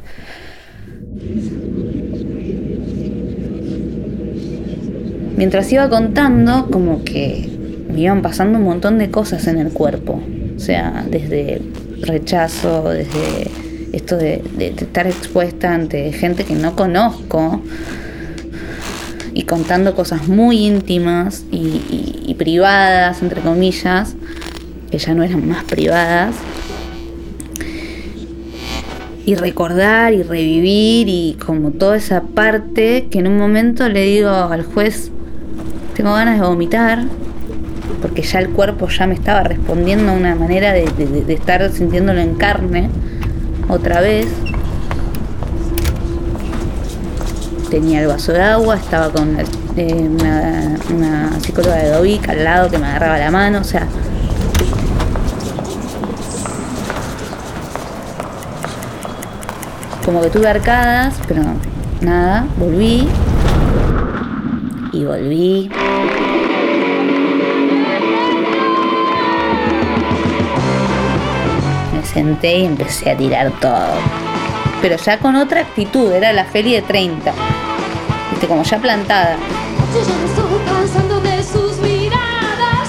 Mientras 5.37 5.73
iba 5.73 5.89
contando, 5.89 6.69
como 6.71 7.03
que 7.03 7.50
me 7.93 8.01
iban 8.01 8.23
pasando 8.23 8.59
un 8.59 8.65
montón 8.65 8.99
de 8.99 9.11
cosas 9.11 9.47
en 9.47 9.59
el 9.59 9.71
cuerpo. 9.73 10.21
O 10.57 10.61
sea, 10.61 11.05
desde 11.09 11.63
rechazo, 12.03 12.91
desde 12.91 13.51
esto 13.93 14.17
de, 14.17 14.43
estar 14.59 15.07
expuesta 15.07 15.75
ante 15.75 16.13
gente 16.13 16.45
que 16.45 16.55
no 16.55 16.77
conozco 16.77 17.61
y 19.35 19.43
contando 19.45 19.95
cosas 19.95 20.29
muy 20.29 20.67
íntimas 20.67 21.45
y 21.51 22.35
privadas, 22.35 23.23
entre 23.23 23.41
comillas, 23.41 24.17
que 24.91 24.99
ya 24.99 25.15
no 25.15 25.23
eran 25.23 25.49
más 25.49 25.65
privadas. 25.65 26.35
Y 29.25 29.35
recordar 29.37 30.13
y 30.13 30.23
revivir 30.23 31.09
y 31.09 31.37
como 31.45 31.71
toda 31.71 31.97
esa 31.97 32.23
parte 32.23 33.07
que 33.11 33.21
en 33.21 33.29
un 33.29 33.37
momento 33.37 33.89
le 33.89 34.03
digo 34.03 34.31
al 34.31 34.65
juez, 34.65 35.11
tengo 35.95 36.13
ganas 36.15 36.41
de 36.41 36.47
vomitar, 36.47 37.05
porque 38.01 38.23
ya 38.23 38.39
el 38.39 38.51
cuerpo 38.51 38.89
ya 38.89 39.07
me 39.07 39.15
estaba 39.15 39.43
respondiendo 39.43 40.13
a 40.13 40.15
una 40.15 40.35
manera 40.35 40.73
de, 40.73 40.85
estar 41.29 41.71
sintiéndolo 41.71 42.21
en 42.21 42.35
carne 42.35 42.91
otra 43.69 44.01
vez. 44.01 44.27
Tenía 47.71 48.01
el 48.01 48.09
vaso 48.09 48.33
de 48.33 48.43
agua, 48.43 48.77
estaba 48.77 49.11
con 49.11 49.37
eh, 49.77 50.09
una, 50.11 50.77
una 50.93 51.41
psicóloga 51.41 51.77
de 51.77 51.91
Dovic 51.91 52.29
al 52.29 52.43
lado 52.43 52.71
que 52.71 52.79
me 52.79 52.87
agarraba 52.87 53.19
la 53.19 53.31
mano, 53.31 53.61
o 53.61 53.65
sea. 53.65 53.87
Como 60.05 60.21
que 60.23 60.31
tuve 60.31 60.49
arcadas, 60.49 61.15
pero 61.29 61.43
nada, 62.01 62.47
volví. 62.59 63.07
Y 64.93 65.05
volví. 65.05 65.71
Y 72.43 72.65
empecé 72.67 73.11
a 73.11 73.17
tirar 73.17 73.51
todo. 73.61 73.89
Pero 74.83 74.97
ya 74.97 75.19
con 75.19 75.37
otra 75.37 75.61
actitud, 75.61 76.13
era 76.13 76.33
la 76.33 76.45
Feli 76.45 76.73
de 76.73 76.83
30. 76.83 77.33
Viste, 78.31 78.47
como 78.47 78.63
ya 78.63 78.79
plantada. 78.79 79.37
Yo 79.95 80.01
ya 80.01 80.17
me 80.17 80.25
estoy 80.25 80.59
cansando 80.67 81.21
de 81.21 81.43
sus 81.43 81.79
miradas. 81.79 82.89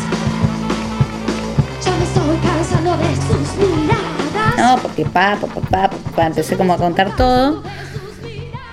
Ya 1.83 1.91
me 1.97 2.03
estoy 2.03 2.37
cansando 2.47 2.97
de 2.97 3.15
sus 3.15 3.57
miradas. 3.57 4.57
No, 4.57 4.77
porque 4.81 5.05
pa, 5.05 5.37
pa, 5.41 5.47
pa, 5.47 5.61
pa, 5.61 5.89
pa, 5.89 5.97
pa, 6.15 6.25
empecé 6.27 6.55
como 6.55 6.73
a 6.73 6.77
contar 6.77 7.15
todo. 7.15 7.63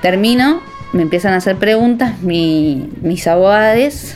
Termino, 0.03 0.61
me 0.93 1.03
empiezan 1.03 1.33
a 1.33 1.37
hacer 1.39 1.57
preguntas 1.57 2.21
mi- 2.21 2.91
mis 3.03 3.27
abogados. 3.27 4.15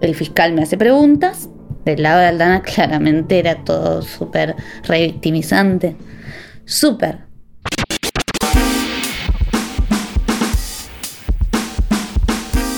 El 0.00 0.14
fiscal 0.14 0.52
me 0.52 0.62
hace 0.62 0.76
preguntas. 0.76 1.48
Del 1.84 2.02
lado 2.02 2.20
de 2.20 2.26
Aldana 2.26 2.62
claramente 2.74 3.38
era 3.38 3.64
todo 3.64 4.02
súper 4.02 4.54
revictimizante. 4.84 5.96
Súper. 6.64 7.32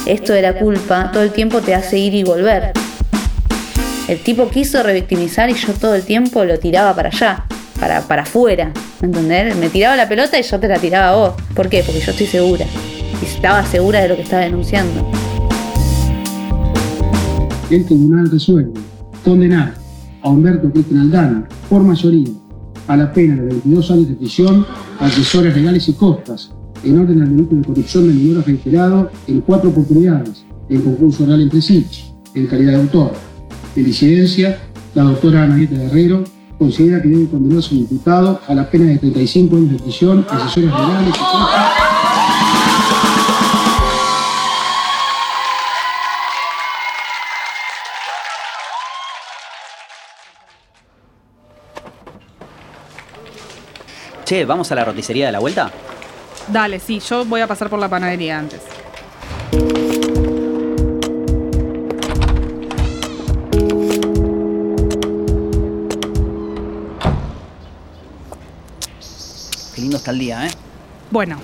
esto 0.06 0.32
de 0.32 0.42
la 0.42 0.54
culpa 0.54 1.10
todo 1.12 1.22
el 1.22 1.30
tiempo 1.30 1.60
te 1.60 1.74
hace 1.74 1.98
ir 1.98 2.14
y 2.14 2.24
volver. 2.24 2.72
El 4.06 4.18
tipo 4.20 4.48
quiso 4.50 4.82
revictimizar 4.82 5.48
y 5.48 5.54
yo 5.54 5.72
todo 5.72 5.94
el 5.94 6.02
tiempo 6.02 6.44
lo 6.44 6.58
tiraba 6.58 6.94
para 6.94 7.08
allá, 7.08 7.44
para, 7.80 8.02
para 8.02 8.22
afuera. 8.22 8.70
¿Entendés? 9.00 9.56
Me 9.56 9.70
tiraba 9.70 9.96
la 9.96 10.08
pelota 10.08 10.38
y 10.38 10.42
yo 10.42 10.60
te 10.60 10.68
la 10.68 10.78
tiraba 10.78 11.08
a 11.08 11.16
vos. 11.16 11.42
¿Por 11.54 11.70
qué? 11.70 11.82
Porque 11.82 12.00
yo 12.00 12.10
estoy 12.10 12.26
segura. 12.26 12.66
Y 13.22 13.24
estaba 13.24 13.64
segura 13.64 14.02
de 14.02 14.08
lo 14.08 14.16
que 14.16 14.22
estaba 14.22 14.42
denunciando. 14.42 15.10
El 17.70 17.86
tribunal 17.86 18.30
resuelve 18.30 18.93
condenar 19.24 19.74
a 20.22 20.28
Humberto 20.28 20.70
Cristian 20.70 21.00
Aldana 21.00 21.48
por 21.68 21.82
mayoría 21.82 22.30
a 22.86 22.96
la 22.96 23.12
pena 23.12 23.36
de 23.36 23.48
22 23.48 23.90
años 23.90 24.08
de 24.08 24.14
prisión, 24.14 24.66
accesorias 25.00 25.56
legales 25.56 25.88
y 25.88 25.94
costas, 25.94 26.52
en 26.84 26.98
orden 26.98 27.22
al 27.22 27.30
delito 27.30 27.56
de 27.56 27.62
corrupción 27.62 28.08
de 28.08 28.14
menores 28.14 28.46
reiterado 28.46 29.10
en 29.26 29.40
cuatro 29.40 29.70
oportunidades, 29.70 30.44
en 30.68 30.82
concurso 30.82 31.24
oral 31.24 31.40
entre 31.40 31.62
sí, 31.62 31.86
en 32.34 32.46
calidad 32.46 32.72
de 32.72 32.80
autor. 32.82 33.12
En 33.74 33.84
disidencia, 33.84 34.58
la 34.94 35.04
doctora 35.04 35.44
Anahita 35.44 35.76
Guerrero 35.76 36.24
considera 36.58 37.02
que 37.02 37.08
debe 37.08 37.28
condenarse 37.28 37.74
un 37.74 37.80
imputado 37.80 38.40
a 38.46 38.54
la 38.54 38.70
pena 38.70 38.86
de 38.86 38.98
35 38.98 39.56
años 39.56 39.72
de 39.72 39.78
prisión, 39.78 40.26
accesorias 40.28 40.72
legales 40.72 41.08
y 41.08 41.18
costas. 41.18 41.83
Che, 54.24 54.46
¿vamos 54.46 54.72
a 54.72 54.74
la 54.74 54.84
roticería 54.86 55.26
de 55.26 55.32
la 55.32 55.38
vuelta? 55.38 55.70
Dale, 56.48 56.80
sí, 56.80 56.98
yo 57.00 57.26
voy 57.26 57.42
a 57.42 57.46
pasar 57.46 57.68
por 57.68 57.78
la 57.78 57.88
panadería 57.88 58.38
antes. 58.38 58.60
Qué 69.74 69.80
lindo 69.80 69.98
está 69.98 70.10
el 70.10 70.18
día, 70.18 70.46
¿eh? 70.46 70.50
Bueno, 71.10 71.38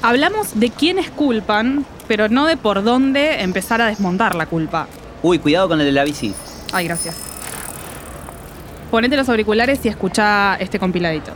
hablamos 0.00 0.58
de 0.58 0.70
quiénes 0.70 1.10
culpan, 1.10 1.84
pero 2.08 2.30
no 2.30 2.46
de 2.46 2.56
por 2.56 2.82
dónde 2.82 3.42
empezar 3.42 3.82
a 3.82 3.86
desmontar 3.86 4.34
la 4.36 4.46
culpa. 4.46 4.86
Uy, 5.22 5.38
cuidado 5.38 5.68
con 5.68 5.80
el 5.80 5.86
de 5.86 5.92
la 5.92 6.04
bici. 6.04 6.34
Ay, 6.72 6.86
gracias. 6.86 7.16
Ponete 8.90 9.16
los 9.16 9.28
auriculares 9.28 9.84
y 9.84 9.88
escucha 9.88 10.54
este 10.56 10.78
compiladito. 10.78 11.32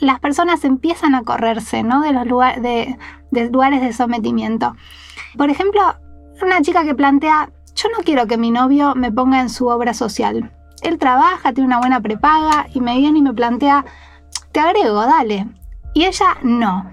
Las 0.00 0.20
personas 0.20 0.64
empiezan 0.64 1.14
a 1.14 1.22
correrse 1.22 1.82
¿no? 1.82 2.00
de 2.02 2.12
los 2.12 2.26
lugar- 2.26 2.60
de, 2.60 2.96
lugares 3.50 3.80
de 3.80 3.92
sometimiento. 3.92 4.74
Por 5.36 5.50
ejemplo, 5.50 5.80
una 6.42 6.60
chica 6.62 6.84
que 6.84 6.94
plantea, 6.94 7.50
yo 7.74 7.88
no 7.96 8.02
quiero 8.04 8.26
que 8.26 8.38
mi 8.38 8.50
novio 8.50 8.94
me 8.94 9.12
ponga 9.12 9.40
en 9.40 9.50
su 9.50 9.66
obra 9.68 9.94
social. 9.94 10.52
Él 10.82 10.98
trabaja, 10.98 11.52
tiene 11.52 11.66
una 11.68 11.78
buena 11.78 12.00
prepaga 12.00 12.66
y 12.72 12.80
me 12.80 12.96
viene 12.98 13.18
y 13.18 13.22
me 13.22 13.34
plantea, 13.34 13.84
te 14.52 14.60
agrego, 14.60 15.04
dale. 15.04 15.46
Y 15.94 16.04
ella 16.04 16.36
no. 16.42 16.92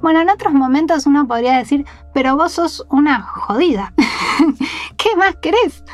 Bueno, 0.00 0.20
en 0.20 0.30
otros 0.30 0.52
momentos 0.54 1.06
uno 1.06 1.26
podría 1.26 1.56
decir, 1.58 1.84
pero 2.14 2.36
vos 2.36 2.52
sos 2.52 2.86
una 2.90 3.20
jodida. 3.22 3.92
¿Qué 4.96 5.16
más 5.16 5.36
querés? 5.36 5.84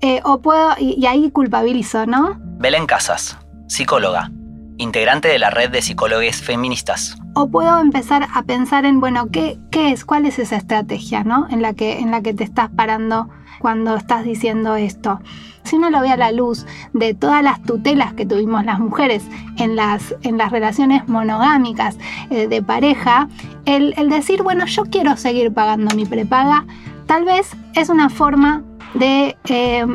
Eh, 0.00 0.20
o 0.24 0.40
puedo, 0.40 0.74
y, 0.78 0.94
y 0.98 1.06
ahí 1.06 1.30
culpabilizo, 1.30 2.06
¿no? 2.06 2.36
Belén 2.58 2.86
Casas, 2.86 3.36
psicóloga, 3.66 4.30
integrante 4.78 5.28
de 5.28 5.38
la 5.38 5.50
red 5.50 5.70
de 5.70 5.82
psicólogos 5.82 6.36
feministas. 6.36 7.16
O 7.34 7.48
puedo 7.48 7.78
empezar 7.80 8.26
a 8.32 8.42
pensar 8.42 8.84
en, 8.84 9.00
bueno, 9.00 9.28
¿qué, 9.30 9.58
qué 9.70 9.92
es? 9.92 10.04
¿Cuál 10.04 10.26
es 10.26 10.38
esa 10.38 10.56
estrategia, 10.56 11.24
¿no? 11.24 11.46
En 11.50 11.62
la, 11.62 11.74
que, 11.74 11.98
en 11.98 12.10
la 12.10 12.22
que 12.22 12.32
te 12.32 12.44
estás 12.44 12.70
parando 12.70 13.28
cuando 13.58 13.96
estás 13.96 14.24
diciendo 14.24 14.76
esto. 14.76 15.20
Si 15.64 15.76
uno 15.76 15.90
lo 15.90 16.00
ve 16.00 16.10
a 16.10 16.16
la 16.16 16.32
luz 16.32 16.64
de 16.94 17.12
todas 17.12 17.42
las 17.42 17.62
tutelas 17.62 18.14
que 18.14 18.24
tuvimos 18.24 18.64
las 18.64 18.78
mujeres 18.78 19.24
en 19.58 19.76
las, 19.76 20.14
en 20.22 20.38
las 20.38 20.50
relaciones 20.50 21.06
monogámicas 21.08 21.98
eh, 22.30 22.48
de 22.48 22.62
pareja, 22.62 23.28
el, 23.66 23.94
el 23.98 24.08
decir, 24.08 24.42
bueno, 24.42 24.64
yo 24.66 24.84
quiero 24.84 25.16
seguir 25.16 25.52
pagando 25.52 25.94
mi 25.94 26.06
prepaga, 26.06 26.64
tal 27.06 27.24
vez 27.24 27.54
es 27.74 27.90
una 27.90 28.08
forma 28.08 28.62
de 28.94 29.36
eh, 29.48 29.86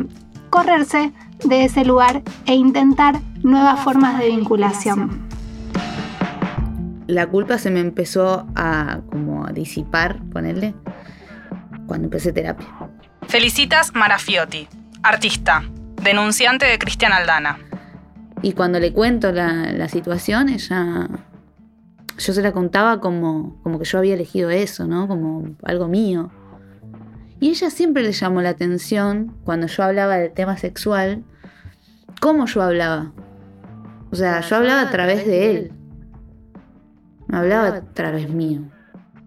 correrse 0.50 1.12
de 1.42 1.64
ese 1.64 1.84
lugar 1.84 2.22
e 2.46 2.54
intentar 2.54 3.20
nuevas 3.44 3.78
formas 3.80 4.18
de 4.18 4.28
vinculación. 4.28 5.28
La 7.06 7.26
culpa 7.26 7.58
se 7.58 7.70
me 7.70 7.80
empezó 7.80 8.46
a 8.56 9.00
como 9.10 9.46
a 9.46 9.52
disipar, 9.52 10.22
ponerle, 10.32 10.74
cuando 11.86 12.06
empecé 12.06 12.32
terapia. 12.32 12.66
Felicitas 13.28 13.94
Marafiotti, 13.94 14.66
artista, 15.02 15.62
denunciante 16.02 16.64
de 16.64 16.78
Cristian 16.78 17.12
Aldana. 17.12 17.58
Y 18.40 18.52
cuando 18.52 18.80
le 18.80 18.92
cuento 18.92 19.30
la, 19.30 19.72
la 19.72 19.88
situación, 19.88 20.48
ella. 20.48 21.08
Yo 22.16 22.32
se 22.32 22.42
la 22.42 22.52
contaba 22.52 23.00
como, 23.00 23.60
como 23.62 23.78
que 23.78 23.84
yo 23.84 23.98
había 23.98 24.14
elegido 24.14 24.48
eso, 24.50 24.86
¿no? 24.86 25.08
Como 25.08 25.56
algo 25.64 25.88
mío. 25.88 26.30
Y 27.40 27.50
ella 27.50 27.68
siempre 27.70 28.02
le 28.02 28.12
llamó 28.12 28.40
la 28.40 28.50
atención 28.50 29.36
cuando 29.44 29.66
yo 29.66 29.82
hablaba 29.82 30.16
del 30.16 30.32
tema 30.32 30.56
sexual, 30.56 31.24
cómo 32.20 32.46
yo 32.46 32.62
hablaba. 32.62 33.12
O 34.14 34.16
sea, 34.16 34.42
yo 34.42 34.54
hablaba 34.54 34.82
a 34.82 34.90
través 34.92 35.26
de 35.26 35.50
él. 35.50 35.72
No 37.26 37.38
hablaba 37.38 37.66
a 37.66 37.80
través 37.80 38.30
mío. 38.30 38.60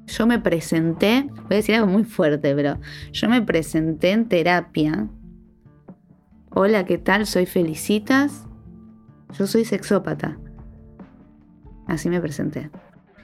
Yo 0.05 0.25
me 0.25 0.39
presenté, 0.39 1.29
voy 1.29 1.43
a 1.51 1.55
decir 1.55 1.75
algo 1.75 1.87
muy 1.87 2.05
fuerte, 2.05 2.55
pero 2.55 2.79
yo 3.11 3.27
me 3.27 3.41
presenté 3.41 4.11
en 4.11 4.29
terapia. 4.29 5.09
Hola, 6.51 6.85
¿qué 6.85 6.97
tal? 6.97 7.25
Soy 7.25 7.45
Felicitas. 7.45 8.47
Yo 9.37 9.45
soy 9.45 9.65
sexópata. 9.65 10.37
Así 11.85 12.09
me 12.09 12.21
presenté. 12.21 12.71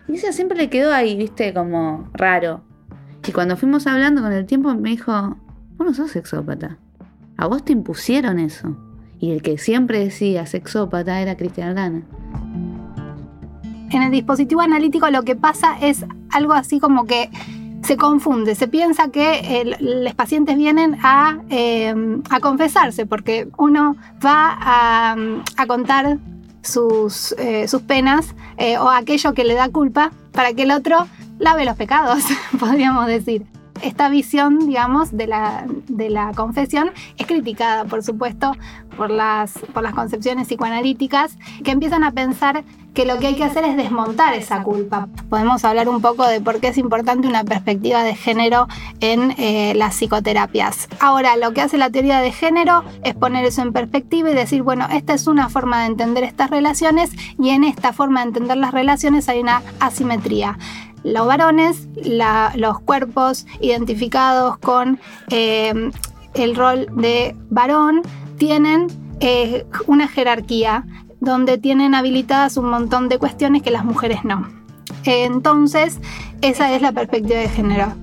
Y 0.09 0.17
ella 0.17 0.33
siempre 0.33 0.57
le 0.57 0.69
quedó 0.69 0.91
ahí, 0.91 1.15
viste, 1.15 1.53
como 1.53 2.09
raro. 2.11 2.61
Y 3.25 3.31
cuando 3.31 3.55
fuimos 3.55 3.87
hablando 3.87 4.21
con 4.21 4.33
el 4.33 4.45
tiempo 4.45 4.75
me 4.75 4.89
dijo, 4.89 5.13
vos 5.77 5.87
no 5.87 5.93
sos 5.93 6.11
sexópata. 6.11 6.77
A 7.37 7.47
vos 7.47 7.63
te 7.63 7.71
impusieron 7.71 8.39
eso. 8.39 8.75
Y 9.23 9.31
el 9.31 9.41
que 9.41 9.57
siempre 9.57 9.99
decía 9.99 10.45
sexópata 10.45 11.21
era 11.21 11.37
Cristian 11.37 11.69
Aldana. 11.69 12.01
En 13.89 14.01
el 14.01 14.11
dispositivo 14.11 14.59
analítico 14.59 15.09
lo 15.11 15.23
que 15.23 15.37
pasa 15.37 15.77
es 15.79 16.03
algo 16.29 16.51
así 16.51 16.81
como 16.81 17.05
que 17.05 17.29
se 17.83 17.95
confunde, 17.95 18.53
se 18.53 18.67
piensa 18.67 19.11
que 19.11 19.77
los 19.79 20.13
pacientes 20.13 20.57
vienen 20.57 20.97
a, 21.01 21.39
eh, 21.49 21.95
a 22.29 22.41
confesarse 22.41 23.05
porque 23.05 23.47
uno 23.57 23.95
va 24.25 24.57
a, 24.59 25.15
a 25.55 25.67
contar 25.67 26.17
sus, 26.61 27.33
eh, 27.37 27.69
sus 27.69 27.81
penas 27.83 28.35
eh, 28.57 28.77
o 28.77 28.89
aquello 28.89 29.33
que 29.33 29.45
le 29.45 29.53
da 29.53 29.69
culpa 29.69 30.11
para 30.33 30.53
que 30.53 30.63
el 30.63 30.71
otro 30.71 31.07
lave 31.39 31.63
los 31.63 31.77
pecados, 31.77 32.25
podríamos 32.59 33.07
decir. 33.07 33.45
Esta 33.83 34.07
visión, 34.07 34.67
digamos, 34.67 35.15
de 35.15 35.27
la, 35.27 35.65
de 35.89 36.09
la 36.09 36.31
confesión 36.33 36.91
es 37.17 37.27
criticada, 37.27 37.83
por 37.83 38.01
supuesto, 38.01 38.53
por 38.95 39.11
las, 39.11 39.59
por 39.73 39.83
las 39.83 39.93
concepciones 39.93 40.47
psicoanalíticas 40.47 41.37
que 41.63 41.71
empiezan 41.71 42.03
a 42.03 42.11
pensar 42.11 42.63
que 42.93 43.05
lo 43.05 43.17
que 43.19 43.27
hay 43.27 43.35
que 43.35 43.43
hacer 43.43 43.65
es 43.65 43.75
desmontar 43.75 44.35
esa 44.35 44.63
culpa. 44.63 45.09
Podemos 45.29 45.65
hablar 45.65 45.89
un 45.89 45.99
poco 45.99 46.25
de 46.27 46.39
por 46.39 46.59
qué 46.59 46.67
es 46.69 46.77
importante 46.77 47.27
una 47.27 47.43
perspectiva 47.43 48.03
de 48.03 48.15
género 48.15 48.67
en 48.99 49.31
eh, 49.37 49.73
las 49.75 49.95
psicoterapias. 49.95 50.87
Ahora, 50.99 51.35
lo 51.35 51.53
que 51.53 51.61
hace 51.61 51.77
la 51.77 51.89
teoría 51.89 52.19
de 52.19 52.31
género 52.31 52.83
es 53.03 53.15
poner 53.15 53.45
eso 53.45 53.63
en 53.63 53.73
perspectiva 53.73 54.29
y 54.29 54.33
decir, 54.33 54.61
bueno, 54.61 54.87
esta 54.91 55.13
es 55.13 55.27
una 55.27 55.49
forma 55.49 55.81
de 55.81 55.87
entender 55.87 56.23
estas 56.23 56.49
relaciones 56.49 57.11
y 57.37 57.49
en 57.49 57.63
esta 57.63 57.93
forma 57.93 58.21
de 58.21 58.27
entender 58.27 58.57
las 58.57 58.71
relaciones 58.71 59.27
hay 59.27 59.39
una 59.39 59.61
asimetría. 59.79 60.57
Los 61.03 61.27
varones, 61.27 61.87
los 62.55 62.79
cuerpos 62.79 63.45
identificados 63.59 64.57
con 64.57 64.99
eh, 65.29 65.91
el 66.33 66.55
rol 66.55 66.87
de 66.95 67.35
varón, 67.49 68.01
tienen 68.37 68.87
eh, 69.19 69.65
una 69.87 70.07
jerarquía 70.07 70.85
donde 71.19 71.57
tienen 71.57 71.95
habilitadas 71.95 72.57
un 72.57 72.69
montón 72.69 73.09
de 73.09 73.17
cuestiones 73.17 73.61
que 73.61 73.71
las 73.71 73.85
mujeres 73.85 74.23
no. 74.23 74.47
Entonces, 75.05 75.99
esa 76.41 76.73
es 76.73 76.81
la 76.81 76.91
perspectiva 76.91 77.39
de 77.39 77.49
género. 77.49 77.93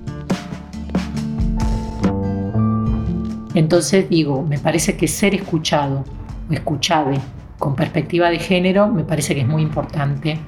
Entonces 3.53 4.09
digo, 4.09 4.43
me 4.43 4.57
parece 4.57 4.95
que 4.95 5.07
ser 5.07 5.35
escuchado 5.35 6.05
o 6.49 6.53
escuchade 6.53 7.19
con 7.59 7.75
perspectiva 7.75 8.29
de 8.29 8.39
género 8.39 8.87
me 8.87 9.03
parece 9.03 9.35
que 9.35 9.41
es 9.41 9.47
muy 9.47 9.61
importante 9.61 10.39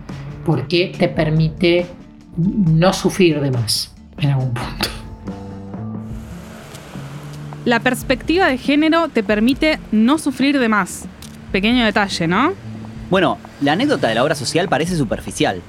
porque 0.46 0.94
te 0.98 1.10
permite 1.10 1.86
no 2.38 2.94
sufrir 2.94 3.40
de 3.40 3.52
más 3.52 3.94
en 4.18 4.30
algún 4.32 4.54
punto. 4.54 4.88
La 7.66 7.80
perspectiva 7.80 8.48
de 8.48 8.58
género 8.58 9.08
te 9.08 9.24
permite 9.24 9.80
no 9.92 10.18
sufrir 10.18 10.60
de 10.60 10.68
más. 10.68 11.06
Pequeño 11.52 11.86
detalle, 11.86 12.28
¿no? 12.28 12.54
Bueno, 13.10 13.38
la 13.62 13.74
anécdota 13.74 14.10
de 14.10 14.16
la 14.16 14.24
obra 14.24 14.36
social 14.36 14.68
parece 14.68 14.98
superficial. 14.98 15.62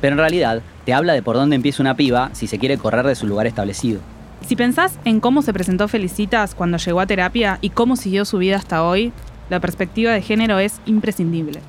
Pero 0.00 0.14
en 0.14 0.18
realidad 0.18 0.62
te 0.84 0.94
habla 0.94 1.12
de 1.12 1.22
por 1.22 1.36
dónde 1.36 1.56
empieza 1.56 1.82
una 1.82 1.96
piba 1.96 2.30
si 2.32 2.46
se 2.46 2.58
quiere 2.58 2.78
correr 2.78 3.06
de 3.06 3.14
su 3.14 3.26
lugar 3.26 3.46
establecido. 3.46 4.00
Si 4.46 4.56
pensás 4.56 4.98
en 5.04 5.20
cómo 5.20 5.42
se 5.42 5.52
presentó 5.52 5.86
Felicitas 5.88 6.54
cuando 6.54 6.78
llegó 6.78 7.00
a 7.00 7.06
terapia 7.06 7.58
y 7.60 7.70
cómo 7.70 7.96
siguió 7.96 8.24
su 8.24 8.38
vida 8.38 8.56
hasta 8.56 8.82
hoy, 8.82 9.12
la 9.50 9.60
perspectiva 9.60 10.12
de 10.12 10.22
género 10.22 10.58
es 10.58 10.80
imprescindible. 10.86 11.60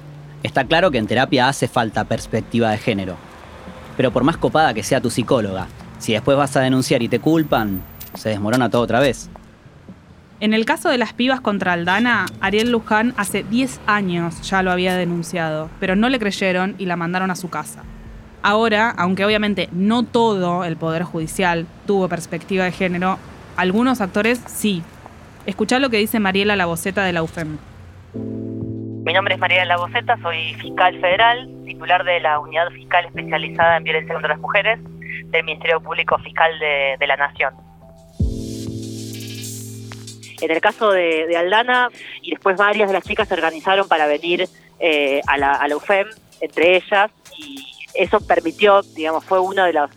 Está 0.42 0.64
claro 0.64 0.90
que 0.90 0.98
en 0.98 1.08
terapia 1.08 1.48
hace 1.50 1.68
falta 1.68 2.06
perspectiva 2.06 2.72
de 2.72 2.78
género. 2.78 3.29
Pero 4.00 4.12
por 4.12 4.24
más 4.24 4.38
copada 4.38 4.74
que 4.74 4.82
sea 4.82 5.02
tu 5.02 5.10
psicóloga, 5.10 5.68
si 5.98 6.14
después 6.14 6.38
vas 6.38 6.56
a 6.56 6.62
denunciar 6.62 7.04
y 7.04 7.10
te 7.10 7.20
culpan, 7.20 7.82
se 8.14 8.30
desmorona 8.30 8.70
todo 8.70 8.82
otra 8.82 9.02
vez. 9.02 9.30
En 10.40 10.54
el 10.54 10.64
caso 10.64 10.88
de 10.88 10.98
las 10.98 11.12
pibas 11.12 11.42
contra 11.42 11.74
Aldana, 11.74 12.26
Ariel 12.40 12.72
Luján 12.72 13.14
hace 13.18 13.44
10 13.44 13.82
años 13.88 14.42
ya 14.50 14.64
lo 14.64 14.72
había 14.72 14.96
denunciado, 14.96 15.70
pero 15.82 15.98
no 15.98 16.08
le 16.08 16.18
creyeron 16.18 16.76
y 16.78 16.86
la 16.86 16.96
mandaron 16.96 17.30
a 17.30 17.36
su 17.36 17.50
casa. 17.50 17.84
Ahora, 18.42 18.90
aunque 18.90 19.26
obviamente 19.26 19.68
no 19.74 20.04
todo 20.04 20.64
el 20.64 20.78
Poder 20.78 21.04
Judicial 21.04 21.68
tuvo 21.86 22.08
perspectiva 22.08 22.64
de 22.64 22.72
género, 22.72 23.20
algunos 23.58 24.00
actores 24.00 24.42
sí. 24.48 24.82
Escuchá 25.46 25.78
lo 25.80 25.90
que 25.90 25.98
dice 25.98 26.22
Mariela 26.22 26.56
Laboceta 26.56 27.04
de 27.04 27.12
la 27.12 27.22
UFEM. 27.22 27.58
Mi 28.14 29.12
nombre 29.12 29.34
es 29.34 29.42
Mariela 29.42 29.66
Laboceta, 29.66 30.18
soy 30.22 30.54
fiscal 30.54 30.98
federal, 31.02 31.50
titular 31.70 32.04
de 32.04 32.20
la 32.20 32.40
Unidad 32.40 32.70
Fiscal 32.72 33.06
Especializada 33.06 33.78
en 33.78 33.84
Violencia 33.84 34.14
contra 34.14 34.30
las 34.30 34.40
Mujeres 34.40 34.80
del 35.26 35.44
Ministerio 35.44 35.80
Público 35.82 36.18
Fiscal 36.18 36.52
de, 36.60 37.08
la 37.08 37.16
Nación. 37.16 37.54
En 40.42 40.52
el 40.52 40.62
caso 40.62 40.92
de, 40.92 41.36
Aldana, 41.38 41.90
y 42.22 42.32
después 42.32 42.58
varias 42.58 42.88
de 42.90 42.94
las 42.94 43.04
chicas 43.04 43.28
se 43.28 43.34
organizaron 43.34 43.88
para 43.88 44.08
venir 44.08 44.48
eh, 44.80 45.22
a, 45.28 45.38
la, 45.38 45.54
a 45.54 45.68
la 45.68 45.76
UFEM, 45.76 46.08
entre 46.42 46.78
ellas, 46.78 47.12
y 47.38 47.66
eso 47.94 48.20
permitió, 48.26 48.82
digamos, 48.96 49.26
fue 49.26 49.40
uno 49.40 49.64
de 49.66 49.74
los, 49.74 49.92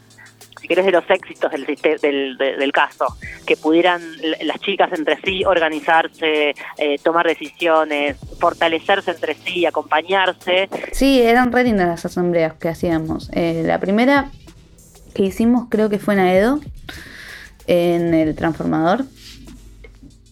querés, 0.75 0.87
de 0.87 0.93
los 0.93 1.05
éxitos 1.11 1.51
del, 1.53 1.67
del, 1.67 2.37
de- 2.37 2.57
del 2.57 2.73
caso, 2.73 3.07
que 3.47 3.57
pudieran 3.57 4.01
las 4.43 4.59
chicas 4.61 4.91
entre 4.93 5.21
sí 5.23 5.45
organizarse, 5.45 6.55
eh, 6.79 6.99
tomar 7.03 7.27
decisiones, 7.27 8.17
fortalecerse 8.39 9.11
entre 9.11 9.35
sí, 9.35 9.67
acompañarse. 9.67 10.69
Sí, 10.93 11.21
eran 11.21 11.53
re 11.53 11.65
lindas 11.65 11.89
las 11.89 12.05
asambleas 12.07 12.55
que 12.55 12.69
hacíamos. 12.69 13.29
Eh, 13.33 13.63
la 13.67 13.79
primera 13.79 14.31
que 15.15 15.25
hicimos 15.25 15.67
creo 15.69 15.89
que 15.91 15.99
fue 15.99 16.15
en 16.15 16.21
Aedo, 16.21 16.61
en 17.67 18.15
el 18.15 18.35
transformador. 18.35 19.05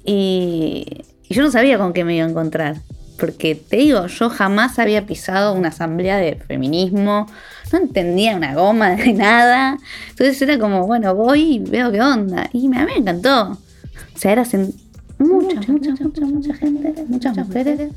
Y 0.05 1.05
yo 1.29 1.43
no 1.43 1.51
sabía 1.51 1.79
con 1.79 1.93
qué 1.93 2.05
me 2.05 2.17
iba 2.17 2.27
a 2.27 2.29
encontrar. 2.31 2.77
Porque 3.19 3.55
te 3.55 3.77
digo, 3.77 4.07
yo 4.07 4.31
jamás 4.31 4.79
había 4.79 5.05
pisado 5.05 5.53
una 5.53 5.69
asamblea 5.69 6.17
de 6.17 6.37
feminismo, 6.37 7.27
no 7.73 7.79
entendía 7.79 8.37
una 8.37 8.55
goma 8.55 8.91
de 8.91 9.13
nada. 9.15 9.79
Entonces 10.11 10.41
era 10.43 10.59
como, 10.59 10.87
bueno, 10.87 11.15
voy 11.15 11.55
y 11.55 11.59
veo 11.59 11.91
qué 11.93 12.01
onda. 12.01 12.49
Y 12.53 12.67
a 12.67 12.71
mí 12.71 12.77
me 12.87 12.97
encantó. 12.97 13.53
O 13.53 14.19
sea, 14.19 14.33
era 14.33 14.45
sen- 14.45 14.75
mucha, 15.19 15.61
mucha, 15.71 15.93
mucha, 16.03 16.27
mucha 16.27 16.55
gente, 16.55 17.05
muchas 17.09 17.37
mujeres 17.37 17.91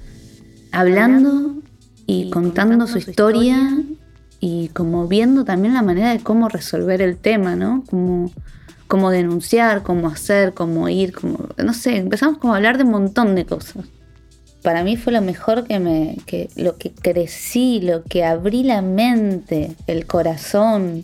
hablando 0.72 1.56
y 2.06 2.30
contando 2.30 2.88
su 2.88 2.98
historia 2.98 3.82
y 4.40 4.68
como 4.70 5.08
viendo 5.08 5.46
también 5.46 5.74
la 5.74 5.82
manera 5.82 6.12
de 6.12 6.20
cómo 6.20 6.50
resolver 6.50 7.02
el 7.02 7.18
tema, 7.18 7.56
¿no? 7.56 7.84
Como 7.90 8.32
cómo 8.88 9.10
denunciar, 9.10 9.82
cómo 9.82 10.08
hacer, 10.08 10.54
cómo 10.54 10.88
ir, 10.90 11.14
como 11.14 11.48
no 11.58 11.74
sé, 11.74 11.98
empezamos 11.98 12.38
como 12.38 12.54
a 12.54 12.58
hablar 12.58 12.78
de 12.78 12.84
un 12.84 12.92
montón 12.92 13.34
de 13.36 13.46
cosas. 13.46 13.86
Para 14.64 14.84
mí 14.86 14.96
fue 14.96 15.12
lo 15.12 15.22
mejor 15.22 15.66
que 15.68 15.80
me 15.80 16.18
que 16.26 16.50
lo 16.56 16.78
que 16.78 16.92
crecí, 16.92 17.82
lo 17.82 18.04
que 18.04 18.24
abrí 18.24 18.64
la 18.64 18.82
mente, 18.82 19.76
el 19.88 20.08
corazón, 20.08 21.04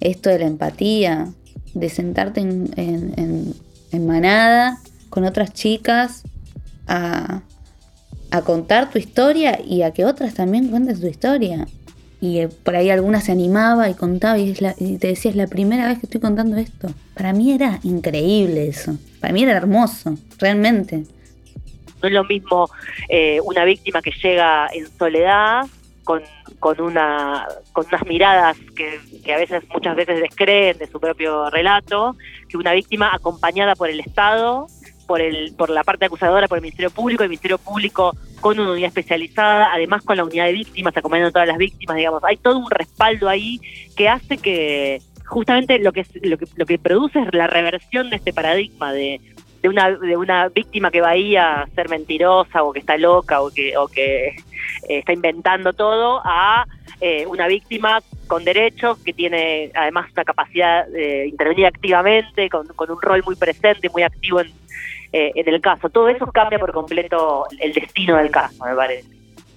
esto 0.00 0.28
de 0.30 0.40
la 0.40 0.46
empatía, 0.46 1.32
de 1.74 1.88
sentarte 1.88 2.40
en, 2.40 3.54
manada 3.92 4.80
con 5.10 5.24
otras 5.24 5.52
chicas 5.52 6.22
a, 6.86 7.42
contar 8.44 8.90
tu 8.90 8.98
historia 8.98 9.60
y 9.62 9.82
a 9.82 9.92
que 9.92 10.04
otras 10.04 10.34
también 10.34 10.68
cuenten 10.68 10.98
su 10.98 11.06
historia. 11.06 11.68
Y 12.20 12.38
eh, 12.38 12.48
por 12.48 12.76
ahí 12.76 12.88
alguna 12.88 13.20
se 13.20 13.30
animaba 13.30 13.90
y 13.90 13.94
contaba 13.94 14.38
y, 14.38 14.56
y 14.78 14.96
te 14.96 15.08
decía, 15.08 15.30
es 15.30 15.36
la 15.36 15.46
primera 15.46 15.86
vez 15.86 15.98
que 15.98 16.06
estoy 16.06 16.20
contando 16.20 16.56
esto. 16.56 16.88
Para 17.14 17.32
mí 17.32 17.52
era 17.52 17.78
increíble 17.82 18.68
eso. 18.68 18.96
Para 19.20 19.34
mí 19.34 19.42
era 19.42 19.52
hermoso, 19.52 20.16
realmente. 20.38 21.04
No 22.02 22.08
es 22.08 22.14
lo 22.14 22.24
mismo 22.24 22.68
eh, 23.08 23.40
una 23.44 23.64
víctima 23.64 24.02
que 24.02 24.10
llega 24.10 24.68
en 24.72 24.86
soledad 24.98 25.66
con, 26.04 26.22
con, 26.58 26.80
una, 26.80 27.46
con 27.72 27.86
unas 27.86 28.06
miradas 28.06 28.56
que, 28.76 29.00
que 29.24 29.34
a 29.34 29.38
veces, 29.38 29.62
muchas 29.72 29.94
veces 29.96 30.20
descreen 30.20 30.78
de 30.78 30.86
su 30.86 31.00
propio 31.00 31.48
relato, 31.50 32.16
que 32.48 32.56
una 32.56 32.72
víctima 32.72 33.10
acompañada 33.14 33.76
por 33.76 33.88
el 33.88 34.00
Estado, 34.00 34.66
por, 35.06 35.20
el, 35.20 35.54
por 35.56 35.70
la 35.70 35.84
parte 35.84 36.06
acusadora, 36.06 36.48
por 36.48 36.58
el 36.58 36.62
Ministerio 36.62 36.90
Público, 36.90 37.22
el 37.22 37.28
Ministerio 37.28 37.58
Público 37.58 38.16
con 38.40 38.58
una 38.58 38.72
unidad 38.72 38.88
especializada, 38.88 39.72
además 39.72 40.02
con 40.02 40.16
la 40.16 40.24
unidad 40.24 40.46
de 40.46 40.52
víctimas, 40.52 40.96
acompañando 40.96 41.28
a 41.28 41.32
todas 41.32 41.48
las 41.48 41.58
víctimas, 41.58 41.96
digamos. 41.96 42.24
Hay 42.24 42.36
todo 42.36 42.58
un 42.58 42.70
respaldo 42.70 43.28
ahí 43.28 43.60
que 43.96 44.08
hace 44.08 44.38
que 44.38 45.00
justamente 45.24 45.78
lo 45.78 45.92
que, 45.92 46.04
lo 46.22 46.36
que, 46.36 46.46
lo 46.56 46.66
que 46.66 46.78
produce 46.78 47.20
es 47.20 47.32
la 47.32 47.46
reversión 47.46 48.10
de 48.10 48.16
este 48.16 48.32
paradigma 48.32 48.92
de, 48.92 49.20
de 49.62 49.68
una, 49.68 49.90
de 49.90 50.16
una 50.16 50.48
víctima 50.48 50.90
que 50.90 51.00
va 51.00 51.10
ahí 51.10 51.36
a 51.36 51.66
ser 51.74 51.88
mentirosa 51.88 52.64
o 52.64 52.72
que 52.72 52.80
está 52.80 52.96
loca 52.96 53.40
o 53.40 53.50
que, 53.50 53.76
o 53.76 53.86
que 53.86 54.28
eh, 54.28 54.34
está 54.88 55.12
inventando 55.12 55.72
todo 55.72 56.20
a 56.24 56.66
eh, 57.00 57.26
una 57.26 57.46
víctima 57.46 58.00
con 58.26 58.44
derechos 58.44 58.98
que 59.04 59.12
tiene 59.12 59.70
además 59.74 60.10
una 60.12 60.24
capacidad 60.24 60.86
de 60.88 61.28
intervenir 61.28 61.66
activamente, 61.66 62.48
con, 62.48 62.66
con 62.68 62.90
un 62.90 63.00
rol 63.00 63.22
muy 63.24 63.36
presente, 63.36 63.88
muy 63.90 64.02
activo 64.02 64.40
en, 64.40 64.48
eh, 65.12 65.32
en 65.34 65.48
el 65.48 65.60
caso. 65.60 65.88
Todo 65.90 66.08
eso 66.08 66.26
cambia 66.26 66.58
por 66.58 66.72
completo 66.72 67.46
el 67.60 67.72
destino 67.72 68.16
del 68.16 68.30
caso, 68.30 68.64
me 68.64 68.74
parece. 68.74 69.08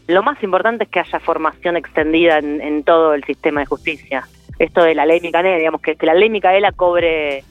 Lo 0.07 0.21
más 0.21 0.41
importante 0.43 0.83
es 0.83 0.89
que 0.91 0.99
haya 0.99 1.19
formación 1.19 1.77
extendida 1.77 2.37
en, 2.37 2.61
en 2.61 2.83
todo 2.83 3.15
el 3.15 3.23
sistema 3.23 3.61
de 3.61 3.65
justicia. 3.65 4.27
Esto 4.59 4.83
de 4.83 4.93
la 4.93 5.05
ley 5.05 5.19
Micaela, 5.19 5.57
digamos, 5.57 5.81
que, 5.81 5.95
que 5.95 6.05
la 6.05 6.13
ley 6.13 6.29
Micaela 6.29 6.71
cobre 6.71 7.43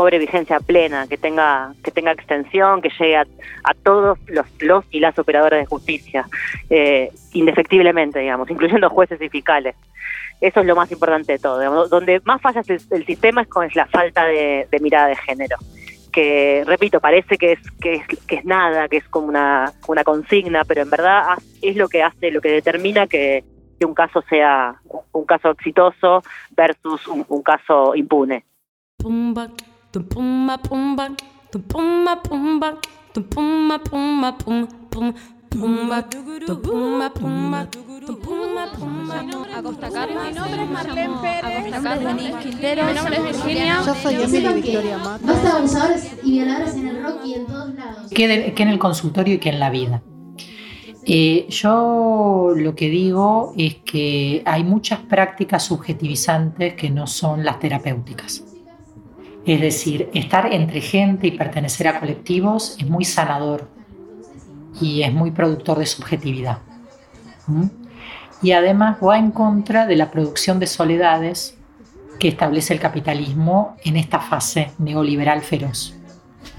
cobre 0.00 0.18
vigencia 0.18 0.60
plena, 0.60 1.06
que 1.06 1.18
tenga 1.18 1.74
que 1.84 1.90
tenga 1.90 2.12
extensión, 2.12 2.80
que 2.80 2.88
llegue 2.98 3.16
a, 3.18 3.26
todos 3.82 4.18
los, 4.28 4.46
los 4.60 4.84
y 4.90 4.98
las 4.98 5.18
operadoras 5.18 5.60
de 5.60 5.66
justicia, 5.66 6.26
eh, 6.70 7.10
indefectiblemente, 7.34 8.18
digamos, 8.18 8.50
incluyendo 8.50 8.88
jueces 8.88 9.20
y 9.20 9.28
fiscales. 9.28 9.76
Eso 10.40 10.60
es 10.60 10.66
lo 10.66 10.74
más 10.74 10.90
importante 10.90 11.32
de 11.32 11.38
todo. 11.38 11.86
Donde 11.88 12.22
más 12.24 12.40
falla 12.40 12.62
el, 12.66 13.04
sistema 13.04 13.42
es 13.42 13.48
con 13.48 13.68
la 13.74 13.86
falta 13.88 14.24
de, 14.24 14.66
mirada 14.80 15.08
de 15.08 15.16
género 15.16 15.58
que 16.12 16.64
repito 16.66 16.98
parece 16.98 17.36
que 17.36 17.52
es 17.52 17.60
que 17.80 17.94
es 17.96 18.06
que 18.26 18.34
es 18.36 18.44
nada 18.44 18.88
que 18.88 18.96
es 18.96 19.08
como 19.08 19.28
una 19.28 19.72
una 19.86 20.02
consigna 20.02 20.64
pero 20.64 20.82
en 20.82 20.90
verdad 20.90 21.38
es 21.62 21.76
lo 21.76 21.88
que 21.88 22.02
hace 22.02 22.32
lo 22.32 22.40
que 22.40 22.48
determina 22.48 23.06
que, 23.06 23.44
que 23.78 23.86
un 23.86 23.94
caso 23.94 24.20
sea 24.28 24.74
un 25.12 25.24
caso 25.24 25.50
exitoso 25.50 26.20
versus 26.56 27.06
un, 27.06 27.42
caso 27.44 27.94
impune 27.94 28.44
tum 29.92 30.04
pumba 30.04 30.58
pumba, 30.58 31.08
tum 31.50 31.62
pumba 31.62 32.16
pumba, 32.22 32.78
tum 33.12 33.24
pumba 33.24 33.78
pumba 33.78 34.32
pum 34.32 34.66
pum 34.88 35.12
pumba, 35.50 36.02
tum 36.02 36.60
pumba 36.60 37.10
pumba, 37.10 37.66
tum 37.66 38.16
pumba 38.16 38.66
pumba. 38.78 39.16
Acosta 39.58 39.90
Carlos. 39.90 40.22
Mi 40.28 40.32
nombre 40.32 40.62
es 40.62 40.70
Marlene 40.70 41.16
Pérez. 41.20 41.64
Mi 41.64 41.70
nombre 41.70 41.94
es 41.94 42.04
Denise 42.04 42.38
Quintero. 42.38 42.86
Mi 42.86 42.94
nombre 42.94 43.16
es 43.16 43.22
Virginia. 43.24 43.82
Yo 43.84 43.94
soy 43.94 44.14
Emily 44.14 44.62
Victoria 44.62 44.98
Mata. 44.98 45.26
Basta 45.26 45.56
abusadores 45.56 46.16
y 46.22 46.30
violadores 46.30 46.74
en 46.74 46.88
el 46.88 47.02
rock 47.02 47.24
y 47.24 47.34
en 47.34 47.46
todos 47.46 47.74
lados. 47.74 48.10
que 48.10 48.62
en 48.62 48.68
el 48.68 48.78
consultorio 48.78 49.34
y 49.34 49.38
que 49.38 49.48
en 49.48 49.58
la 49.58 49.70
vida. 49.70 50.02
Eh, 51.04 51.46
yo 51.48 52.52
lo 52.54 52.74
que 52.76 52.88
digo 52.88 53.52
es 53.56 53.76
que 53.76 54.42
hay 54.44 54.62
muchas 54.62 55.00
prácticas 55.00 55.64
subjetivizantes 55.64 56.74
que 56.74 56.90
no 56.90 57.06
son 57.08 57.44
las 57.44 57.58
terapéuticas. 57.58 58.44
Es 59.46 59.60
decir, 59.60 60.08
estar 60.14 60.52
entre 60.52 60.80
gente 60.80 61.26
y 61.26 61.32
pertenecer 61.32 61.88
a 61.88 61.98
colectivos 61.98 62.76
es 62.78 62.86
muy 62.86 63.04
sanador 63.04 63.68
y 64.80 65.02
es 65.02 65.12
muy 65.12 65.30
productor 65.30 65.78
de 65.78 65.86
subjetividad. 65.86 66.58
¿Mm? 67.46 67.64
Y 68.42 68.52
además 68.52 68.98
va 69.02 69.18
en 69.18 69.30
contra 69.30 69.86
de 69.86 69.96
la 69.96 70.10
producción 70.10 70.58
de 70.58 70.66
soledades 70.66 71.56
que 72.18 72.28
establece 72.28 72.74
el 72.74 72.80
capitalismo 72.80 73.76
en 73.84 73.96
esta 73.96 74.20
fase 74.20 74.70
neoliberal 74.78 75.40
feroz. 75.40 75.94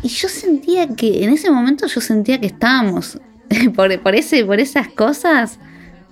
Y 0.04 0.10
yo 0.10 0.28
sentía 0.28 0.88
que, 0.96 1.24
en 1.24 1.32
ese 1.32 1.52
momento 1.52 1.88
yo 1.88 2.02
sentía 2.02 2.40
que 2.40 2.48
estábamos, 2.48 3.20
por, 3.76 4.16
ese, 4.16 4.44
por 4.46 4.60
esas 4.60 4.88
cosas, 4.90 5.60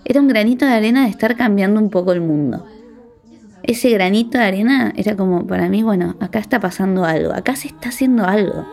era 0.05 0.21
un 0.21 0.27
granito 0.27 0.65
de 0.65 0.73
arena 0.73 1.03
de 1.03 1.09
estar 1.09 1.35
cambiando 1.35 1.79
un 1.79 1.89
poco 1.89 2.11
el 2.11 2.21
mundo. 2.21 2.65
Ese 3.69 3.91
granito 3.91 4.39
de 4.39 4.45
arena 4.45 4.91
era 4.95 5.15
como 5.15 5.45
para 5.45 5.69
mí, 5.69 5.83
bueno, 5.83 6.15
acá 6.19 6.39
está 6.39 6.59
pasando 6.59 7.05
algo, 7.05 7.31
acá 7.31 7.55
se 7.55 7.67
está 7.67 7.89
haciendo 7.89 8.25
algo. 8.25 8.65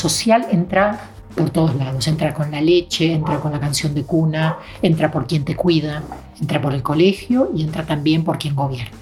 Social 0.00 0.46
entra 0.50 1.00
por 1.36 1.50
todos 1.50 1.74
lados. 1.76 2.06
Entra 2.08 2.34
con 2.34 2.50
la 2.50 2.60
leche, 2.60 3.12
entra 3.12 3.38
con 3.38 3.52
la 3.52 3.60
canción 3.60 3.94
de 3.94 4.04
cuna, 4.04 4.58
entra 4.82 5.10
por 5.10 5.26
quien 5.26 5.44
te 5.44 5.54
cuida, 5.54 6.02
entra 6.40 6.60
por 6.60 6.74
el 6.74 6.82
colegio 6.82 7.50
y 7.54 7.62
entra 7.62 7.84
también 7.84 8.24
por 8.24 8.38
quien 8.38 8.54
gobierna. 8.54 8.96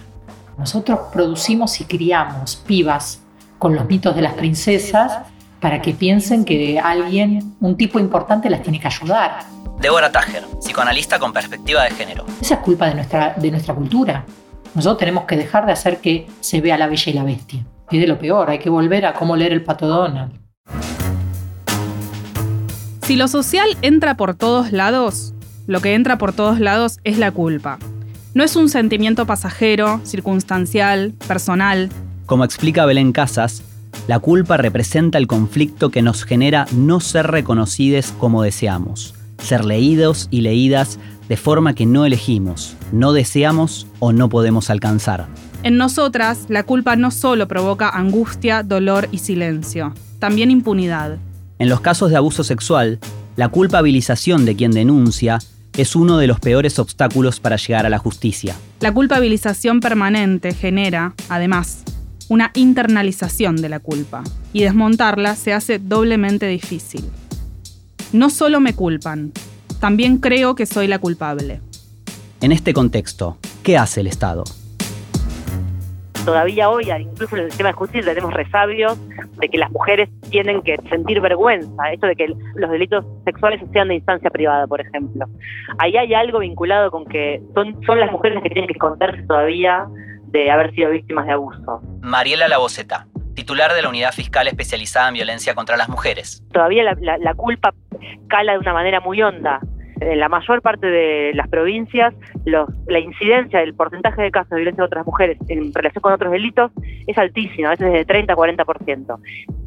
Nosotros 0.57 0.99
producimos 1.13 1.81
y 1.81 1.85
criamos 1.85 2.57
pibas 2.57 3.21
con 3.59 3.75
los 3.75 3.87
mitos 3.87 4.15
de 4.15 4.23
las 4.23 4.35
princesas 4.35 5.21
para 5.61 5.81
que 5.81 5.93
piensen 5.93 6.45
que 6.45 6.79
alguien, 6.79 7.57
un 7.61 7.77
tipo 7.77 7.99
importante, 7.99 8.51
las 8.51 8.63
tiene 8.63 8.81
que 8.81 8.89
ayudar. 8.89 9.45
Débora 9.81 10.11
Tager, 10.11 10.45
psicoanalista 10.61 11.19
con 11.19 11.33
perspectiva 11.33 11.85
de 11.85 11.91
género. 11.91 12.25
Esa 12.41 12.55
es 12.55 12.61
culpa 12.61 12.89
de 12.89 12.95
nuestra, 12.95 13.35
de 13.37 13.51
nuestra 13.51 13.75
cultura. 13.75 14.25
Nosotros 14.75 14.99
tenemos 14.99 15.25
que 15.25 15.37
dejar 15.37 15.67
de 15.67 15.73
hacer 15.73 15.99
que 15.99 16.27
se 16.41 16.61
vea 16.61 16.77
la 16.77 16.89
bella 16.89 17.11
y 17.11 17.15
la 17.15 17.25
bestia. 17.25 17.65
Y 17.91 17.99
de 17.99 18.07
lo 18.07 18.19
peor, 18.19 18.51
hay 18.51 18.59
que 18.59 18.71
volver 18.71 19.07
a 19.07 19.15
cómo 19.15 19.37
leer 19.37 19.53
el 19.53 19.65
pato 19.65 19.87
Donald. 19.87 20.48
Si 23.09 23.17
lo 23.17 23.27
social 23.27 23.67
entra 23.81 24.19
por 24.19 24.35
todos 24.35 24.71
lados, 24.71 25.33
lo 25.67 25.81
que 25.81 25.95
entra 25.95 26.19
por 26.19 26.35
todos 26.35 26.61
lados 26.61 26.99
es 27.05 27.17
la 27.17 27.33
culpa. 27.33 27.79
No 28.35 28.45
es 28.45 28.55
un 28.55 28.69
sentimiento 28.69 29.25
pasajero, 29.25 30.03
circunstancial, 30.05 31.15
personal. 31.27 31.89
Como 32.27 32.45
explica 32.45 32.85
Belén 32.85 33.13
Casas, 33.13 33.63
la 34.09 34.19
culpa 34.19 34.59
representa 34.59 35.17
el 35.17 35.27
conflicto 35.27 35.89
que 35.89 36.03
nos 36.03 36.25
genera 36.25 36.67
no 36.73 37.01
ser 37.01 37.29
reconocidos 37.29 38.13
como 38.13 38.43
deseamos, 38.43 39.15
ser 39.39 39.65
leídos 39.65 40.29
y 40.31 40.43
leídas 40.43 40.99
de 41.31 41.39
forma 41.39 41.75
que 41.75 41.87
no 41.87 42.05
elegimos, 42.05 42.77
no 42.93 43.15
deseamos 43.15 43.87
o 44.01 44.13
no 44.13 44.29
podemos 44.29 44.69
alcanzar. 44.69 45.29
En 45.63 45.79
nosotras, 45.79 46.45
la 46.51 46.63
culpa 46.65 46.95
no 46.95 47.11
solo 47.11 47.49
provoca 47.49 47.89
angustia, 47.89 48.63
dolor 48.63 49.09
y 49.13 49.21
silencio, 49.21 49.95
también 50.19 50.51
impunidad. 50.51 51.17
En 51.59 51.69
los 51.69 51.81
casos 51.81 52.11
de 52.11 52.17
abuso 52.17 52.45
sexual, 52.45 53.01
la 53.35 53.49
culpabilización 53.49 54.45
de 54.45 54.55
quien 54.55 54.71
denuncia 54.71 55.39
es 55.77 55.97
uno 55.97 56.17
de 56.19 56.29
los 56.29 56.39
peores 56.39 56.79
obstáculos 56.79 57.41
para 57.41 57.57
llegar 57.57 57.85
a 57.85 57.91
la 57.91 57.99
justicia. 57.99 58.55
La 58.81 58.95
culpabilización 58.95 59.81
permanente 59.81 60.55
genera, 60.55 61.15
además, 61.29 61.83
una 62.29 62.53
internalización 62.55 63.57
de 63.57 63.69
la 63.69 63.81
culpa, 63.81 64.23
y 64.53 64.63
desmontarla 64.63 65.35
se 65.35 65.53
hace 65.53 65.81
doblemente 65.81 66.47
difícil. 66.47 67.05
No 68.13 68.31
solo 68.31 68.61
me 68.61 68.75
culpan, 68.75 69.33
también 69.81 70.19
creo 70.19 70.55
que 70.55 70.67
soy 70.67 70.87
la 70.87 71.01
culpable. 71.01 71.61
En 72.41 72.53
este 72.53 72.73
contexto, 72.73 73.39
¿qué 73.65 73.77
hace 73.77 74.01
el 74.01 74.07
Estado? 74.07 74.45
Todavía 76.29 76.69
hoy, 76.69 76.91
incluso 76.91 77.37
en 77.37 77.45
el 77.45 77.49
sistema 77.51 77.71
de 77.71 77.73
justicia, 77.73 78.13
tenemos 78.13 78.35
resabios 78.35 78.99
de 79.39 79.49
que 79.49 79.57
las 79.57 79.71
mujeres 79.71 80.11
tienen 80.31 80.61
que 80.61 80.77
sentir 80.91 81.23
vergüenza, 81.23 81.91
esto 81.91 82.07
de 82.07 82.17
que 82.17 82.27
los 82.55 82.71
delitos 82.71 83.03
sexuales 83.25 83.63
sean 83.73 83.89
de 83.89 83.95
instancia 83.95 84.29
privada, 84.29 84.67
por 84.67 84.79
ejemplo. 84.83 85.25
Ahí 85.79 85.97
hay 85.97 86.13
algo 86.13 86.41
vinculado 86.41 86.91
con 86.91 87.07
que 87.07 87.41
son, 87.55 87.83
son 87.87 87.99
las 87.99 88.13
mujeres 88.13 88.35
las 88.35 88.43
que 88.43 88.51
tienen 88.51 88.67
que 88.67 88.75
esconderse 88.75 89.23
todavía 89.23 89.87
de 90.27 90.51
haber 90.51 90.75
sido 90.75 90.91
víctimas 90.91 91.25
de 91.27 91.33
abuso. 91.33 91.81
Mariela 92.03 92.47
Laboceta, 92.47 93.07
titular 93.35 93.73
de 93.73 93.81
la 93.81 93.89
Unidad 93.89 94.13
Fiscal 94.13 94.49
Especializada 94.49 95.09
en 95.09 95.15
Violencia 95.15 95.55
contra 95.55 95.79
las 95.79 95.89
Mujeres. 95.89 96.45
Todavía 96.53 96.85
la, 96.85 96.95
la- 97.01 97.17
la 97.17 97.33
culpa 97.33 97.73
cala 98.29 98.53
de 98.53 98.59
una 98.59 98.75
manera 98.75 99.01
muy 99.01 99.23
honda. 99.23 99.61
En 100.01 100.21
la 100.21 100.29
mayor 100.29 100.63
parte 100.63 100.87
de 100.87 101.33
las 101.35 101.49
provincias, 101.49 102.15
los- 102.45 102.69
la 102.87 102.99
incidencia 103.01 103.61
del 103.61 103.75
porcentaje 103.75 104.23
de 104.23 104.31
casos 104.31 104.51
de 104.51 104.57
violencia 104.57 104.83
contra 104.83 105.01
las 105.01 105.07
mujeres 105.07 105.39
en 105.49 105.73
relación 105.75 106.01
con 106.03 106.13
otros 106.13 106.31
delitos 106.33 106.71
es 107.07 107.19
altísima, 107.19 107.69
a 107.69 107.71
veces 107.73 107.93
de 107.93 108.05
30 108.05 108.33
a 108.33 108.37
40%. 108.37 109.19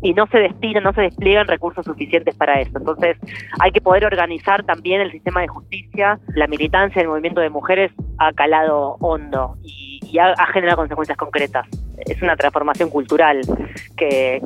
Y 0.02 0.14
no 0.14 0.26
se 0.28 0.40
destinan, 0.40 0.84
no 0.84 0.94
se 0.94 1.02
despliegan 1.02 1.48
recursos 1.48 1.86
suficientes 1.86 2.34
para 2.36 2.60
eso. 2.62 2.72
Entonces, 2.78 3.18
hay 3.60 3.72
que 3.72 3.82
poder 3.82 4.06
organizar 4.06 4.64
también 4.64 5.02
el 5.02 5.12
sistema 5.12 5.42
de 5.42 5.48
justicia. 5.48 6.20
La 6.36 6.48
militancia 6.48 7.02
del 7.02 7.10
movimiento 7.10 7.42
de 7.42 7.50
mujeres 7.50 7.92
ha 8.18 8.32
calado 8.34 8.98
hondo 9.00 9.56
y, 9.64 10.00
y 10.04 10.18
ha, 10.20 10.32
ha 10.32 10.46
generado 10.48 10.78
consecuencias 10.78 11.18
concretas. 11.18 11.68
Es 11.98 12.22
una 12.22 12.36
transformación 12.36 12.90
cultural 12.90 13.42
que, 13.98 14.42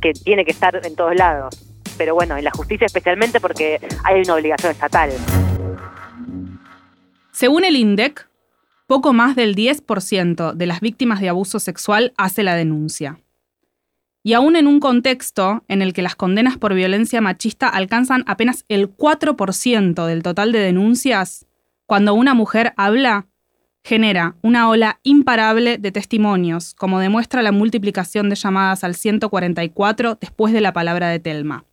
que 0.00 0.12
tiene 0.12 0.44
que 0.44 0.52
estar 0.52 0.80
en 0.84 0.96
todos 0.96 1.14
lados. 1.16 1.73
Pero 1.96 2.14
bueno, 2.14 2.36
en 2.36 2.44
la 2.44 2.50
justicia 2.50 2.86
especialmente 2.86 3.40
porque 3.40 3.80
hay 4.04 4.22
una 4.22 4.34
obligación 4.34 4.72
estatal. 4.72 5.10
Según 7.32 7.64
el 7.64 7.76
INDEC, 7.76 8.28
poco 8.86 9.12
más 9.12 9.34
del 9.34 9.56
10% 9.56 10.52
de 10.52 10.66
las 10.66 10.80
víctimas 10.80 11.20
de 11.20 11.28
abuso 11.28 11.58
sexual 11.58 12.12
hace 12.16 12.42
la 12.42 12.54
denuncia. 12.54 13.18
Y 14.22 14.32
aún 14.32 14.56
en 14.56 14.66
un 14.66 14.80
contexto 14.80 15.64
en 15.68 15.82
el 15.82 15.92
que 15.92 16.02
las 16.02 16.16
condenas 16.16 16.56
por 16.56 16.74
violencia 16.74 17.20
machista 17.20 17.68
alcanzan 17.68 18.24
apenas 18.26 18.64
el 18.68 18.94
4% 18.94 20.06
del 20.06 20.22
total 20.22 20.52
de 20.52 20.60
denuncias, 20.60 21.46
cuando 21.86 22.14
una 22.14 22.32
mujer 22.32 22.72
habla, 22.76 23.26
genera 23.82 24.36
una 24.40 24.70
ola 24.70 25.00
imparable 25.02 25.76
de 25.76 25.92
testimonios, 25.92 26.74
como 26.74 27.00
demuestra 27.00 27.42
la 27.42 27.52
multiplicación 27.52 28.30
de 28.30 28.36
llamadas 28.36 28.82
al 28.82 28.94
144 28.94 30.16
después 30.18 30.54
de 30.54 30.62
la 30.62 30.72
palabra 30.72 31.08
de 31.08 31.18
Telma. 31.18 31.66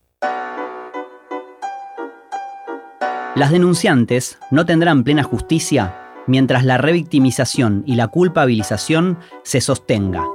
Las 3.34 3.51
denunciantes 3.51 4.38
no 4.51 4.65
tendrán 4.65 5.05
plena 5.05 5.24
justicia 5.24 5.95
mientras 6.28 6.65
la 6.65 6.78
revictimización 6.78 7.82
y 7.86 7.95
la 7.95 8.09
culpabilización 8.09 9.17
se 9.43 9.61
sostenga. 9.61 10.26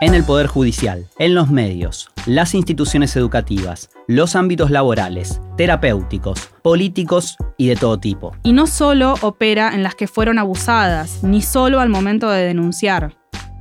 En 0.00 0.14
el 0.14 0.24
Poder 0.24 0.46
Judicial, 0.46 1.08
en 1.18 1.34
los 1.34 1.50
medios, 1.50 2.10
las 2.24 2.54
instituciones 2.54 3.14
educativas, 3.16 3.90
los 4.06 4.34
ámbitos 4.34 4.70
laborales, 4.70 5.42
terapéuticos, 5.58 6.48
políticos 6.62 7.36
y 7.58 7.66
de 7.66 7.76
todo 7.76 7.98
tipo. 8.00 8.34
Y 8.44 8.54
no 8.54 8.66
solo 8.66 9.16
opera 9.20 9.74
en 9.74 9.82
las 9.82 9.94
que 9.94 10.08
fueron 10.08 10.38
abusadas, 10.38 11.22
ni 11.22 11.42
solo 11.42 11.80
al 11.80 11.90
momento 11.90 12.30
de 12.30 12.46
denunciar. 12.46 13.14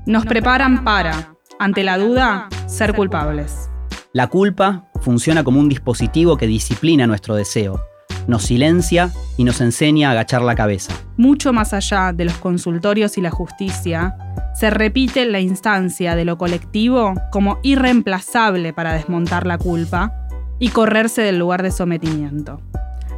Nos 0.05 0.25
preparan 0.25 0.85
para, 0.85 1.35
ante 1.59 1.83
la 1.83 1.97
duda, 1.97 2.47
ser 2.67 2.95
culpables. 2.95 3.68
La 4.11 4.25
culpa 4.25 4.89
funciona 5.01 5.43
como 5.43 5.59
un 5.59 5.69
dispositivo 5.69 6.35
que 6.35 6.47
disciplina 6.47 7.05
nuestro 7.05 7.35
deseo, 7.35 7.79
nos 8.27 8.41
silencia 8.41 9.11
y 9.37 9.43
nos 9.43 9.61
enseña 9.61 10.09
a 10.09 10.11
agachar 10.13 10.41
la 10.41 10.55
cabeza. 10.55 10.95
Mucho 11.15 11.53
más 11.53 11.73
allá 11.73 12.11
de 12.11 12.25
los 12.25 12.33
consultorios 12.37 13.19
y 13.19 13.21
la 13.21 13.29
justicia, 13.29 14.17
se 14.55 14.71
repite 14.71 15.25
la 15.25 15.39
instancia 15.39 16.15
de 16.15 16.25
lo 16.25 16.39
colectivo 16.39 17.13
como 17.31 17.59
irreemplazable 17.61 18.73
para 18.73 18.93
desmontar 18.93 19.45
la 19.45 19.59
culpa 19.59 20.11
y 20.57 20.69
correrse 20.69 21.21
del 21.21 21.37
lugar 21.37 21.61
de 21.61 21.69
sometimiento. 21.69 22.61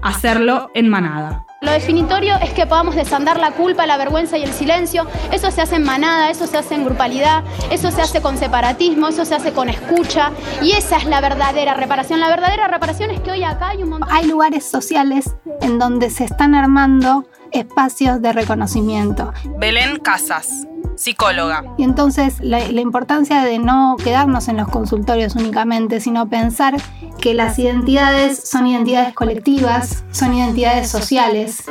Hacerlo 0.04 0.72
en 0.76 0.90
manada. 0.90 1.46
Lo 1.64 1.72
definitorio 1.74 2.38
es 2.42 2.54
que 2.54 2.66
podamos 2.66 2.96
desandar 2.96 3.40
la 3.40 3.52
culpa, 3.52 3.86
la 3.86 3.96
vergüenza 3.96 4.36
y 4.36 4.42
el 4.42 4.52
silencio. 4.52 5.06
Eso 5.32 5.52
se 5.52 5.62
hace 5.62 5.76
en 5.76 5.84
manada, 5.84 6.32
eso 6.32 6.48
se 6.48 6.58
hace 6.58 6.74
en 6.74 6.84
grupalidad, 6.84 7.44
eso 7.70 7.92
se 7.92 8.02
hace 8.02 8.20
con 8.20 8.36
separatismo, 8.40 9.10
eso 9.10 9.26
se 9.26 9.36
hace 9.36 9.54
con 9.54 9.70
escucha. 9.70 10.32
Y 10.64 10.72
esa 10.72 10.98
es 10.98 11.06
la 11.06 11.22
verdadera 11.22 11.76
reparación. 11.76 12.20
La 12.20 12.30
verdadera 12.30 12.68
reparación 12.68 13.12
es 13.12 13.20
que 13.20 13.30
hoy 13.30 13.44
acá 13.44 13.70
hay 13.70 13.84
un 13.84 13.90
montón... 13.90 14.10
Hay 14.12 14.26
lugares 14.26 14.66
sociales 14.66 15.36
en 15.62 15.78
donde 15.78 16.10
se 16.10 16.24
están 16.24 16.56
armando 16.56 17.26
espacios 17.52 18.20
de 18.24 18.34
reconocimiento. 18.34 19.32
Belén 19.60 20.00
Casas, 20.00 20.66
psicóloga. 20.96 21.64
Y 21.78 21.84
entonces 21.84 22.40
la, 22.42 22.60
la 22.72 22.82
importancia 22.82 23.44
de 23.44 23.60
no 23.60 23.96
quedarnos 24.04 24.48
en 24.48 24.58
los 24.58 24.68
consultorios 24.68 25.36
únicamente, 25.36 26.00
sino 26.00 26.30
pensar 26.30 26.76
que 27.20 27.34
las 27.34 27.58
identidades 27.60 28.38
son 28.50 28.68
identidades 28.68 29.14
colectivas, 29.14 30.04
son 30.12 30.34
identidades 30.34 30.90
sociales. 30.90 31.64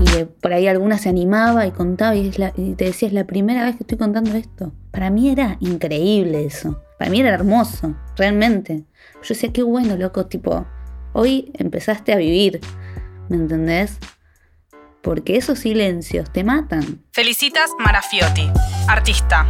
Y 0.00 0.04
de- 0.10 0.26
por 0.26 0.52
ahí 0.52 0.66
alguna 0.66 0.98
se 0.98 1.08
animaba 1.08 1.66
y 1.66 1.70
contaba 1.70 2.16
y, 2.16 2.28
es 2.28 2.38
la- 2.38 2.52
y 2.56 2.74
te 2.74 2.86
decía, 2.86 3.08
es 3.08 3.14
la 3.14 3.24
primera 3.24 3.64
vez 3.64 3.76
que 3.76 3.84
estoy 3.84 3.98
contando 3.98 4.34
esto. 4.34 4.72
Para 4.90 5.10
mí 5.10 5.28
era 5.30 5.56
increíble 5.60 6.44
eso. 6.44 6.80
Para 6.98 7.10
mí 7.10 7.20
era 7.20 7.30
hermoso, 7.30 7.94
realmente. 8.16 8.84
Yo 9.22 9.28
decía, 9.28 9.52
qué 9.52 9.62
bueno, 9.62 9.96
loco, 9.96 10.26
tipo, 10.26 10.64
hoy 11.12 11.52
empezaste 11.54 12.12
a 12.12 12.16
vivir, 12.16 12.60
¿me 13.28 13.36
entendés? 13.36 13.98
Porque 15.02 15.36
esos 15.36 15.58
silencios 15.58 16.32
te 16.32 16.44
matan. 16.44 17.02
Felicitas 17.12 17.70
Marafiotti, 17.78 18.48
artista. 18.88 19.46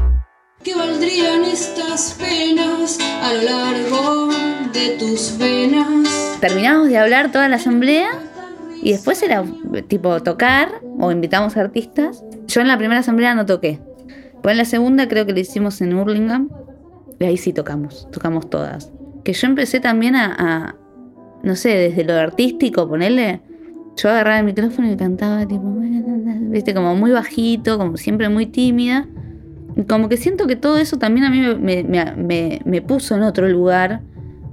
¿Qué 0.64 0.74
valdrían 0.74 1.44
estas 1.44 2.16
penas 2.18 2.98
a 3.22 3.34
lo 3.34 3.42
largo 3.42 4.28
de 4.72 4.96
tus 4.98 5.36
venas? 5.36 6.38
Terminamos 6.40 6.88
de 6.88 6.98
hablar 6.98 7.32
toda 7.32 7.48
la 7.48 7.56
asamblea 7.56 8.08
y 8.82 8.92
después 8.92 9.22
era 9.22 9.44
tipo 9.88 10.22
tocar 10.22 10.80
o 10.98 11.12
invitamos 11.12 11.56
artistas. 11.56 12.24
Yo 12.46 12.60
en 12.60 12.68
la 12.68 12.78
primera 12.78 13.00
asamblea 13.00 13.34
no 13.34 13.44
toqué. 13.44 13.80
Pues 14.42 14.52
en 14.52 14.58
la 14.58 14.64
segunda 14.64 15.08
creo 15.08 15.26
que 15.26 15.32
lo 15.32 15.40
hicimos 15.40 15.80
en 15.80 15.94
Hurlingham 15.94 16.48
y 17.20 17.24
ahí 17.24 17.36
sí 17.36 17.52
tocamos, 17.52 18.08
tocamos 18.10 18.48
todas. 18.48 18.90
Que 19.24 19.32
yo 19.32 19.46
empecé 19.46 19.80
también 19.80 20.16
a, 20.16 20.34
a, 20.38 20.76
no 21.42 21.56
sé, 21.56 21.70
desde 21.70 22.04
lo 22.04 22.14
artístico, 22.14 22.88
ponerle, 22.88 23.42
yo 23.96 24.08
agarraba 24.10 24.38
el 24.38 24.44
micrófono 24.46 24.90
y 24.90 24.96
cantaba 24.96 25.46
tipo, 25.46 25.62
viste, 26.50 26.74
como 26.74 26.94
muy 26.96 27.10
bajito, 27.10 27.78
como 27.78 27.96
siempre 27.96 28.28
muy 28.28 28.46
tímida. 28.46 29.06
Como 29.88 30.08
que 30.08 30.16
siento 30.18 30.46
que 30.46 30.56
todo 30.56 30.76
eso 30.78 30.98
también 30.98 31.24
a 31.26 31.30
mí 31.30 31.40
me, 31.40 31.82
me- 31.84 32.12
me- 32.16 32.60
me 32.64 32.82
puso 32.82 33.14
en 33.16 33.22
otro 33.22 33.48
lugar 33.48 34.00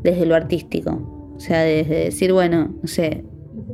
desde 0.03 0.25
lo 0.25 0.35
artístico. 0.35 1.33
O 1.35 1.39
sea, 1.39 1.61
desde 1.61 2.05
decir, 2.05 2.31
bueno, 2.33 2.69
no 2.81 2.87
sé, 2.87 3.23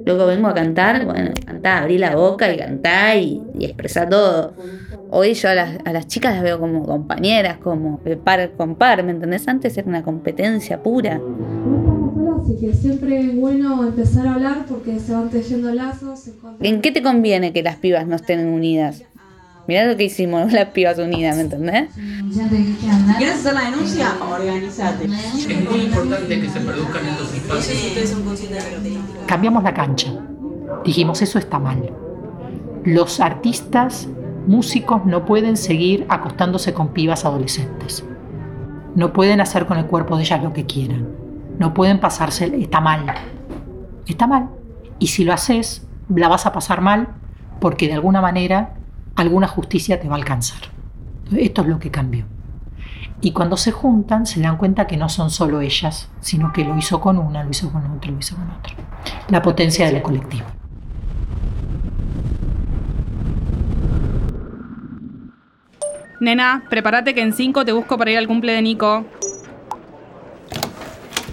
luego 0.06 0.26
vengo 0.28 0.48
a 0.48 0.54
cantar, 0.54 1.06
bueno, 1.06 1.32
cantá, 1.46 1.80
abrí 1.80 1.98
la 2.00 2.16
boca 2.16 2.52
y 2.52 2.58
cantá 2.58 3.16
y, 3.16 3.42
y 3.58 3.66
expresá 3.66 4.08
todo. 4.10 4.54
Hoy 5.12 5.34
yo 5.36 5.50
a 5.50 5.54
las, 5.56 5.78
a 5.86 5.94
las 5.94 6.08
chicas 6.08 6.34
las 6.34 6.44
veo 6.44 6.60
como 6.60 6.84
compañeras, 6.84 7.58
como 7.58 8.00
par 8.24 8.52
con 8.58 8.76
par, 8.76 9.04
¿me 9.04 9.12
entendés? 9.12 9.48
Antes 9.48 9.78
era 9.78 9.88
una 9.88 10.02
competencia 10.04 10.82
pura. 10.82 11.22
Así 12.56 12.68
que 12.68 12.74
siempre 12.74 13.20
es 13.20 13.36
bueno 13.36 13.84
empezar 13.84 14.28
a 14.28 14.36
hablar 14.36 14.66
porque 14.70 14.98
se 15.00 15.12
van 15.12 15.30
tejiendo 15.30 15.74
lazos. 15.74 16.30
¿En 16.62 16.80
qué 16.82 16.92
te 16.92 17.04
conviene 17.04 17.52
que 17.52 17.62
las 17.62 17.76
pibas 17.76 18.08
no 18.08 18.16
estén 18.16 18.48
unidas? 18.48 19.04
Mirá 19.68 19.86
lo 19.86 19.98
que 19.98 20.06
hicimos 20.06 20.54
las 20.54 20.70
pibas 20.70 20.98
unidas, 20.98 21.36
¿me 21.36 21.42
entendés? 21.42 21.90
¿Quieres 23.18 23.36
hacer 23.36 23.54
la 23.54 23.62
denuncia? 23.72 24.14
Organizate. 24.32 25.04
Es 25.04 25.70
muy 25.70 25.82
importante 25.82 26.40
que 26.40 26.50
se 26.50 26.60
produzcan 26.62 27.06
estos 27.06 27.34
espacios. 27.34 27.86
ustedes 27.88 28.10
son 28.10 28.24
conscientes 28.24 28.58
de 28.58 28.64
la 28.64 28.70
característica. 28.70 29.26
Cambiamos 29.26 29.64
la 29.64 29.74
cancha. 29.74 30.14
Dijimos, 30.86 31.22
eso 31.22 31.40
está 31.40 31.60
mal. 31.60 31.92
Los 32.86 33.20
artistas, 33.20 34.08
músicos, 34.48 35.06
no 35.06 35.26
pueden 35.26 35.58
seguir 35.58 36.06
acostándose 36.08 36.74
con 36.74 36.94
pibas 36.94 37.26
adolescentes. 37.26 38.06
No 38.96 39.12
pueden 39.12 39.42
hacer 39.42 39.66
con 39.66 39.78
el 39.78 39.88
cuerpo 39.88 40.16
de 40.16 40.24
ellas 40.24 40.42
lo 40.42 40.54
que 40.54 40.66
quieran. 40.66 41.25
No 41.58 41.74
pueden 41.74 42.00
pasarse, 42.00 42.52
está 42.60 42.82
mal. 42.82 43.06
Está 44.08 44.28
mal. 44.28 44.50
Y 45.00 45.08
si 45.08 45.24
lo 45.24 45.34
haces, 45.34 45.88
la 46.10 46.28
vas 46.28 46.46
a 46.46 46.54
pasar 46.54 46.82
mal 46.82 47.10
porque 47.60 47.88
de 47.88 47.94
alguna 47.94 48.22
manera 48.22 48.74
alguna 49.16 49.48
justicia 49.48 50.00
te 50.00 50.08
va 50.08 50.16
a 50.16 50.18
alcanzar. 50.18 50.60
Esto 51.36 51.62
es 51.62 51.68
lo 51.68 51.80
que 51.80 51.92
cambió. 51.92 52.26
Y 53.22 53.32
cuando 53.32 53.58
se 53.58 53.72
juntan 53.72 54.26
se 54.26 54.42
dan 54.42 54.58
cuenta 54.58 54.88
que 54.88 54.98
no 54.98 55.10
son 55.10 55.30
solo 55.30 55.62
ellas, 55.62 56.10
sino 56.20 56.52
que 56.54 56.64
lo 56.64 56.78
hizo 56.78 57.00
con 57.00 57.18
una, 57.18 57.44
lo 57.44 57.50
hizo 57.50 57.72
con 57.72 57.86
otra, 57.86 58.12
lo 58.12 58.20
hizo 58.20 58.36
con 58.36 58.50
otra. 58.52 58.74
La 59.30 59.42
potencia 59.42 59.90
del 59.90 60.02
colectivo. 60.02 60.46
Nena, 66.20 66.64
prepárate 66.70 67.14
que 67.14 67.22
en 67.22 67.34
5 67.34 67.66
te 67.66 67.72
busco 67.72 67.98
para 67.98 68.12
ir 68.12 68.18
al 68.18 68.28
cumple 68.28 68.54
de 68.54 68.62
Nico. 68.62 69.06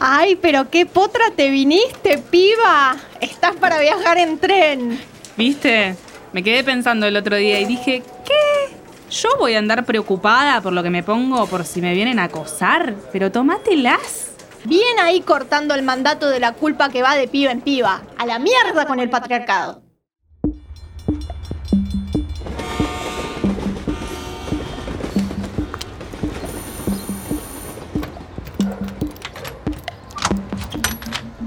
Ay, 0.04 0.34
pero 0.34 0.68
qué 0.68 0.84
potra 0.84 1.26
te 1.36 1.48
viniste, 1.48 2.18
piba. 2.18 2.96
Estás 3.20 3.54
para 3.54 3.78
viajar 3.78 4.18
en 4.18 4.36
tren. 4.36 5.00
¿Viste? 5.36 5.94
Me 6.32 6.42
quedé 6.42 6.64
pensando 6.64 7.06
el 7.06 7.16
otro 7.16 7.36
día 7.36 7.60
y 7.60 7.66
dije, 7.66 8.02
¿qué? 8.24 8.74
Yo 9.12 9.28
voy 9.38 9.54
a 9.54 9.60
andar 9.60 9.84
preocupada 9.84 10.60
por 10.60 10.72
lo 10.72 10.82
que 10.82 10.90
me 10.90 11.04
pongo 11.04 11.46
por 11.46 11.64
si 11.64 11.80
me 11.80 11.94
vienen 11.94 12.18
a 12.18 12.24
acosar, 12.24 12.96
pero 13.12 13.30
tomátelas. 13.30 14.32
Bien 14.64 14.98
ahí 14.98 15.20
cortando 15.20 15.72
el 15.72 15.82
mandato 15.82 16.28
de 16.28 16.40
la 16.40 16.52
culpa 16.54 16.88
que 16.88 17.02
va 17.02 17.14
de 17.14 17.28
piba 17.28 17.52
en 17.52 17.60
piba. 17.60 18.02
A 18.18 18.26
la 18.26 18.40
mierda 18.40 18.86
con 18.86 18.98
el 18.98 19.08
patriarcado. 19.08 19.81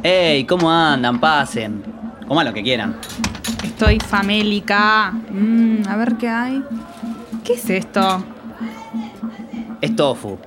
¡Ey! 0.07 0.43
¿Cómo 0.43 0.69
andan? 0.69 1.19
Pasen. 1.19 1.81
Coman 2.27 2.45
lo 2.45 2.53
que 2.53 2.61
quieran. 2.61 2.95
Estoy 3.63 3.97
famélica. 3.99 5.09
Mm, 5.31 5.77
a 5.89 5.95
ver 5.97 6.13
qué 6.17 6.29
hay. 6.29 6.61
¿Qué 7.43 7.53
es 7.53 7.67
esto? 7.71 8.23
Es 9.81 9.95
tofu. 9.95 10.37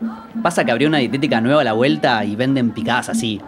Pasa 0.44 0.64
que 0.64 0.70
abrió 0.70 0.86
una 0.86 0.98
dietética 0.98 1.40
nueva 1.40 1.62
a 1.62 1.64
la 1.64 1.72
vuelta 1.72 2.24
y 2.24 2.36
venden 2.36 2.70
picadas 2.70 3.09
así. 3.09 3.40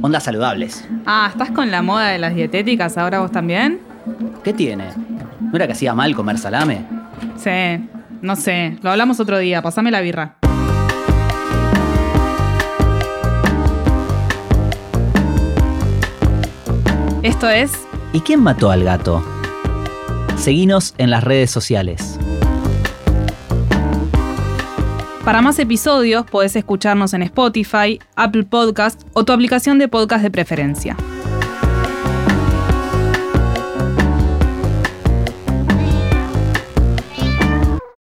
Ondas 0.00 0.22
saludables. 0.22 0.88
Ah, 1.04 1.28
¿estás 1.30 1.50
con 1.50 1.70
la 1.70 1.82
moda 1.82 2.08
de 2.08 2.18
las 2.18 2.34
dietéticas 2.34 2.96
ahora 2.96 3.18
vos 3.18 3.30
también? 3.30 3.78
¿Qué 4.42 4.54
tiene? 4.54 4.86
¿No 5.38 5.54
era 5.54 5.66
que 5.66 5.74
hacía 5.74 5.92
mal 5.92 6.14
comer 6.14 6.38
salame? 6.38 6.86
Sí, 7.36 7.90
no 8.22 8.36
sé. 8.36 8.78
Lo 8.80 8.90
hablamos 8.90 9.20
otro 9.20 9.38
día. 9.38 9.60
Pasame 9.60 9.90
la 9.90 10.00
birra. 10.00 10.36
Esto 17.22 17.48
es 17.48 17.72
¿Y 18.12 18.20
quién 18.20 18.42
mató 18.42 18.72
al 18.72 18.82
gato? 18.82 19.24
Seguinos 20.36 20.92
en 20.98 21.10
las 21.10 21.22
redes 21.22 21.52
sociales. 21.52 22.18
Para 25.24 25.40
más 25.40 25.56
episodios 25.60 26.26
podés 26.26 26.56
escucharnos 26.56 27.14
en 27.14 27.22
Spotify, 27.22 28.00
Apple 28.16 28.42
Podcast 28.42 29.00
o 29.12 29.24
tu 29.24 29.32
aplicación 29.32 29.78
de 29.78 29.86
podcast 29.86 30.24
de 30.24 30.32
preferencia. 30.32 30.96